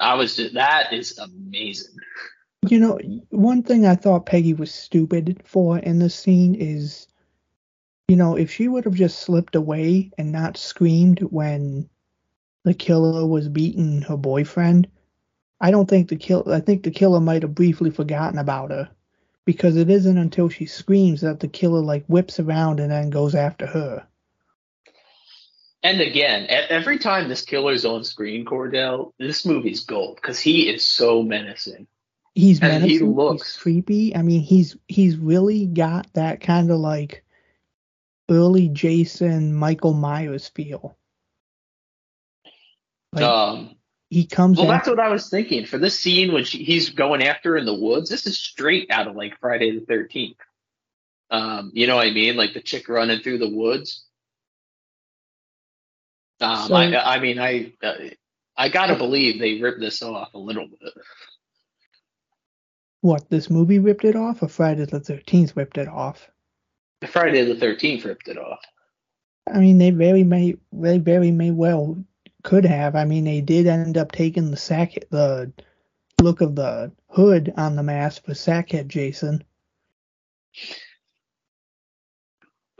[0.00, 1.94] I was just, that is amazing.
[2.68, 2.98] You know,
[3.30, 7.06] one thing I thought Peggy was stupid for in this scene is
[8.10, 11.88] you know, if she would have just slipped away and not screamed when
[12.64, 14.88] the killer was beating her boyfriend,
[15.60, 16.42] I don't think the kill.
[16.50, 18.90] I think the killer might have briefly forgotten about her,
[19.44, 23.36] because it isn't until she screams that the killer like whips around and then goes
[23.36, 24.04] after her.
[25.84, 30.84] And again, every time this killer's on screen, Cordell, this movie's gold because he is
[30.84, 31.86] so menacing.
[32.34, 34.16] He's And he looks- he's creepy.
[34.16, 37.22] I mean, he's he's really got that kind of like
[38.30, 40.96] early Jason Michael Myers feel.
[43.12, 43.74] Like um,
[44.08, 46.90] he comes well, after that's what I was thinking for this scene when she, he's
[46.90, 48.08] going after her in the woods.
[48.08, 50.36] This is straight out of like Friday the Thirteenth.
[51.30, 52.36] Um, you know what I mean?
[52.36, 54.04] Like the chick running through the woods.
[56.40, 57.94] Um, So- I, I mean, I, uh,
[58.56, 60.92] I gotta believe they ripped this off a little bit.
[63.02, 66.28] what this movie ripped it off, or Friday the Thirteenth ripped it off.
[67.08, 68.60] Friday the Thirteenth ripped it off.
[69.52, 72.02] I mean, they very may, they very may well
[72.42, 72.94] could have.
[72.94, 75.52] I mean, they did end up taking the sack, the
[76.20, 79.42] look of the hood on the mask for Sackhead Jason.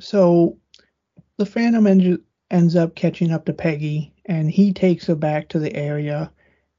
[0.00, 0.58] So,
[1.36, 5.58] the Phantom en- ends up catching up to Peggy, and he takes her back to
[5.58, 6.32] the area,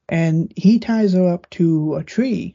[0.08, 2.54] and he ties her up to a tree.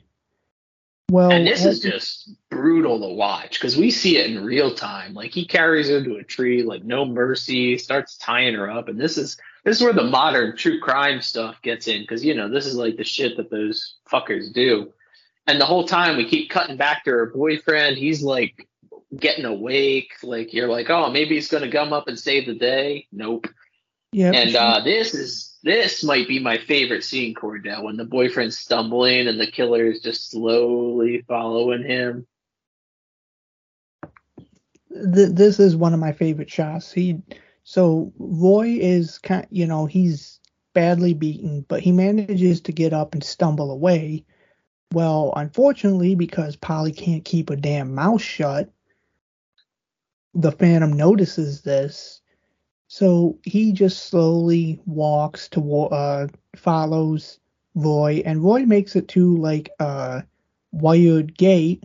[1.09, 5.13] Well, And this is just brutal to watch because we see it in real time.
[5.13, 8.99] Like he carries her to a tree, like no mercy, starts tying her up, and
[8.99, 12.49] this is this is where the modern true crime stuff gets in because you know
[12.49, 14.91] this is like the shit that those fuckers do.
[15.45, 17.97] And the whole time we keep cutting back to her boyfriend.
[17.97, 18.67] He's like
[19.15, 20.11] getting awake.
[20.23, 23.07] Like you're like, oh, maybe he's gonna come up and save the day.
[23.13, 23.47] Nope.
[24.11, 28.57] yeah, And uh, this is this might be my favorite scene, Cordell, when the boyfriend's
[28.57, 32.27] stumbling and the killer is just slowly following him.
[35.13, 36.91] th- this is one of my favorite shots.
[36.91, 37.21] He
[37.63, 40.39] so Roy is kind, you know, he's
[40.73, 44.23] badly beaten, but he manages to get up and stumble away.
[44.93, 48.69] Well, unfortunately, because Polly can't keep a damn mouth shut,
[50.33, 52.21] the Phantom notices this,
[52.87, 57.39] so he just slowly walks to uh follows
[57.75, 60.23] Roy, and Roy makes it to like a
[60.71, 61.83] wired gate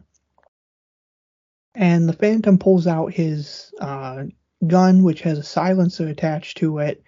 [1.75, 4.25] and the Phantom pulls out his uh,
[4.67, 7.03] gun, which has a silencer attached to it,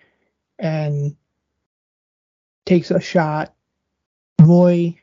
[0.58, 1.16] and
[2.64, 3.54] takes a shot.
[4.40, 4.98] Roy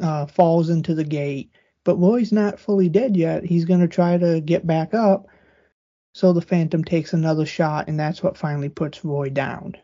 [0.00, 1.50] uh, falls into the gate,
[1.84, 3.44] but Roy's not fully dead yet.
[3.44, 5.26] He's going to try to get back up.
[6.12, 9.76] So the Phantom takes another shot, and that's what finally puts Roy down.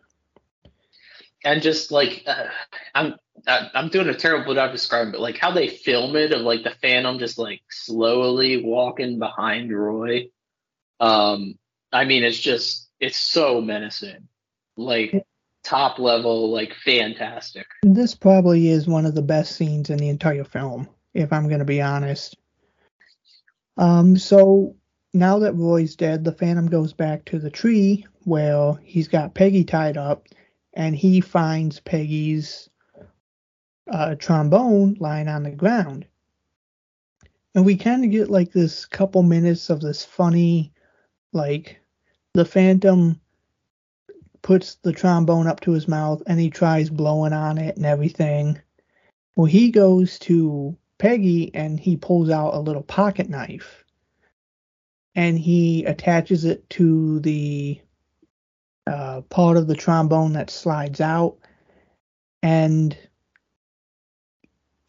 [1.45, 2.47] And just like uh,
[2.95, 3.15] I'm
[3.47, 6.65] I- I'm doing a terrible job describing, but like how they film it of like
[6.65, 10.29] the Phantom just like slowly walking behind Roy.
[11.01, 11.55] Um,
[11.93, 14.29] I mean, it's just it's so menacing,
[14.77, 15.25] like
[15.65, 17.67] top level, like fantastic.
[17.83, 21.61] This probably is one of the best scenes in the entire film, if I'm going
[21.61, 22.37] to be honest.
[23.77, 24.75] Um, so
[25.19, 29.65] now that Roy's dead, the Phantom goes back to the tree where he's got Peggy
[29.65, 30.29] tied up,
[30.75, 32.69] and he finds Peggy's
[33.91, 36.07] uh, trombone lying on the ground.
[37.55, 40.73] And we kind of get like this couple minutes of this funny,
[41.33, 41.81] like
[42.35, 43.21] the Phantom
[44.43, 48.61] puts the trombone up to his mouth and he tries blowing on it and everything.
[49.35, 53.85] Well, he goes to Peggy and he pulls out a little pocket knife
[55.19, 57.81] and he attaches it to the
[58.87, 61.39] uh, part of the trombone that slides out.
[62.41, 62.97] And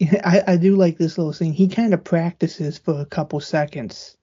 [0.00, 1.52] I, I do like this little scene.
[1.52, 4.16] He kind of practices for a couple seconds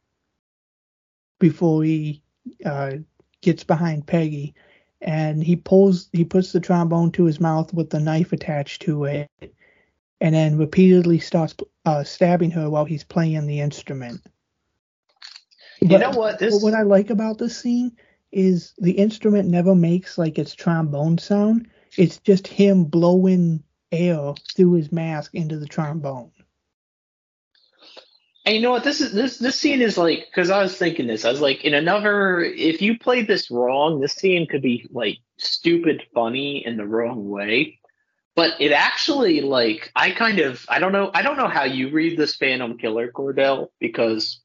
[1.42, 2.24] before he
[2.66, 2.92] uh,
[3.42, 4.56] gets behind Peggy
[5.02, 9.04] and he pulls he puts the trombone to his mouth with the knife attached to
[9.04, 9.30] it
[10.22, 11.54] and then repeatedly starts
[11.86, 14.22] uh, stabbing her while he's playing the instrument
[15.82, 16.40] You But- know what?
[16.40, 17.96] This what i like about this scene
[18.32, 21.68] is the instrument never makes like its trombone sound
[21.98, 26.32] it's just him blowing air through his mask into the trombone
[28.46, 28.86] And you know what?
[28.86, 31.26] This is this this scene is like because I was thinking this.
[31.26, 35.18] I was like, in another, if you played this wrong, this scene could be like
[35.38, 37.80] stupid funny in the wrong way.
[38.36, 41.90] But it actually like I kind of I don't know I don't know how you
[41.90, 44.40] read this Phantom Killer Cordell because,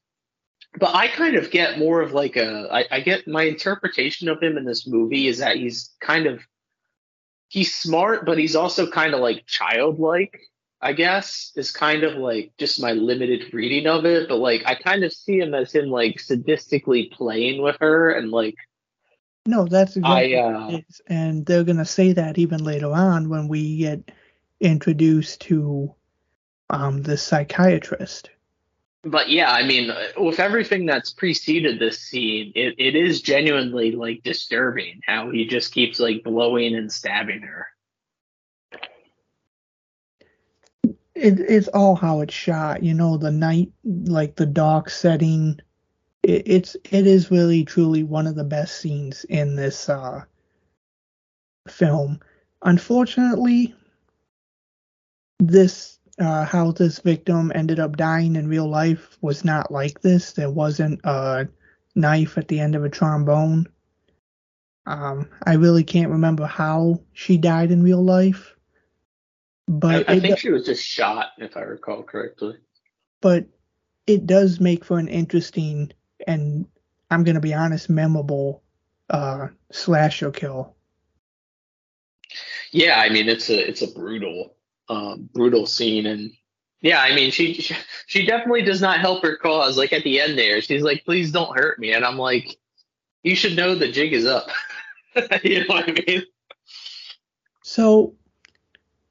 [0.79, 4.41] but I kind of get more of like a I, I get my interpretation of
[4.41, 6.41] him in this movie is that he's kind of
[7.47, 10.39] he's smart, but he's also kind of like childlike.
[10.81, 14.75] I guess, is kind of like just my limited reading of it, but like I
[14.75, 18.55] kind of see him as him like sadistically playing with her and like
[19.45, 20.77] No, that's exactly I, uh,
[21.07, 24.11] and they're gonna say that even later on when we get
[24.59, 25.95] introduced to
[26.69, 28.29] um the psychiatrist.
[29.03, 34.23] But yeah, I mean, with everything that's preceded this scene, it, it is genuinely like
[34.23, 37.67] disturbing how he just keeps like blowing and stabbing her.
[41.15, 45.59] It, it's all how it's shot, you know, the night, like the dark setting.
[46.23, 50.23] It, it's it is really truly one of the best scenes in this uh,
[51.67, 52.19] film.
[52.63, 53.75] Unfortunately,
[55.39, 60.33] this uh, how this victim ended up dying in real life was not like this.
[60.33, 61.47] There wasn't a
[61.95, 63.67] knife at the end of a trombone.
[64.85, 68.55] Um, I really can't remember how she died in real life,
[69.67, 72.57] but I, I think she was just shot, if I recall correctly.
[73.21, 73.45] but
[74.05, 75.91] it does make for an interesting
[76.27, 76.67] and
[77.09, 78.61] I'm gonna be honest, memorable
[79.09, 80.75] uh slasher kill.
[82.71, 84.55] Yeah, I mean it's a it's a brutal
[84.89, 86.31] um brutal scene and
[86.83, 87.53] yeah, I mean she
[88.07, 89.77] she, definitely does not help her cause.
[89.77, 92.59] Like at the end there, she's like, "Please don't hurt me," and I'm like,
[93.23, 94.49] "You should know the jig is up."
[95.43, 96.23] you know what I mean?
[97.63, 98.13] So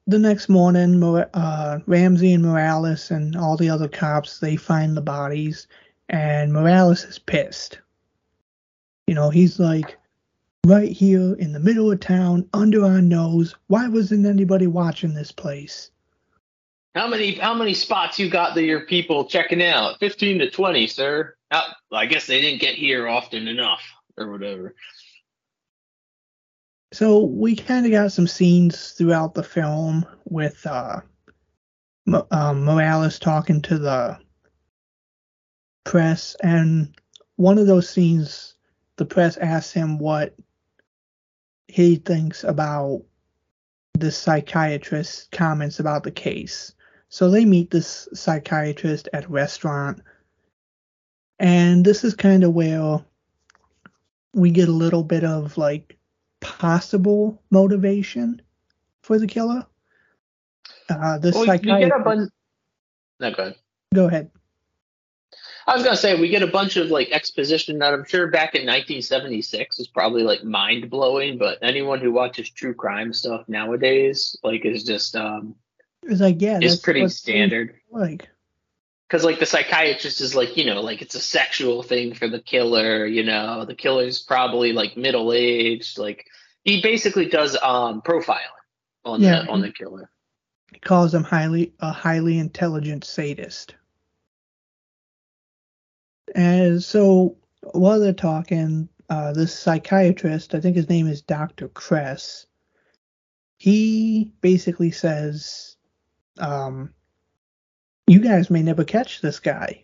[0.05, 4.95] the next morning, Mor- uh, Ramsey and Morales and all the other cops they find
[4.95, 5.67] the bodies,
[6.09, 7.79] and Morales is pissed.
[9.07, 9.97] You know, he's like,
[10.65, 13.55] right here in the middle of town, under our nose.
[13.67, 15.91] Why wasn't anybody watching this place?
[16.95, 19.99] How many how many spots you got that your people checking out?
[19.99, 21.35] Fifteen to twenty, sir.
[21.51, 23.81] Oh, I guess they didn't get here often enough,
[24.17, 24.75] or whatever.
[26.93, 31.01] So we kind of got some scenes throughout the film with uh,
[32.05, 34.19] Mo- um, Morales talking to the
[35.83, 36.95] press, and
[37.37, 38.53] one of those scenes,
[38.97, 40.35] the press asks him what
[41.67, 43.03] he thinks about
[43.93, 46.73] the psychiatrist's comments about the case.
[47.09, 50.01] So they meet this psychiatrist at a restaurant,
[51.39, 53.03] and this is kind of where
[54.33, 55.97] we get a little bit of like
[56.41, 58.41] possible motivation
[59.03, 59.65] for the killer.
[60.89, 62.03] Uh, this Well, you get a psychiatrist.
[62.03, 62.29] bunch.
[63.19, 63.55] No, go ahead.
[63.93, 64.31] Go ahead.
[65.65, 68.55] I was gonna say we get a bunch of like exposition that I'm sure back
[68.55, 74.35] in 1976 is probably like mind blowing, but anyone who watches true crime stuff nowadays
[74.43, 75.55] like is just um
[76.03, 77.75] It's like yeah, is that's pretty standard.
[77.91, 78.27] Like
[79.07, 82.41] Because like the psychiatrist is like you know like it's a sexual thing for the
[82.41, 86.25] killer, you know the killer's probably like middle aged, like
[86.63, 88.39] he basically does um profiling
[89.05, 89.43] on Yeah.
[89.43, 90.09] the on the killer.
[90.73, 93.75] He calls him highly a highly intelligent sadist.
[96.33, 97.37] And so
[97.73, 101.67] while they're talking, uh, this psychiatrist, I think his name is Dr.
[101.69, 102.47] Kress,
[103.57, 105.77] he basically says,
[106.39, 106.93] um,
[108.07, 109.83] you guys may never catch this guy.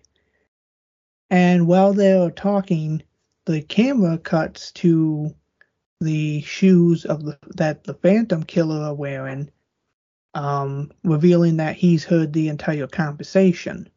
[1.29, 3.03] And while they're talking,
[3.45, 5.33] the camera cuts to
[6.01, 9.51] the shoes of the that the Phantom Killer are wearing,
[10.33, 13.89] um, revealing that he's heard the entire conversation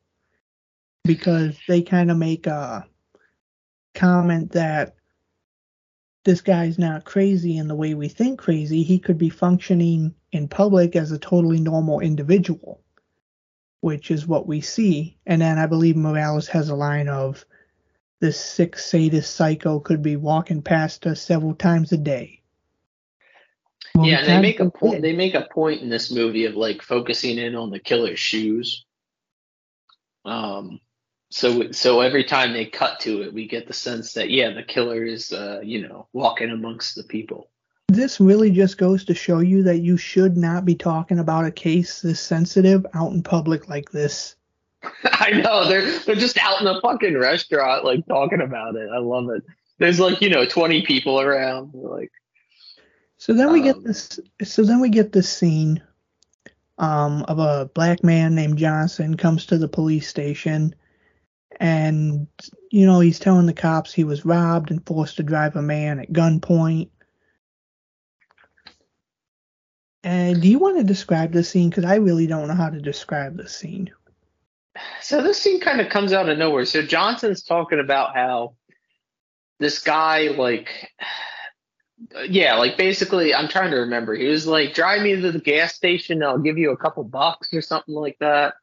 [1.05, 2.87] because they kind of make a
[3.95, 4.95] comment that
[6.25, 8.83] this guy's not crazy in the way we think crazy.
[8.83, 12.81] He could be functioning in public as a totally normal individual,
[13.81, 15.17] which is what we see.
[15.27, 17.45] And then I believe Morales has a line of
[18.21, 22.41] this sick sadist psycho could be walking past us several times a day.
[23.97, 24.95] Well, yeah, and they make a point.
[24.95, 25.03] did.
[25.03, 28.85] They make a point in this movie of like focusing in on the killer's shoes.
[30.25, 30.81] Um,
[31.33, 34.63] so so every time they cut to it, we get the sense that yeah, the
[34.63, 37.49] killer is uh, you know walking amongst the people.
[37.89, 41.51] this really just goes to show you that you should not be talking about a
[41.51, 44.37] case this sensitive out in public like this.
[45.05, 48.89] I know they're they're just out in the fucking restaurant like talking about it.
[48.93, 49.43] I love it.
[49.79, 51.71] There's like you know 20 people around.
[51.75, 52.13] Like
[53.17, 54.21] So then we get Um, this.
[54.43, 55.83] So then we get this scene
[56.79, 60.75] um, of a black man named Johnson comes to the police station,
[61.61, 62.27] and
[62.71, 66.01] you know he's telling the cops he was robbed and forced to drive a man
[66.01, 66.91] at gunpoint.
[70.05, 71.71] And do you want to describe the scene?
[71.71, 73.91] Because I really don't know how to describe the scene.
[75.01, 76.65] So this scene kind of comes out of nowhere.
[76.65, 78.55] So Johnson's talking about how
[79.61, 80.91] this guy like
[82.29, 84.15] yeah, like basically, I'm trying to remember.
[84.15, 86.23] He was like, "Drive me to the gas station.
[86.23, 88.55] I'll give you a couple bucks or something like that."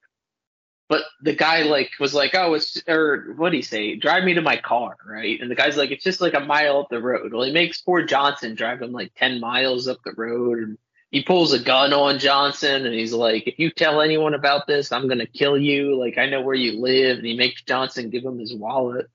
[0.90, 3.96] But the guy like was like, "Oh, it's or what do he say?
[3.96, 6.80] Drive me to my car, right?" And the guy's like, "It's just like a mile
[6.80, 10.14] up the road." Well, he makes poor Johnson drive him like ten miles up the
[10.18, 10.78] road, and
[11.12, 14.92] he pulls a gun on Johnson, and he's like, "If you tell anyone about this,
[14.92, 15.96] I'm gonna kill you.
[15.96, 19.08] Like I know where you live." And he makes Johnson give him his wallet.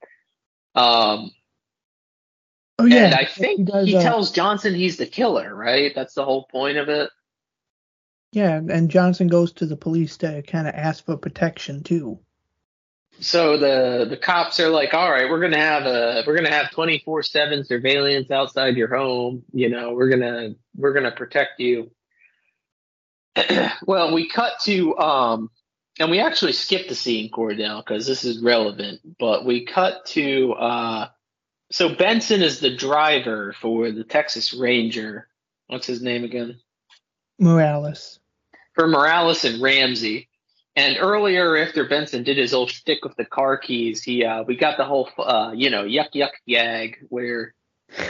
[0.76, 1.32] Um,
[2.78, 5.92] Oh yeah, and I think he, does, uh, tells Johnson he's the killer, right?
[5.94, 7.10] That's the whole point of it.
[8.34, 12.18] Yeah, and Johnson goes to the police to kind of ask for protection too.
[13.20, 16.72] So the the cops are like, "All right, we're gonna have a we're gonna have
[16.72, 19.44] twenty four seven surveillance outside your home.
[19.52, 21.92] You know, we're gonna we're gonna protect you."
[23.86, 25.50] well, we cut to um,
[26.00, 29.00] and we actually skipped the scene, Cordell, because this is relevant.
[29.20, 31.08] But we cut to uh,
[31.70, 35.28] so Benson is the driver for the Texas Ranger.
[35.68, 36.58] What's his name again?
[37.38, 38.18] Morales.
[38.74, 40.28] For Morales and Ramsey.
[40.76, 44.56] And earlier, after Benson did his old shtick with the car keys, he uh, we
[44.56, 47.54] got the whole uh, you know yuck yuck gag where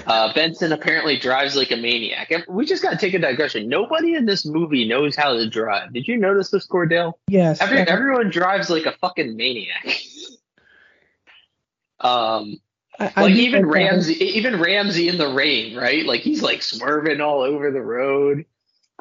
[0.07, 2.31] uh, Benson apparently drives like a maniac.
[2.31, 3.69] And We just got to take a digression.
[3.69, 5.93] Nobody in this movie knows how to drive.
[5.93, 7.15] Did you notice this, Cordell?
[7.29, 7.61] Yes.
[7.61, 9.85] Every, everyone drives like a fucking maniac.
[12.01, 12.61] um,
[12.99, 13.67] I, I like even.
[13.67, 16.07] Ramsey, even Ramsey in the rain, right?
[16.07, 18.47] Like he's like swerving all over the road.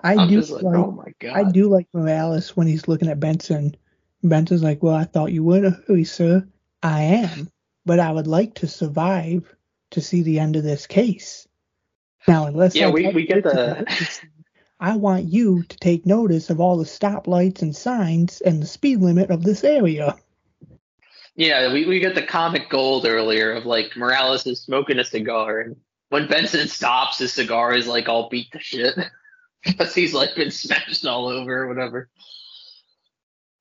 [0.01, 1.37] I I'm do like, like, oh my god.
[1.37, 3.75] I do like Morales when he's looking at Benson.
[4.23, 6.47] Benson's like, "Well, I thought you were in a hurry, sir.
[6.81, 7.49] I am,
[7.85, 9.53] but I would like to survive
[9.91, 11.47] to see the end of this case.
[12.27, 13.85] Now, unless Yeah, I we- we get the-
[14.79, 18.99] I want you to take notice of all the stoplights and signs and the speed
[18.99, 20.15] limit of this area.
[21.35, 25.61] Yeah, we, we get the comic gold earlier of like Morales is smoking a cigar,
[25.61, 25.75] and
[26.09, 28.95] when Benson stops, his cigar is like all beat to shit
[29.65, 32.09] because he's like been smashed all over or whatever.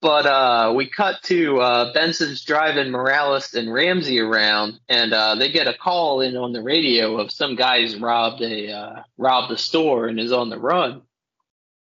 [0.00, 5.52] But uh, we cut to uh, Benson's driving Morales and Ramsey around, and uh, they
[5.52, 9.58] get a call in on the radio of some guys robbed a uh, robbed a
[9.58, 11.02] store and is on the run.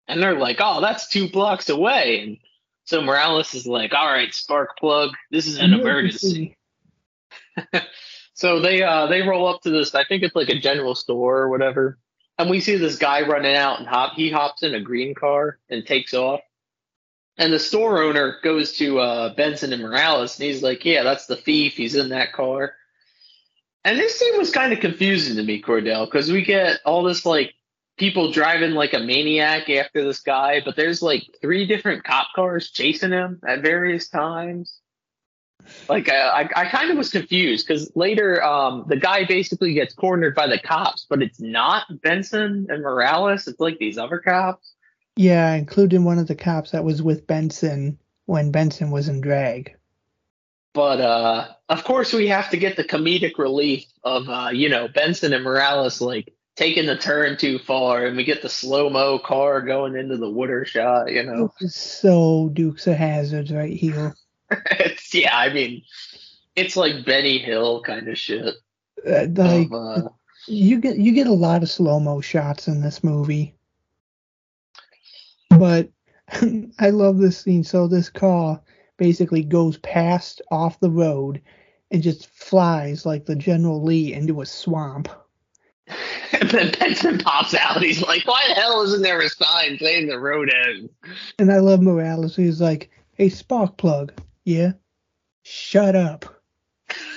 [0.08, 2.36] And they're like, "Oh, that's two blocks away." And
[2.84, 6.58] so Morales is like, "All right, spark plug, this is an emergency."
[8.34, 9.94] So they uh they roll up to this.
[9.94, 11.98] I think it's like a general store or whatever,
[12.38, 14.14] and we see this guy running out and hop.
[14.14, 16.40] He hops in a green car and takes off.
[17.38, 21.26] And the store owner goes to uh, Benson and Morales, and he's like, "Yeah, that's
[21.26, 21.74] the thief.
[21.74, 22.74] He's in that car."
[23.84, 27.26] And this scene was kind of confusing to me, Cordell, because we get all this
[27.26, 27.54] like
[27.96, 32.70] people driving like a maniac after this guy, but there's like three different cop cars
[32.70, 34.81] chasing him at various times.
[35.88, 39.94] Like uh, I, I kind of was confused because later, um, the guy basically gets
[39.94, 43.46] cornered by the cops, but it's not Benson and Morales.
[43.46, 44.74] It's like these other cops.
[45.16, 49.76] Yeah, including one of the cops that was with Benson when Benson was in drag.
[50.74, 54.88] But uh, of course, we have to get the comedic relief of uh, you know
[54.88, 59.18] Benson and Morales like taking the turn too far, and we get the slow mo
[59.18, 61.12] car going into the water shot.
[61.12, 64.14] You know, so Dukes of Hazards right here.
[64.70, 65.36] It's yeah.
[65.36, 65.82] I mean,
[66.56, 68.54] it's like Benny Hill kind of shit.
[69.06, 70.08] Uh, like uh,
[70.46, 73.54] you get you get a lot of slow mo shots in this movie,
[75.50, 75.90] but
[76.78, 77.64] I love this scene.
[77.64, 78.60] So this car
[78.96, 81.40] basically goes past off the road
[81.90, 85.08] and just flies like the General Lee into a swamp.
[86.32, 87.82] and then Benson pops out.
[87.82, 90.90] He's like, "Why the hell isn't there a sign saying the road ends?"
[91.38, 92.36] And I love Morales.
[92.36, 94.12] He's like, "Hey, spark plug,
[94.44, 94.72] yeah,
[95.42, 96.24] shut up."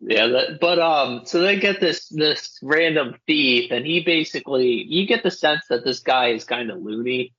[0.00, 5.06] yeah, that, but um, so they get this this random thief, and he basically you
[5.06, 7.34] get the sense that this guy is kind of loony.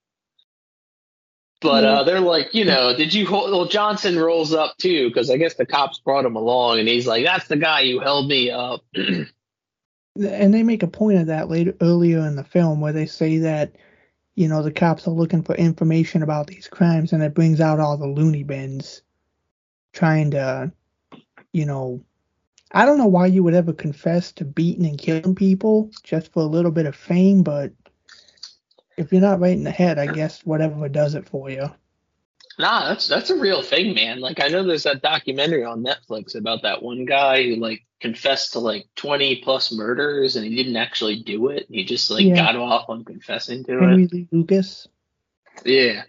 [1.62, 3.52] But uh, they're like, you know, did you hold?
[3.52, 7.06] Well, Johnson rolls up too because I guess the cops brought him along, and he's
[7.06, 11.50] like, "That's the guy who held me up." and they make a point of that
[11.50, 13.74] later earlier in the film where they say that
[14.40, 17.82] you know the cops are looking for information about these crimes and it brings out
[17.82, 19.02] all the loony bins
[19.92, 20.72] trying to
[21.52, 22.02] you know
[22.72, 26.40] i don't know why you would ever confess to beating and killing people just for
[26.40, 27.74] a little bit of fame but
[28.96, 31.70] if you're not right in the head i guess whatever does it for you
[32.60, 34.20] Nah, that's that's a real thing, man.
[34.20, 38.52] Like I know there's that documentary on Netflix about that one guy who like confessed
[38.54, 41.68] to like 20 plus murders and he didn't actually do it.
[41.70, 42.36] He just like Yeah.
[42.36, 44.12] got off on confessing to henry it.
[44.14, 44.88] lee lucas
[45.66, 46.04] Yeah.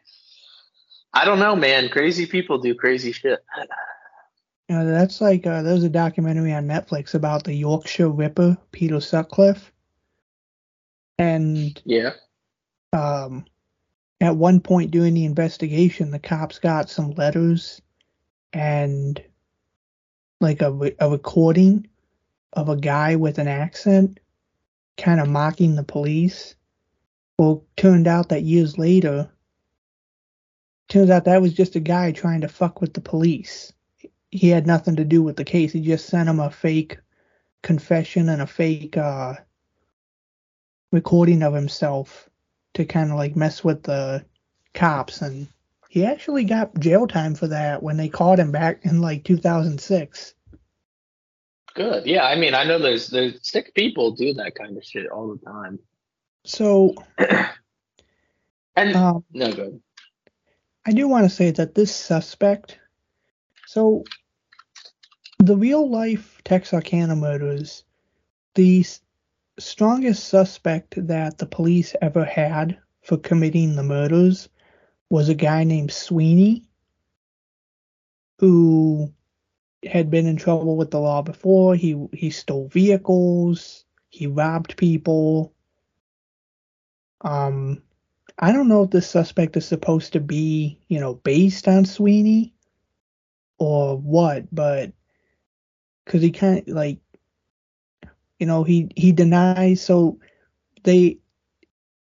[1.13, 1.89] I don't know, man.
[1.89, 3.45] Crazy people do crazy shit.
[4.69, 9.01] You know, that's like uh, there's a documentary on Netflix about the Yorkshire Ripper, Peter
[9.01, 9.73] Sutcliffe,
[11.19, 12.13] and Yeah.
[12.93, 13.45] um,
[14.21, 17.81] at one point during the investigation, the cops got some letters
[18.53, 19.23] and
[20.41, 21.87] like a, a recording
[22.53, 24.21] of a guy with an accent
[24.97, 26.55] kind of mocking the police.
[27.39, 29.31] Well, turned out that years later,
[30.89, 33.73] turns out that was just a guy trying to fuck with the police.
[34.31, 35.73] He had nothing to do with the case.
[35.73, 36.99] He just sent him a fake
[37.63, 39.35] confession and a fake uh,
[40.93, 42.30] recording of himself
[42.81, 44.25] to kind of like mess with the
[44.75, 45.47] cops and
[45.89, 50.35] he actually got jail time for that when they caught him back in like 2006
[51.75, 52.05] Good.
[52.05, 52.25] Yeah.
[52.25, 55.45] I mean, I know there's there's sick people do that kind of shit all the
[55.45, 55.79] time.
[56.45, 56.95] so
[58.77, 59.81] And um, no good.
[60.87, 62.79] i do want to say that this suspect
[63.67, 64.03] so
[65.39, 67.85] the real life texarkana murders
[68.55, 69.01] the s-
[69.61, 74.49] strongest suspect that the police ever had for committing the murders
[75.11, 76.65] was a guy named sweeney
[78.39, 79.13] who
[79.85, 81.75] had been in trouble with the law before.
[81.75, 85.55] He he stole vehicles, he robbed people.
[87.23, 87.83] Um
[88.39, 92.55] I don't know if this suspect is supposed to be, you know, based on Sweeney
[93.59, 94.93] or what, but
[96.07, 96.99] cuz he kind of like
[98.41, 100.19] you know, he he denies so
[100.83, 101.19] they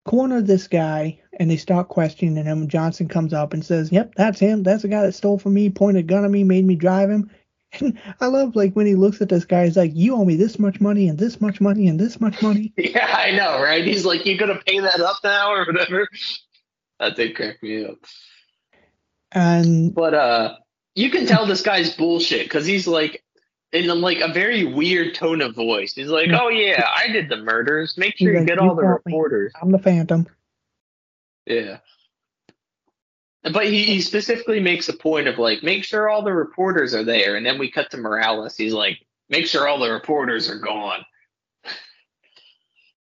[0.04, 2.68] corner this guy and they start questioning him.
[2.68, 4.62] Johnson comes up and says, "Yep, that's him.
[4.62, 7.10] That's the guy that stole from me, pointed a gun at me, made me drive
[7.10, 7.30] him."
[7.80, 10.36] And I love like when he looks at this guy, he's like, "You owe me
[10.36, 13.84] this much money and this much money and this much money." Yeah, I know, right?
[13.84, 16.08] He's like, you gonna pay that up now or whatever.
[17.00, 17.96] That did crack me up.
[19.32, 20.54] And But uh,
[20.94, 23.23] you can tell this guy's bullshit because he's like
[23.74, 25.94] in like a very weird tone of voice.
[25.94, 27.98] He's like, "Oh yeah, I did the murders.
[27.98, 30.26] Make sure He's you like, get "You all the got me." reporters." I'm the Phantom.
[31.46, 31.78] Yeah.
[33.42, 37.04] But he, he specifically makes a point of like, make sure all the reporters are
[37.04, 38.56] there, and then we cut to Morales.
[38.56, 41.04] He's like, make sure all the reporters are gone.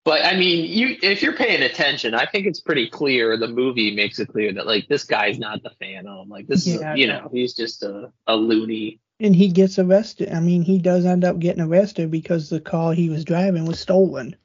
[0.05, 3.37] But I mean, you if you're paying attention, I think it's pretty clear.
[3.37, 6.29] The movie makes it clear that like this guy's not the Phantom.
[6.29, 7.23] Like this Yeah, is, you no.
[7.23, 9.01] know, he's just a a loony.
[9.19, 10.31] And he gets arrested.
[10.33, 13.81] I mean, he does end up getting arrested because the car he was driving was
[13.81, 14.37] stolen.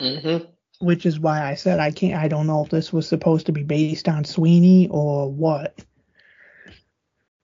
[0.00, 0.46] Mm-hmm.
[0.84, 2.20] Which is why I said I can't.
[2.20, 5.78] I don't know if this was supposed to be based on Sweeney or what.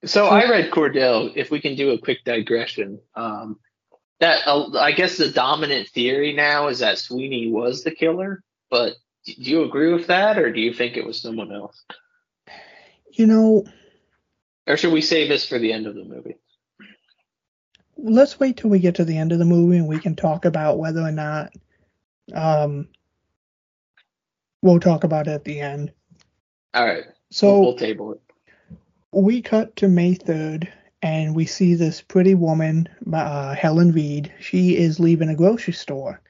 [0.05, 1.33] So I read Cordell.
[1.37, 3.61] If we can do a quick digression, um,
[4.21, 8.43] that uh, I guess the dominant theory now is that Sweeney was the killer.
[8.71, 11.85] But do you agree with that, or do you think it was someone else?
[13.13, 13.65] You know,
[14.69, 16.37] Or should we save this for the end of the movie?
[18.01, 20.45] let's wait till we get to the end of the movie and we can talk
[20.45, 21.51] about whether or not
[22.33, 22.87] um
[24.63, 25.91] we'll talk about it at the end.
[26.75, 28.21] All right, So we'll, we'll table it.
[29.11, 30.69] we cut to May 3rd
[31.03, 34.33] and we see this pretty woman, uh, Helen Reed.
[34.39, 36.21] She is leaving a grocery store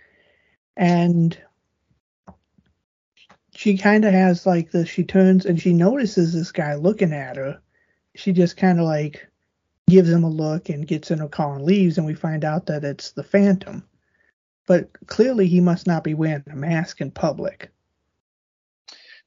[0.76, 1.36] and
[3.54, 4.88] she kind of has like this.
[4.88, 7.60] She turns and she notices this guy looking at her.
[8.18, 9.28] She just kind of like
[9.88, 11.98] gives him a look and gets in her car and leaves.
[11.98, 13.84] And we find out that it's the Phantom.
[14.66, 17.70] But clearly, he must not be wearing a mask in public.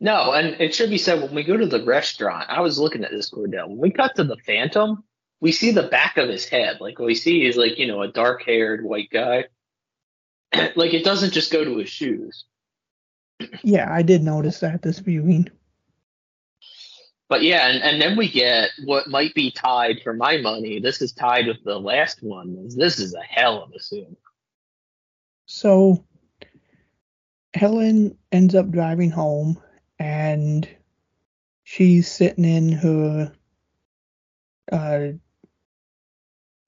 [0.01, 2.49] No, and it should be said when we go to the restaurant.
[2.49, 3.69] I was looking at this Cordell.
[3.69, 5.03] When we cut to the Phantom,
[5.39, 6.81] we see the back of his head.
[6.81, 9.45] Like what we see is like you know a dark-haired white guy.
[10.75, 12.45] like it doesn't just go to his shoes.
[13.63, 15.49] Yeah, I did notice that this viewing.
[17.31, 20.81] But yeah, and, and then we get what might be tied for my money.
[20.81, 22.67] This is tied with the last one.
[22.75, 24.17] This is a hell of a scene.
[25.45, 26.03] So
[27.53, 29.61] Helen ends up driving home
[29.97, 30.67] and
[31.63, 33.31] she's sitting in her
[34.69, 35.07] uh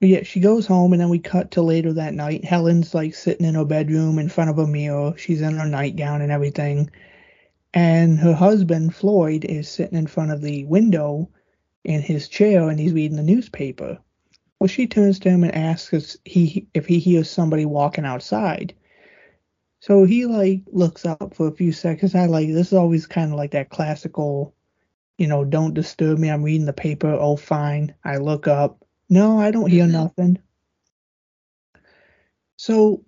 [0.00, 2.42] yeah, she goes home and then we cut to later that night.
[2.42, 5.12] Helen's like sitting in her bedroom in front of a mirror.
[5.18, 6.90] She's in her nightgown and everything.
[7.74, 11.28] And her husband, Floyd, is sitting in front of the window
[11.84, 13.98] in his chair and he's reading the newspaper.
[14.60, 18.74] Well, she turns to him and asks if he if he hears somebody walking outside.
[19.80, 22.14] So he like looks up for a few seconds.
[22.14, 24.54] I like this is always kind of like that classical,
[25.18, 26.30] you know, don't disturb me.
[26.30, 27.12] I'm reading the paper.
[27.12, 27.94] Oh, fine.
[28.04, 28.84] I look up.
[29.10, 29.90] No, I don't hear Mhm.
[29.92, 30.38] nothing.
[32.56, 33.04] So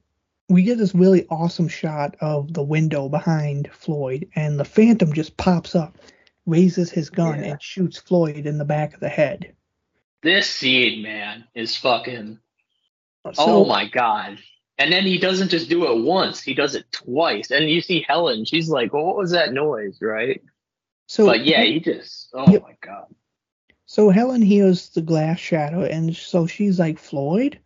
[0.48, 5.36] we get this really awesome shot of the window behind Floyd, and the Phantom just
[5.36, 5.98] pops up,
[6.46, 7.52] raises his gun, Yeah.
[7.52, 9.54] and shoots Floyd in the back of the head.
[10.22, 12.38] This scene, man, is fucking.
[13.24, 14.38] Uh, oh so, oh my god!
[14.78, 17.50] And then he doesn't just do it once; he does it twice.
[17.50, 20.42] And you see Helen; she's like, well, "What was that noise?" Right?
[21.08, 22.30] So but yeah, he just.
[22.34, 22.62] Oh Yep.
[22.62, 23.06] my god!
[23.86, 27.58] So Helen hears the glass shatter, and so she's like, Floyd?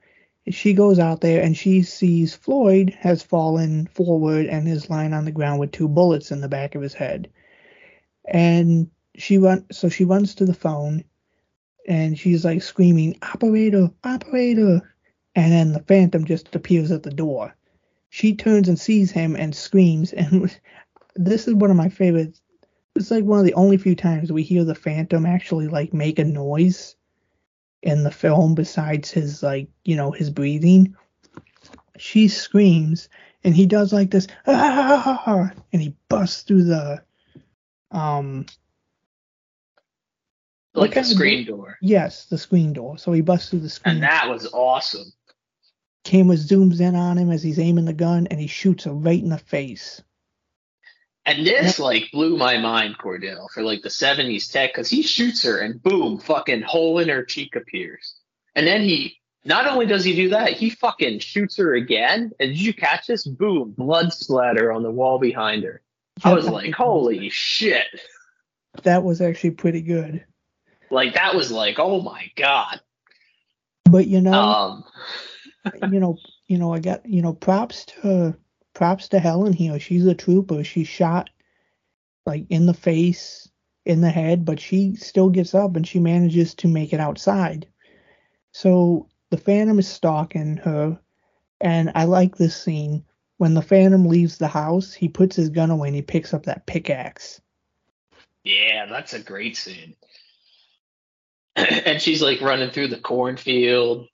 [0.48, 5.24] She goes out there and she sees Floyd has fallen forward and is lying on
[5.24, 7.28] the ground with two bullets in the back of his head.
[8.24, 11.04] And she run, so she runs to the phone,
[11.86, 14.94] and she's like screaming, "Operator, operator!"
[15.34, 17.54] And then the Phantom just appears at the door.
[18.08, 20.12] She turns and sees him and screams.
[20.12, 20.56] And
[21.16, 22.40] this is one of my favorites
[22.96, 26.18] it's like one of the only few times we hear the Phantom actually like make
[26.18, 26.96] a noise
[27.82, 30.94] in the film besides his like you know his breathing.
[31.98, 33.08] She screams
[33.44, 37.02] and he does like this ah, and he busts through the
[37.90, 38.46] um
[40.74, 42.98] Like of screen door, yes the screen door.
[42.98, 43.96] So he busts through the screen.
[43.96, 45.12] and that was awesome.
[46.04, 49.22] Camera zooms in on him as he's aiming the gun and he shoots her right
[49.22, 50.02] in the face.
[51.26, 55.42] And this like blew my mind, Cordell, for like the '70s tech, because he shoots
[55.44, 58.14] her and boom, fucking hole in her cheek appears.
[58.54, 62.32] And then he not only does he do that, he fucking shoots her again.
[62.40, 63.26] And did you catch this?
[63.26, 65.82] Boom, blood splatter on the wall behind her.
[66.24, 67.86] I was like, holy shit!
[68.82, 70.24] That was actually pretty good.
[70.90, 72.80] Like that was like, oh my god.
[73.84, 74.84] But you know, Um,
[75.92, 76.16] you know,
[76.46, 78.36] you know, I got, you know, props to
[78.74, 79.78] props to Helen here.
[79.78, 80.64] She's a trooper.
[80.64, 81.30] She shot
[82.26, 83.48] like in the face,
[83.84, 87.66] in the head, but she still gets up and she manages to make it outside.
[88.52, 90.98] So the Phantom is stalking her,
[91.60, 93.04] and I like this scene.
[93.38, 96.44] When the Phantom leaves the house, he puts his gun away and he picks up
[96.44, 97.40] that pickaxe.
[98.44, 99.96] yeah, that's a great scene.
[101.56, 104.08] and she's like running through the cornfield.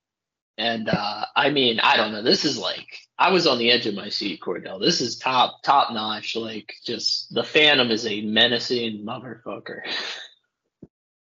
[0.59, 2.23] And uh I mean, I don't know.
[2.23, 2.87] This is like
[3.19, 4.81] I was on the edge of my seat, Cordell.
[4.81, 6.37] This is top top notch.
[6.37, 9.83] Like just the Phantom is a menacing motherfucker.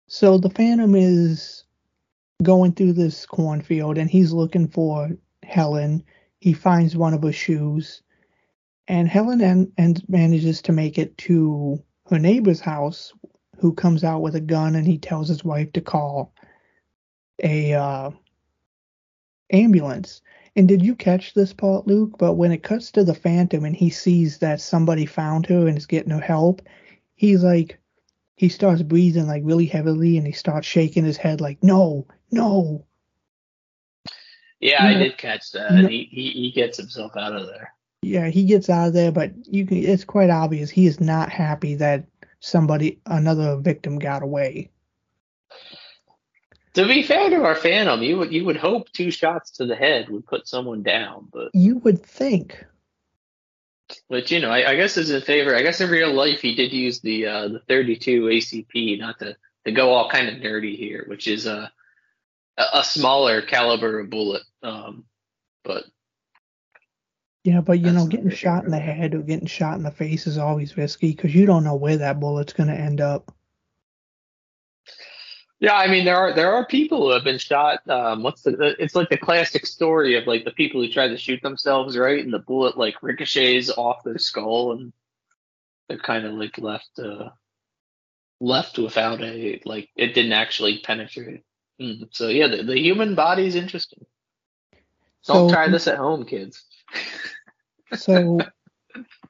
[0.06, 1.64] So the Phantom is
[2.42, 5.10] going through this cornfield and he's looking for
[5.42, 6.04] Helen.
[6.40, 8.02] He finds one of her shoes,
[8.86, 13.14] and Helen and, and manages to make it to her neighbor's house,
[13.58, 16.34] who comes out with a gun and he tells his wife to call
[17.42, 18.10] a uh,
[19.50, 20.22] ambulance.
[20.56, 22.16] And did you catch this part, Luke?
[22.18, 25.76] But when it cuts to the Phantom and he sees that somebody found her and
[25.76, 26.62] is getting her help,
[27.16, 27.78] he's like,
[28.36, 32.84] he starts breathing like really heavily and he starts shaking his head like, no, no.
[34.60, 35.72] Yeah, I did catch that.
[35.72, 35.88] No.
[35.88, 37.74] He, he he gets himself out of there.
[38.02, 41.30] Yeah, he gets out of there, but you can, it's quite obvious he is not
[41.30, 42.06] happy that
[42.40, 44.70] somebody, another victim got away.
[46.74, 49.76] To be fair to our Phantom, you would you would hope two shots to the
[49.76, 52.64] head would put someone down, but You would think.
[54.08, 56.54] But you know, I, I guess as a favor, I guess in real life he
[56.54, 59.36] did use the uh, the 32 ACP, not to
[59.66, 61.70] to go all kind of nerdy here, which is a
[62.56, 64.42] a, a smaller caliber of bullet.
[64.62, 65.04] Um,
[65.64, 65.84] but
[67.44, 70.26] Yeah, but you know, getting shot in the head or getting shot in the face
[70.26, 73.33] is always risky because you don't know where that bullet's going to end up.
[75.64, 77.88] Yeah, I mean there are there are people who have been shot.
[77.88, 78.52] Um, what's the?
[78.52, 81.96] the- It's like the classic story of like the people who try to shoot themselves,
[81.96, 82.22] right?
[82.24, 84.92] And the bullet like ricochets off their skull, and
[85.88, 87.30] they're kind of like left uh
[88.40, 91.42] left without a like it didn't actually penetrate.
[91.80, 94.06] Mm, So yeah, the, the human body is interesting.
[95.26, 96.64] Don't So- try this at home, kids.
[97.96, 98.38] So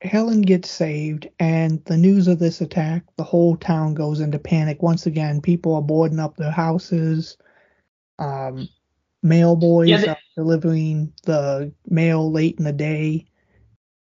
[0.04, 4.82] Helen gets saved, and the news of this attack, the whole town goes into panic
[4.82, 5.40] once again.
[5.40, 7.36] People are boarding up their houses.
[8.18, 8.68] Um,
[9.22, 13.26] mail boys Yeah, they- are delivering the mail late in the day.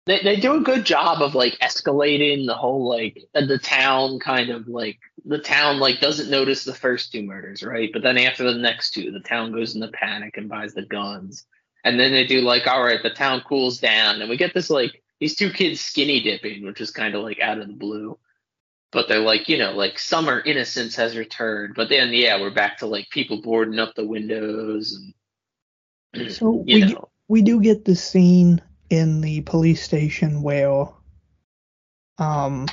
[0.07, 4.19] They they do a good job of like escalating the whole like uh, the town
[4.19, 7.89] kind of like the town like doesn't notice the first two murders, right?
[7.93, 11.45] But then after the next two, the town goes into panic and buys the guns.
[11.85, 14.71] And then they do like, all right, the town cools down, and we get this
[14.71, 18.19] like these two kids skinny dipping, which is kind of like out of the blue.
[18.91, 21.77] But they're like, you know, like summer innocence has returned.
[21.77, 25.01] But then yeah, we're back to like people boarding up the windows
[26.13, 27.09] and So we know.
[27.29, 30.87] we do get the scene in the police station where
[32.19, 32.67] um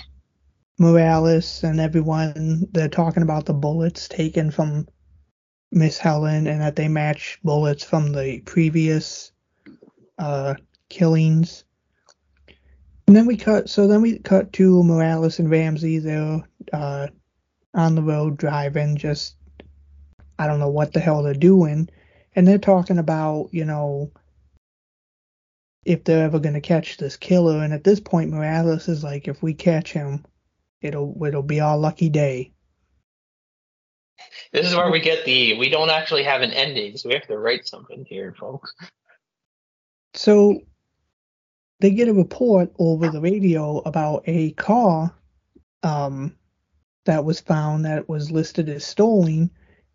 [0.80, 4.88] Morales and everyone they're talking about the bullets taken from
[5.72, 9.34] Miss Helen and that they match bullets from the previous
[10.18, 10.56] uh
[10.90, 11.64] killings.
[13.10, 17.08] And then we cut so then we cut to Morales and Ramsey they're uh
[17.74, 19.36] on the road driving just
[20.38, 21.90] I don't know what the hell they're doing.
[22.36, 24.12] And they're talking about, you know,
[25.86, 27.64] if they're ever going to catch this killer.
[27.64, 30.24] And at this point, Morales is like, if we catch him,
[30.84, 32.52] it'll it'll be our lucky day.
[34.54, 37.26] This is where we get the we don't actually have an ending, so we have
[37.26, 38.72] to write something here, folks.
[40.14, 40.62] So
[41.80, 45.14] they get a report over the radio about a car
[45.84, 46.36] um,
[47.06, 49.50] that was found that was listed as stolen,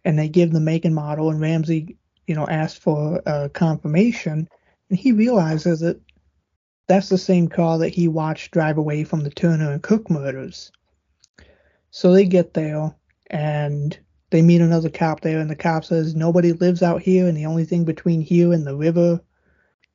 [0.05, 1.97] and they give the make and model, and Ramsey,
[2.27, 4.48] you know, asked for a confirmation,
[4.89, 6.01] and he realizes that
[6.86, 10.73] that's the same car that he watched drive away from the Turner and Cook murders.
[11.90, 12.94] So they get there,
[13.31, 13.98] and
[14.31, 17.47] they meet another cop there, and the cop says nobody lives out here, and the
[17.47, 19.20] only thing between here and the river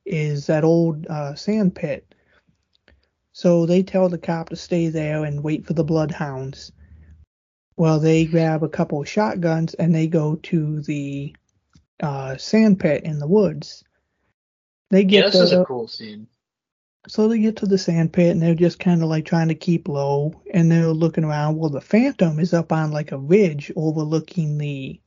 [0.04, 2.14] is that old uh, sand pit.
[3.32, 6.72] So they tell the cop to stay there and wait for the bloodhounds.
[7.76, 11.34] Well, they grab a couple of shotguns and they go to the
[12.02, 13.84] uh, sand pit in the woods.
[14.90, 16.26] They get Yeah, this is a cool scene.
[17.08, 19.54] so they get to the sand pit and they're just kind of like trying to
[19.54, 21.56] keep low and they're looking around.
[21.56, 25.00] Well, the Phantom is up on like a ridge overlooking the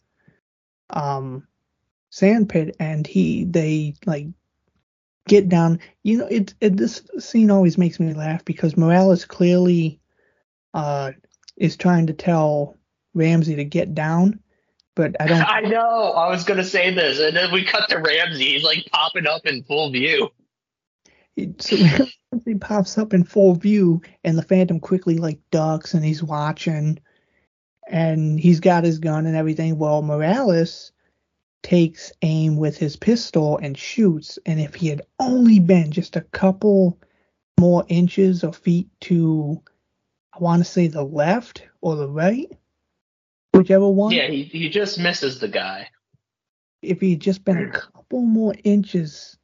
[0.90, 1.48] um
[2.10, 4.28] sand pit and he they like
[5.28, 5.80] get down.
[6.04, 10.00] You know, it, it this scene always makes me laugh because Morales clearly
[10.74, 11.12] uh
[11.58, 12.76] is trying to tell
[13.14, 14.40] Ramsey to get down,
[14.96, 16.12] but I don't I know.
[16.14, 18.54] I was gonna say this, and then we cut to Ramsey.
[18.54, 20.30] He's like popping up in full view.
[21.60, 21.78] So
[22.46, 27.00] he pops up in full view, and the Phantom quickly like ducks, and he's watching,
[27.88, 29.78] and he's got his gun and everything.
[29.78, 30.93] Well, Morales
[31.64, 36.22] takes aim with his pistol and shoots, and if he had only been just a
[36.22, 37.00] couple
[37.60, 39.62] more inches or feet to,
[40.34, 42.52] I want to say the left or the right,
[43.54, 44.12] whichever one.
[44.12, 45.90] Yeah, he he just misses the guy.
[46.82, 49.38] if he had just been a couple more inches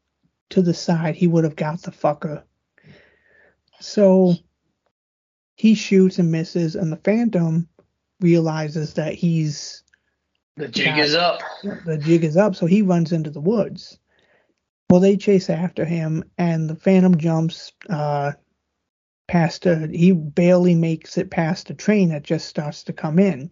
[0.49, 2.43] to the side, he would have got the fucker.
[3.79, 4.35] So
[5.55, 7.67] he shoots and misses, and the Phantom
[8.19, 9.83] realizes that he's
[10.59, 11.03] The jig Yeah.
[11.03, 11.41] is up.
[11.85, 13.97] the jig is up, so he runs into the woods.
[14.89, 18.33] Well, they chase after him, and the Phantom jumps uh,
[19.29, 19.87] past a.
[19.87, 23.51] He barely makes it past a train that just starts to come in.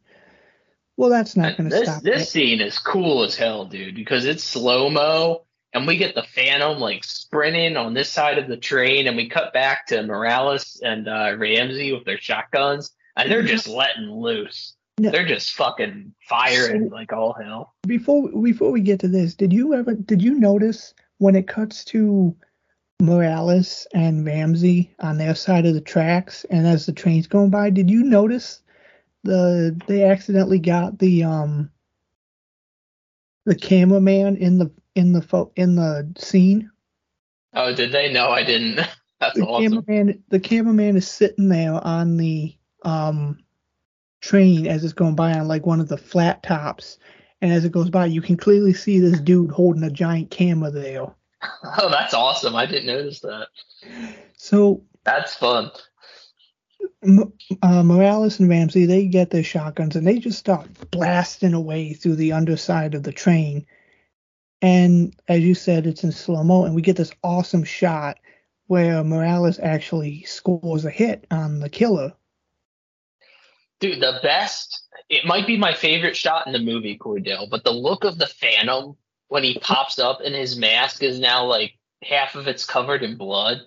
[0.98, 2.02] Well, that's not going to stop.
[2.04, 2.28] this it.
[2.28, 6.78] scene is cool as hell, dude, because it's slow mo, and we get the Phantom
[6.78, 11.08] like sprinting on this side of the train, and we cut back to Morales and
[11.08, 14.74] uh, Ramsey with their shotguns, and they're just letting loose.
[14.99, 15.11] No.
[15.11, 17.76] They're just fucking firing like all hell.
[17.86, 21.86] before before we get to this, did you ever did you notice when it cuts
[21.86, 22.36] to
[22.99, 27.69] Morales and Ramsey on their side of the tracks and as the train's going by,
[27.69, 28.61] did you notice
[29.24, 31.69] the they accidentally got the um
[33.45, 36.72] the cameraman in the in the pho- in the scene?
[37.53, 38.11] Oh, did they?
[38.11, 38.76] No, I didn't.
[39.19, 39.84] That's The awesome.
[39.84, 43.38] cameraman the cameraman is sitting there on the um
[44.22, 46.98] train as it's going by on like one of the flat tops.
[47.41, 50.72] And as it goes by, you can clearly see this dude holding a giant camera
[50.72, 51.06] there.
[51.80, 52.56] Oh, that's awesome.
[52.56, 53.49] I didn't notice that.
[54.38, 55.69] So That's fun.
[57.61, 62.15] Uh, Morales and Ramsey, they get their shotguns and they just start blasting away through
[62.15, 63.68] the underside of the train.
[64.61, 68.18] And as you said, it's in slow mo, and we get this awesome shot
[68.65, 72.14] where Morales actually scores a hit on the killer.
[73.80, 74.84] Dude, the best.
[75.10, 78.28] It might be my favorite shot in the movie, Cordell, but the look of the
[78.28, 78.95] Phantom
[79.28, 83.18] when he pops up and his mask is now like half of it's covered in
[83.18, 83.62] blood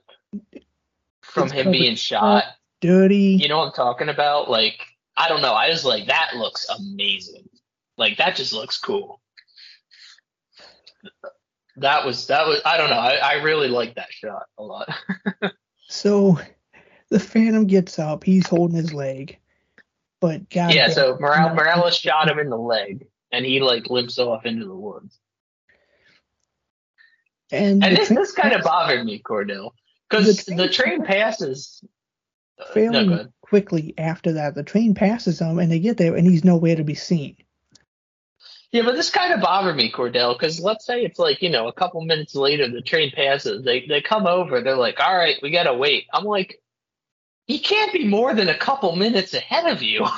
[1.20, 2.44] from It's him being shot.
[2.80, 3.38] Dirty.
[3.40, 4.50] You know what I'm talking about?
[4.50, 4.80] Like,
[5.16, 5.52] I don't know.
[5.52, 7.48] I was like, that looks amazing.
[7.96, 9.20] Like, that just looks cool.
[11.76, 12.96] That was, that was, I don't know.
[12.96, 14.92] I, I really like that shot a lot.
[15.90, 16.38] So
[17.08, 19.38] the Phantom gets up, he's holding his leg.
[20.20, 24.18] But God yeah, so Morales, Morales shot him in the leg and he like limps
[24.18, 25.18] off into the woods.
[27.50, 29.72] and, And this, this kind of bothered me, Cordell,
[30.08, 31.82] because The the, train- passes.
[32.58, 34.54] uh, no, failing quickly after that.
[34.54, 37.36] The train passes him and they get there and he's nowhere to be seen.
[38.72, 41.66] Yeah, but this kind of bothered me, Cordell, because let's say it's like you know
[41.66, 45.36] a couple minutes later the train passes, they they come over, they're like, all right,
[45.42, 46.06] we gotta wait.
[46.12, 46.60] I'm like,
[47.50, 50.06] he can't be more than a couple minutes ahead of you.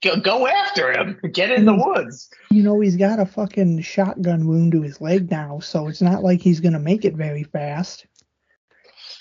[0.00, 1.84] Go, go after him, get in the mm.
[1.84, 2.30] woods.
[2.52, 6.22] you know he's got a fucking shotgun wound to his leg now, so it's not
[6.22, 8.06] like he's gonna make it very fast.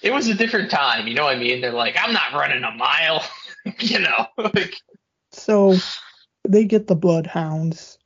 [0.03, 1.61] It was a different time, you know what I mean?
[1.61, 3.26] They're like, I'm not running a mile,
[3.80, 4.27] you know.
[4.38, 4.76] like,
[5.31, 5.76] So
[6.47, 7.97] they get the bloodhounds,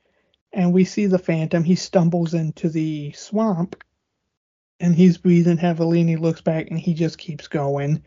[0.54, 1.66] and we see the Phantom.
[1.66, 3.84] He stumbles into the swamp,
[4.80, 6.00] and he's breathing heavily.
[6.00, 8.02] And he looks back, and he just keeps going.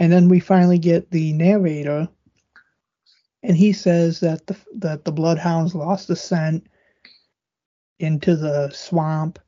[0.00, 2.08] And then we finally get the narrator,
[3.42, 6.66] and he says that the that the bloodhounds lost the scent
[8.00, 9.38] into the swamp,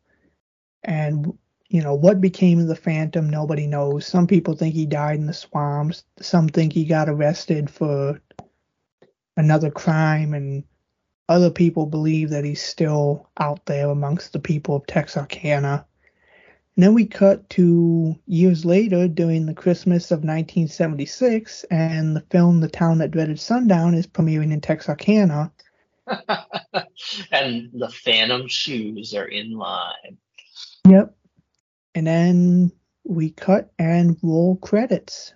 [0.84, 1.36] and
[1.68, 3.28] you know what became of the Phantom.
[3.28, 4.06] Nobody knows.
[4.06, 6.04] Some people think he died in the swamps.
[6.20, 8.20] Some think he got arrested for
[9.36, 10.62] another crime, and
[11.28, 15.84] other people believe that he's still out there amongst the people of Texarkana.
[16.76, 22.60] And then we cut to years later during the Christmas of 1976, and the film
[22.60, 25.50] The Town That Dreaded Sundown is premiering in Texarkana.
[27.32, 30.18] and the Phantom shoes are in line.
[30.86, 31.16] Yep.
[31.94, 32.72] And then
[33.04, 35.32] we cut and roll credits.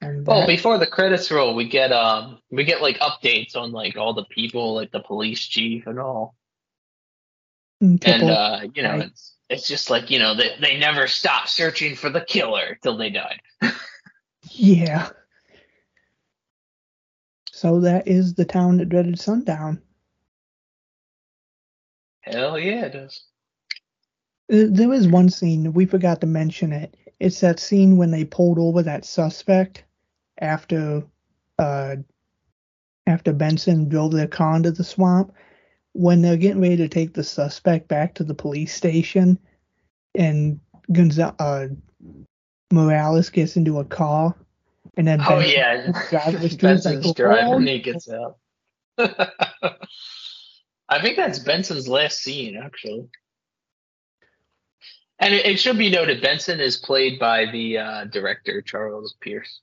[0.00, 3.72] And Well, that- before the credits roll, we get um we get like updates on
[3.72, 6.36] like all the people, like the police chief and all.
[7.80, 9.06] and And uh, you know, right.
[9.06, 12.96] it's it's just like, you know, they they never stopped searching for the killer till
[12.96, 13.40] they died.
[14.50, 15.10] yeah.
[17.52, 19.82] So that is the town that dreaded sundown.
[22.22, 23.24] Hell yeah, it does.
[24.48, 26.96] There is one scene we forgot to mention it.
[27.20, 29.84] It's that scene when they pulled over that suspect
[30.38, 31.04] after
[31.58, 31.96] uh
[33.06, 35.34] after Benson drove their car into the swamp.
[35.94, 39.38] When they're getting ready to take the suspect back to the police station,
[40.14, 40.58] and
[40.90, 41.68] Gonza- uh,
[42.72, 44.34] Morales gets into a car,
[44.96, 45.92] and then Oh Benson yeah.
[46.10, 48.38] drives Benson's like, driving "Oh, when he gets out.
[50.88, 53.08] I think that's Benson's last scene, actually.
[55.18, 59.60] And it, it should be noted, Benson is played by the uh, director Charles Pierce.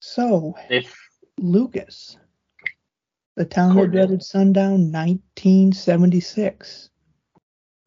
[0.00, 0.96] So If
[1.38, 2.18] Lucas,
[3.36, 3.92] the town Courtney.
[3.92, 6.90] dreaded sundown, 1976.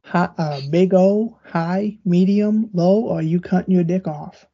[0.06, 4.46] Hi, uh, big O, high, medium, low, or are you cutting your dick off?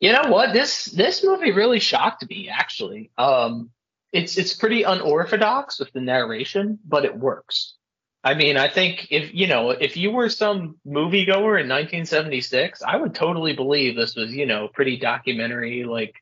[0.00, 0.52] You know what?
[0.52, 2.48] This this movie really shocked me.
[2.48, 3.70] Actually, um,
[4.12, 7.74] it's it's pretty unorthodox with the narration, but it works.
[8.22, 12.96] I mean, I think if you know if you were some moviegoer in 1976, I
[12.96, 16.14] would totally believe this was you know pretty documentary like.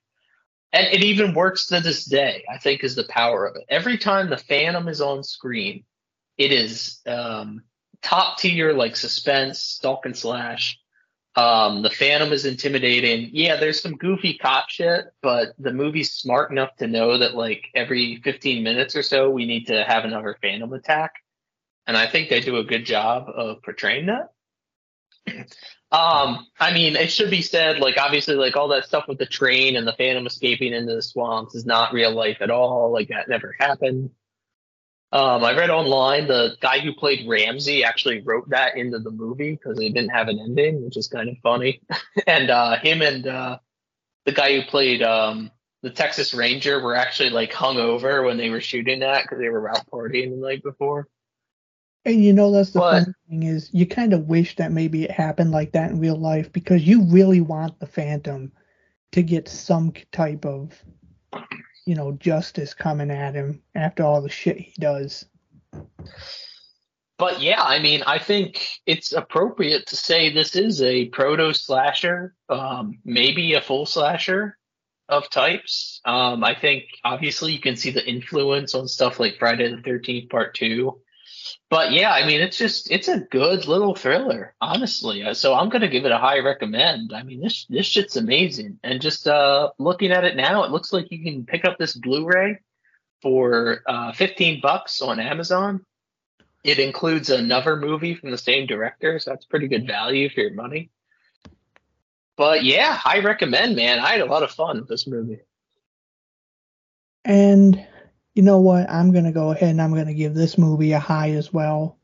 [0.73, 2.45] And it even works to this day.
[2.51, 3.65] I think is the power of it.
[3.69, 5.85] Every time the Phantom is on screen,
[6.39, 7.63] it is um,
[8.01, 10.79] top tier like suspense, stalk and slash.
[11.35, 13.31] Um, the Phantom is intimidating.
[13.33, 17.69] Yeah, there's some goofy cop shit, but the movie's smart enough to know that like
[17.75, 21.15] every 15 minutes or so, we need to have another Phantom attack,
[21.87, 24.33] and I think they do a good job of portraying that.
[25.93, 29.27] Um, I mean, it should be said, like obviously, like all that stuff with the
[29.27, 32.91] train and the Phantom escaping into the swamps is not real life at all.
[32.91, 34.11] Like that never happened.
[35.13, 39.53] Um, I read online the guy who played Ramsey actually wrote that into the movie
[39.53, 41.83] because it didn't have an ending, which is kind of funny.
[42.27, 43.59] and uh, him and uh,
[44.25, 45.51] the guy who played um,
[45.83, 49.51] the Texas Ranger were actually like hung over when they were shooting that because they
[49.51, 51.07] were out partying the night before.
[52.05, 55.05] And you know that's the But- funny thing is you kind of wish that maybe
[55.05, 58.51] it happened like that in real life because you really want the Phantom
[59.13, 60.83] to get some type of
[61.87, 65.25] you know justice coming at him after all the shit he does.
[67.19, 72.35] But yeah, I mean, I think it's appropriate to say this is a proto slasher,
[72.49, 74.59] um, maybe a full slasher
[75.09, 76.01] of types.
[76.05, 80.31] Um, I think obviously you can see the influence on stuff like Friday the Thirteenth
[80.31, 81.01] Part Two.
[81.73, 85.23] But yeah, I mean, it's just it's a good little thriller, honestly.
[85.23, 87.15] Uh, So I'm gonna give it a high recommend.
[87.15, 90.93] I mean, this this shit's amazing, and just uh, looking at it now, it looks
[90.93, 92.59] like you can pick up this Blu-ray
[93.23, 95.87] for uh, 15 bucks on Amazon.
[96.63, 100.53] It includes another movie from the same director, so that's pretty good value for your
[100.53, 100.91] money.
[102.37, 103.99] But yeah, I recommend, man.
[103.99, 105.41] I had a lot of fun with this movie.
[107.25, 107.83] And
[108.35, 108.89] you know what?
[108.91, 111.99] I'm gonna go ahead and I'm gonna give this movie a high as well.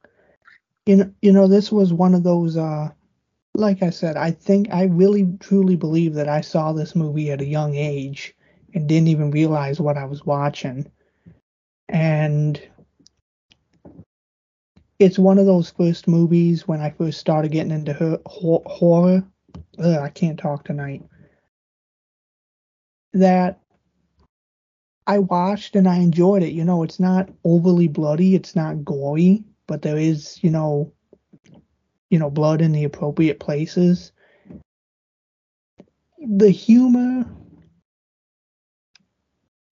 [0.87, 2.57] You know, you know, this was one of those.
[2.57, 2.91] Uh,
[3.55, 7.41] like I said, I think I really truly believe that I saw this movie at
[7.41, 8.35] a young age
[8.75, 10.91] and didn't even realize what I was watching.
[11.89, 12.61] And
[14.99, 19.25] it's one of those first movies when I first started getting into horror.
[19.79, 21.03] Ugh, I can't talk tonight.
[23.15, 23.61] That
[25.09, 26.53] I watched and I enjoyed it.
[26.53, 30.93] You know, it's not overly bloody, it's not gory, but there is, you know,
[32.11, 34.13] you know, blood in the appropriate places.
[36.19, 37.25] The humor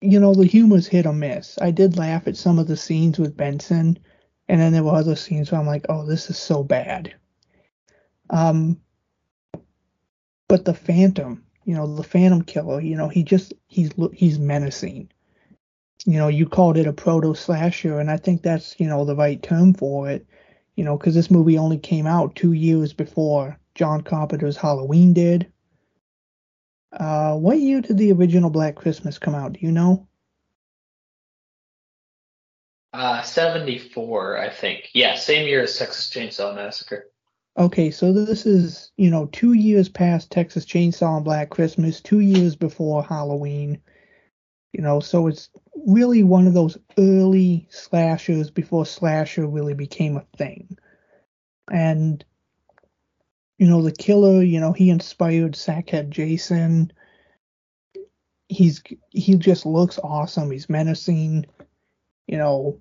[0.01, 1.57] you know, the humor's hit or miss.
[1.59, 3.97] I did laugh at some of the scenes with Benson,
[4.47, 7.15] and then there were other scenes where I'm like, oh, this is so bad.
[8.29, 8.79] Um,
[10.47, 15.09] but the Phantom, you know, the Phantom Killer, you know, he just he's he's menacing.
[16.05, 19.15] You know, you called it a proto slasher, and I think that's you know the
[19.15, 20.25] right term for it.
[20.75, 25.51] You know, because this movie only came out two years before John Carpenter's Halloween did.
[26.91, 29.53] Uh, what year did the original Black Christmas come out?
[29.53, 30.07] Do you know?
[32.93, 34.89] Uh, 74, I think.
[34.93, 37.11] Yeah, same year as Texas Chainsaw Massacre.
[37.57, 42.19] Okay, so this is, you know, two years past Texas Chainsaw and Black Christmas, two
[42.19, 43.81] years before Halloween.
[44.77, 45.49] You know, so it's
[45.87, 50.77] really one of those early slashers before slasher really became a thing.
[51.71, 52.23] And
[53.57, 56.93] you know, the killer, you know, he inspired Sackhead Jason.
[58.49, 60.51] He's he just looks awesome.
[60.51, 61.47] He's menacing.
[62.27, 62.79] You know,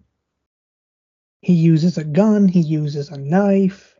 [1.41, 3.97] he uses a gun, he uses a knife.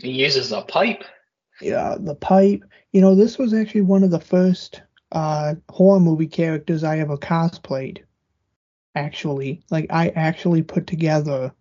[0.00, 1.04] He uses a pipe.
[1.60, 2.64] Yeah, the pipe.
[2.90, 7.16] You know, this was actually one of the first uh horror movie characters I ever
[7.16, 7.98] cosplayed.
[8.94, 11.52] Actually, like I actually put together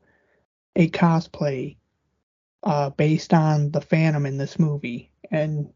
[0.75, 1.77] a cosplay
[2.63, 5.69] uh, based on the Phantom in this movie, and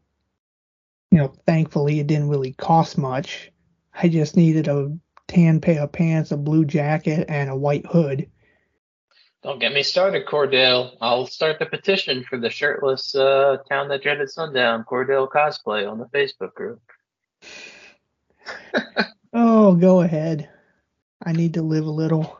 [1.10, 3.52] you know, thankfully it didn't really cost much.
[3.94, 4.96] I just needed a
[5.28, 8.28] tan pair of pants, a blue jacket, and a white hood.
[9.42, 10.96] Don't get me started, Cordell.
[11.00, 15.98] I'll start the petition for the shirtless uh, town that dreaded sundown Cordell cosplay on
[15.98, 16.82] the Facebook group.
[19.32, 20.48] Oh, go ahead.
[21.24, 22.38] I need to live a little.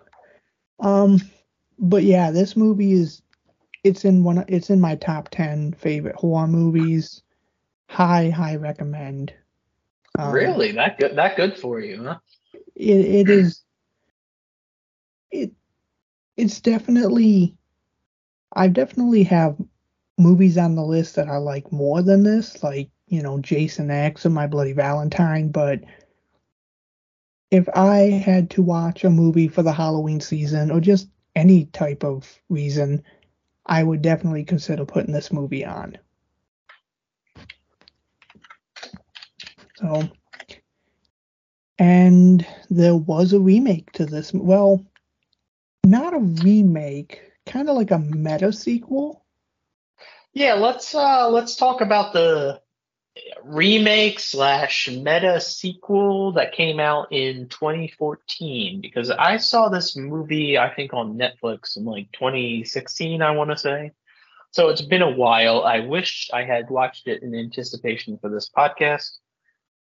[0.78, 1.20] Um,
[1.78, 3.22] but yeah, this movie is
[3.84, 7.22] it's in one it's in my top 10 favorite horror movies
[7.88, 9.32] high high recommend
[10.18, 12.18] um, really that good that good for you huh
[12.76, 13.62] it, it is
[15.30, 15.50] it
[16.36, 17.54] it's definitely
[18.54, 19.56] i definitely have
[20.18, 24.24] movies on the list that i like more than this like you know jason x
[24.24, 25.80] and my bloody valentine but
[27.50, 32.02] if i had to watch a movie for the halloween season or just any type
[32.04, 33.02] of reason
[33.70, 35.96] I would definitely consider putting this movie on.
[39.76, 40.08] So,
[41.78, 44.32] and there was a remake to this.
[44.34, 44.84] Well,
[45.86, 49.24] not a remake, kind of like a meta sequel.
[50.32, 52.60] Yeah, let's uh let's talk about the
[53.42, 60.72] remake slash meta sequel that came out in 2014 because I saw this movie I
[60.72, 63.92] think on Netflix in like 2016 I want to say.
[64.52, 65.62] So it's been a while.
[65.62, 69.10] I wish I had watched it in anticipation for this podcast.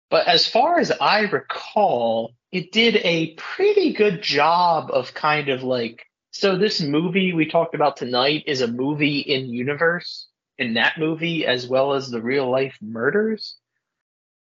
[0.09, 5.63] But as far as I recall, it did a pretty good job of kind of
[5.63, 10.27] like so this movie we talked about tonight is a movie in universe
[10.57, 13.57] in that movie as well as the real life murders.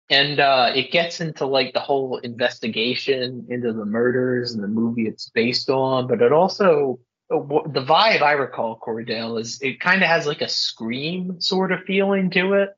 [0.08, 5.08] And uh, it gets into like the whole investigation into the murders and the movie
[5.08, 10.02] it's based on, but it also uh, the vibe I recall Cordell is it kind
[10.02, 12.76] of has like a scream sort of feeling to it,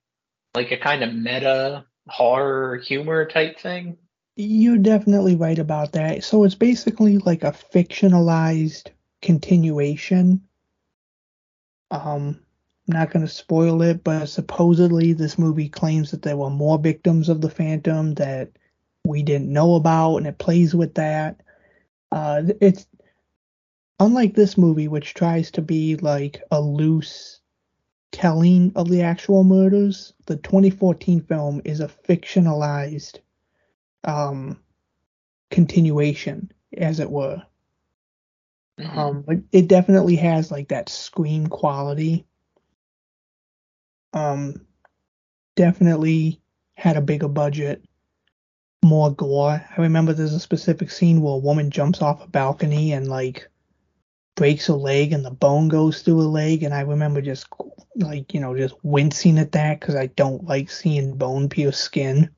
[0.54, 3.98] like a kind of meta horror humor type thing.
[4.36, 6.24] You're definitely right about that.
[6.24, 8.86] So it's basically like a fictionalized
[9.20, 10.42] continuation.
[11.90, 12.40] Um,
[12.88, 17.28] not going to spoil it, but supposedly this movie claims that there were more victims
[17.28, 18.50] of the Phantom that
[19.04, 21.40] we didn't know about, and it plays with that.
[22.10, 22.86] Uh, it's
[24.00, 27.40] unlike this movie, which tries to be like a loose
[28.12, 30.14] telling of the actual murders.
[30.26, 33.18] The 2014 film is a fictionalized
[34.04, 34.58] um,
[35.50, 37.42] continuation, as it were.
[38.78, 38.98] Mm-hmm.
[38.98, 42.27] Um, but it definitely has like that scream quality
[44.12, 44.66] um,
[45.56, 46.40] definitely
[46.74, 47.84] had a bigger budget,
[48.84, 49.64] more gore.
[49.76, 53.48] I remember there's a specific scene where a woman jumps off a balcony and like
[54.36, 57.48] breaks a leg and the bone goes through a leg and I remember just
[57.96, 62.30] like you know just wincing at that because I don't like seeing bone pierce skin.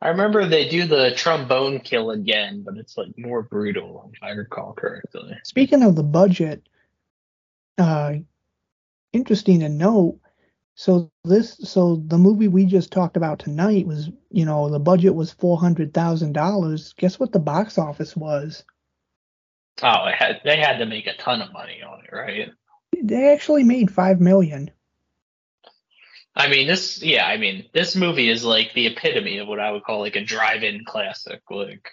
[0.00, 4.30] I remember they do the trombone kill again, but it's like more brutal if I
[4.30, 5.38] recall correctly.
[5.44, 6.66] Speaking of the budget,
[7.78, 8.14] uh,
[9.12, 10.18] interesting to note,
[10.74, 15.14] so this, so the movie we just talked about tonight was, you know, the budget
[15.14, 16.94] was four hundred thousand dollars.
[16.94, 18.64] Guess what the box office was?
[19.82, 22.50] Oh, had, they had to make a ton of money on it, right?
[23.02, 24.70] They actually made five million.
[26.34, 29.70] I mean, this, yeah, I mean, this movie is like the epitome of what I
[29.70, 31.42] would call like a drive-in classic.
[31.50, 31.86] Like,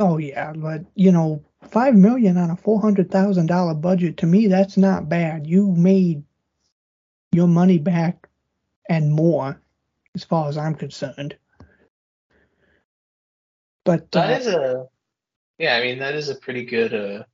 [0.00, 4.26] Oh yeah, but you know, five million on a four hundred thousand dollar budget to
[4.26, 5.46] me that's not bad.
[5.46, 6.24] You made
[7.32, 8.28] your money back
[8.88, 9.60] and more,
[10.14, 11.36] as far as I'm concerned.
[13.84, 14.86] But that uh, is a,
[15.58, 17.24] yeah, I mean, that is a pretty good, uh,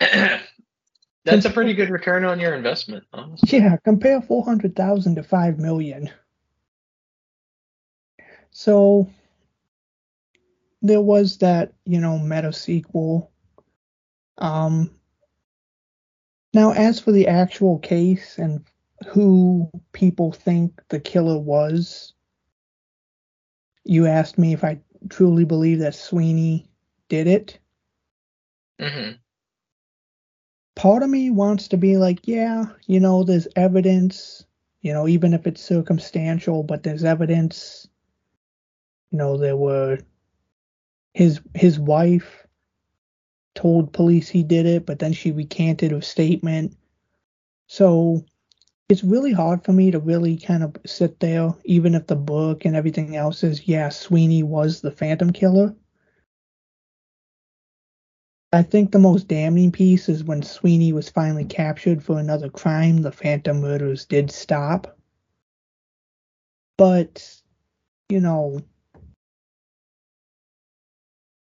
[1.24, 3.58] that's a pretty good return on your investment, honestly.
[3.58, 6.10] yeah, compare four hundred thousand to five million.
[8.50, 9.08] So
[10.82, 13.30] there was that, you know, meta sequel.
[14.38, 14.90] Um,
[16.54, 18.64] now, as for the actual case and
[19.08, 22.14] who people think the killer was,
[23.84, 26.66] you asked me if I truly believe that Sweeney
[27.08, 27.58] did it.
[28.78, 29.18] hmm
[30.74, 34.44] Part of me wants to be like, yeah, you know, there's evidence,
[34.82, 37.88] you know, even if it's circumstantial, but there's evidence.
[39.10, 39.98] You know, there were
[41.14, 42.46] his his wife
[43.54, 46.76] told police he did it, but then she recanted her statement.
[47.68, 48.24] So
[48.88, 52.64] it's really hard for me to really kind of sit there, even if the book
[52.64, 55.74] and everything else is, yeah, Sweeney was the Phantom Killer.
[58.54, 62.98] I think the most damning piece is when Sweeney was finally captured for another crime,
[62.98, 64.98] the Phantom murders did stop.
[66.76, 67.40] But,
[68.10, 68.60] you know,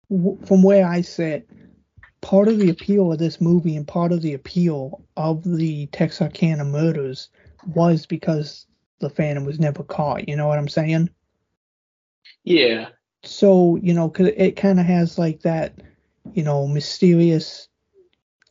[0.08, 1.48] from where I sit,
[2.22, 6.64] part of the appeal of this movie and part of the appeal of the Texarkana
[6.64, 7.28] murders
[7.74, 8.66] was because
[9.00, 10.28] the Phantom was never caught.
[10.28, 11.10] You know what I'm saying?
[12.44, 12.88] Yeah.
[13.24, 15.74] So, you know, 'cause it kind of has like that,
[16.32, 17.68] you know, mysterious,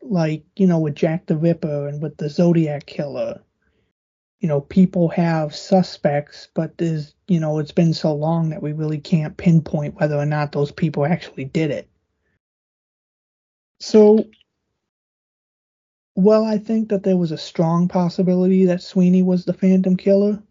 [0.02, 3.42] like, you know, with Jack the Ripper and with the Zodiac Killer.
[4.40, 8.74] You know, people have suspects, but there's, you know, it's been so long that we
[8.74, 11.88] really can't pinpoint whether or not those people actually did it.
[13.82, 14.26] So,
[16.14, 20.42] well, I think that there was a strong possibility that Sweeney was the Phantom Killer.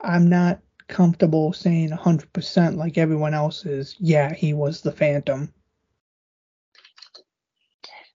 [0.00, 0.58] I'm not
[0.88, 5.52] comfortable saying 100% like everyone else is, yeah, he was the Phantom.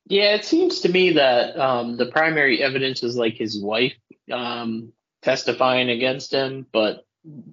[0.07, 3.95] Yeah, it seems to me that um, the primary evidence is like his wife
[4.29, 7.05] um, testifying against him, but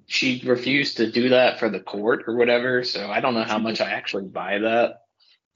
[0.07, 2.83] she refused to do that for the court or whatever.
[2.83, 5.03] So I don't know how much I actually buy that.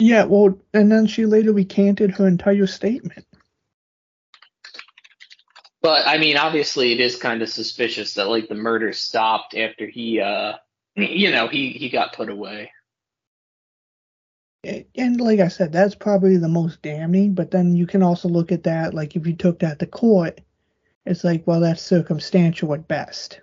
[0.03, 3.25] Yeah, well, and then she later recanted her entire statement.
[5.81, 9.87] But I mean, obviously, it is kind of suspicious that like the murder stopped after
[9.87, 10.55] he, uh,
[10.97, 12.69] you know, he he got put away.
[14.65, 18.51] And like I said, that's probably the most damning, but then you can also look
[18.51, 20.41] at that, like if you took that to court,
[21.05, 23.39] it's like, well, that's circumstantial at best.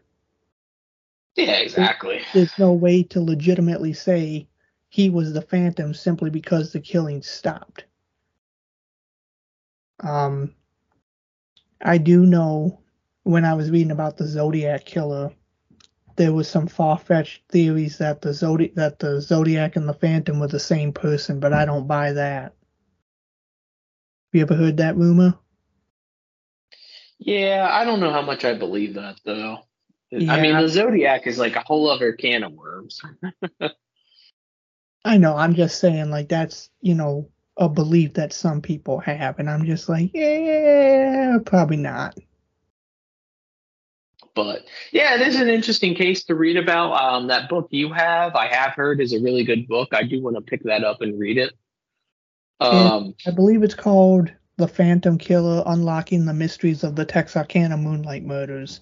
[1.37, 2.21] Yeah, exactly.
[2.35, 4.47] There's no way to legitimately say
[4.91, 7.85] he was the Phantom simply because the killing stopped.
[10.01, 10.55] Um,
[11.81, 12.81] I do know
[13.23, 15.33] when I was reading about the Zodiac killer,
[16.17, 20.49] there was some far-fetched theories that the Zodi- that the Zodiac and the Phantom were
[20.49, 22.55] the same person, but I don't buy that.
[24.33, 25.39] You ever heard that rumor?
[27.19, 29.59] Yeah, I don't know how much I believe that though.
[30.13, 33.01] I mean, the Zodiac is like a whole other can of worms.
[35.05, 35.37] I know.
[35.37, 39.65] I'm just saying, like that's you know a belief that some people have, and I'm
[39.65, 42.17] just like, yeah, probably not.
[44.35, 46.93] But yeah, it is an interesting case to read about.
[46.93, 49.89] Um, that book you have, I have heard, is a really good book.
[49.93, 51.53] I do want to pick that up and read it.
[52.61, 58.25] Um, I believe it's called The Phantom Killer Unlocking the Mysteries of the Texarkana Moonlight
[58.25, 58.81] Murders.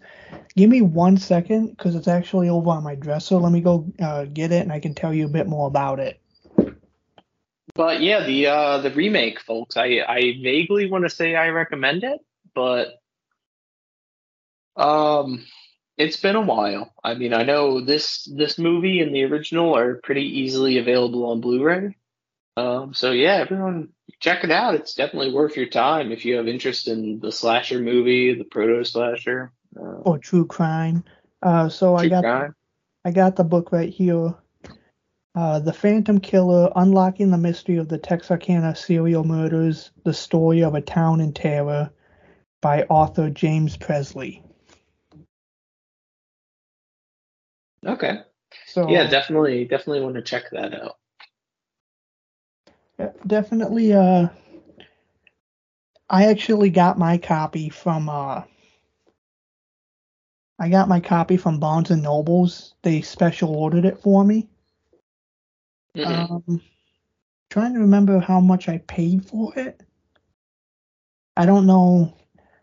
[0.56, 3.36] Give me one second because it's actually over on my dresser.
[3.36, 6.00] Let me go uh, get it and I can tell you a bit more about
[6.00, 6.20] it.
[7.76, 9.76] but yeah, the uh, the remake, folks.
[9.76, 12.18] I I vaguely want to say I recommend it,
[12.52, 13.00] but
[14.76, 15.46] um,
[15.96, 16.92] it's been a while.
[17.04, 21.40] I mean, I know this this movie and the original are pretty easily available on
[21.40, 21.96] Blu-ray.
[22.56, 23.90] Um, so yeah, everyone
[24.20, 24.74] check it out.
[24.74, 28.84] It's definitely worth your time if you have interest in the slasher movie, the proto
[28.84, 29.52] slasher.
[29.78, 31.04] Uh, Or True Crime.
[31.42, 32.54] Uh, so I got crime.
[33.04, 34.34] I got the book right here.
[35.34, 40.74] Uh, the Phantom Killer Unlocking the Mystery of the Texarkana Serial Murders The Story of
[40.74, 41.90] a Town in Terror
[42.60, 44.42] by author James Presley.
[47.86, 48.22] Okay.
[48.66, 50.96] So Yeah, definitely, definitely want to check that out.
[53.26, 54.28] Definitely uh
[56.10, 58.42] I actually got my copy from uh
[60.58, 62.74] I got my copy from Barnes and Nobles.
[62.82, 64.48] They special ordered it for me.
[65.96, 66.30] Mhm.
[66.48, 66.62] Um,
[67.50, 69.82] trying to remember how much I paid for it.
[71.38, 72.14] I don't know.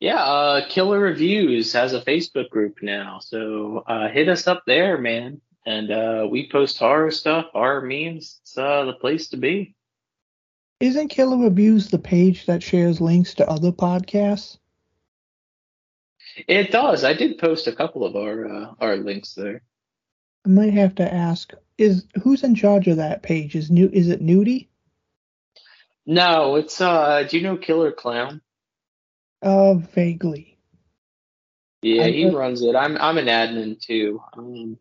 [0.00, 4.96] Yeah, uh, Killer Reviews has a Facebook group now, so uh, hit us up there,
[4.96, 5.40] man.
[5.66, 8.38] And uh, we post horror stuff, horror memes.
[8.42, 9.74] It's uh, the place to be.
[10.80, 14.58] Isn't Killer Reviews the page that shares links to other podcasts?
[16.46, 17.02] It does.
[17.02, 19.62] I did post a couple of our uh, our links there.
[20.46, 21.52] I might have to ask.
[21.76, 23.56] Is who's in charge of that page?
[23.56, 23.90] Is new?
[23.92, 24.68] Is it Nudie?
[26.06, 27.24] No, it's uh.
[27.28, 28.40] Do you know Killer Clown?
[29.42, 30.58] Uh, vaguely.
[31.82, 32.74] Yeah, I he runs it.
[32.74, 34.20] I'm I'm an admin too.
[34.36, 34.78] Um,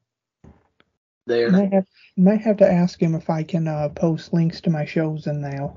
[1.27, 1.51] there.
[1.51, 1.85] Might have
[2.17, 5.41] might have to ask him if I can uh, post links to my shows in
[5.41, 5.69] there.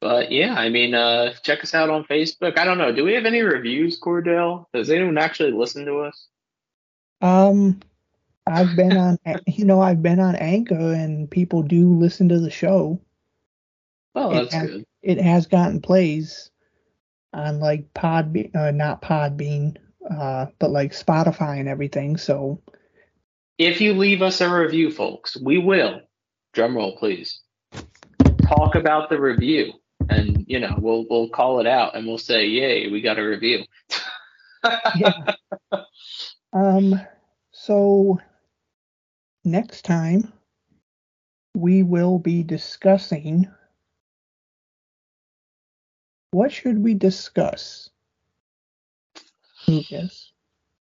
[0.00, 2.58] But yeah, I mean, uh, check us out on Facebook.
[2.58, 2.92] I don't know.
[2.92, 4.66] Do we have any reviews, Cordell?
[4.74, 6.26] Does anyone actually listen to us?
[7.22, 7.80] Um,
[8.46, 12.50] I've been on, you know, I've been on Anchor, and people do listen to the
[12.50, 13.00] show.
[14.14, 14.84] Oh, It that's has- good.
[15.02, 16.50] It has gotten plays
[17.34, 19.76] on like Podbean, uh, not Podbean,
[20.10, 22.16] uh, but like Spotify and everything.
[22.16, 22.62] So
[23.58, 26.00] If you leave us a review, folks, we will.
[26.52, 27.40] Drum roll, please.
[28.42, 29.72] Talk about the review,
[30.08, 33.22] and you know we'll we'll call it out, and we'll say, "Yay, we got a
[33.22, 33.64] review."
[34.96, 35.34] yeah.
[36.52, 37.00] um,
[37.52, 38.20] so
[39.44, 40.32] next time
[41.54, 43.48] we will be discussing.
[46.34, 47.90] What should we discuss?
[49.68, 50.32] Lucas.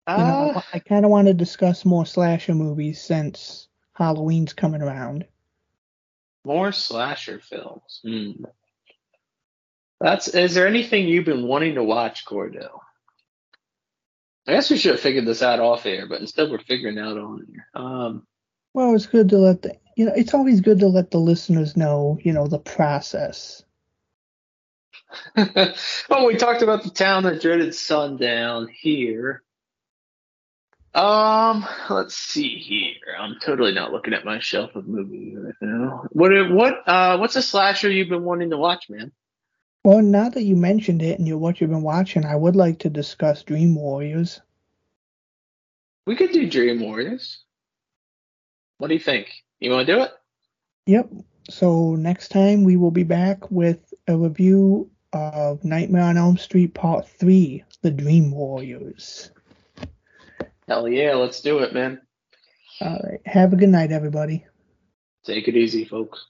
[0.07, 4.83] You know, Uh, I, kind of want to discuss more slasher movies since Halloween's coming
[4.83, 5.25] around.
[6.45, 8.01] more slasher films.
[8.05, 8.45] Hmm.
[9.99, 10.29] That's.
[10.29, 12.81] Is there anything you've been wanting to watch, Cordell?
[14.47, 17.01] I guess we should have figured this out off air, but instead we're figuring it
[17.01, 17.67] out on here.
[17.75, 18.27] Um,
[18.75, 21.79] Well, it's good to let the you know it's always good to let the listeners
[21.79, 23.65] know you know the process.
[26.11, 29.43] Oh, we talked about the town that dreaded sundown here.
[30.93, 33.15] Um, let's see here.
[33.19, 36.05] I'm totally not looking at my shelf of movies right now.
[36.11, 39.13] What what uh what's a slasher you've been wanting to watch, man?
[39.85, 42.81] Well, now that you mentioned it and you what you've been watching, I would like
[42.81, 44.41] to discuss Dream Warriors.
[46.07, 47.45] We could do Dream Warriors.
[48.79, 49.31] What do you think?
[49.61, 50.11] You want to do it?
[50.87, 51.11] Yep.
[51.49, 56.75] So next time we will be back with a review of Nightmare on Elm Street
[56.75, 59.31] Part Three: The Dream Warriors.
[60.69, 62.01] Hell yeah, let's do it, man.
[62.81, 63.21] All right.
[63.27, 64.47] Have a good night, everybody.
[65.25, 66.27] Take it easy, folks.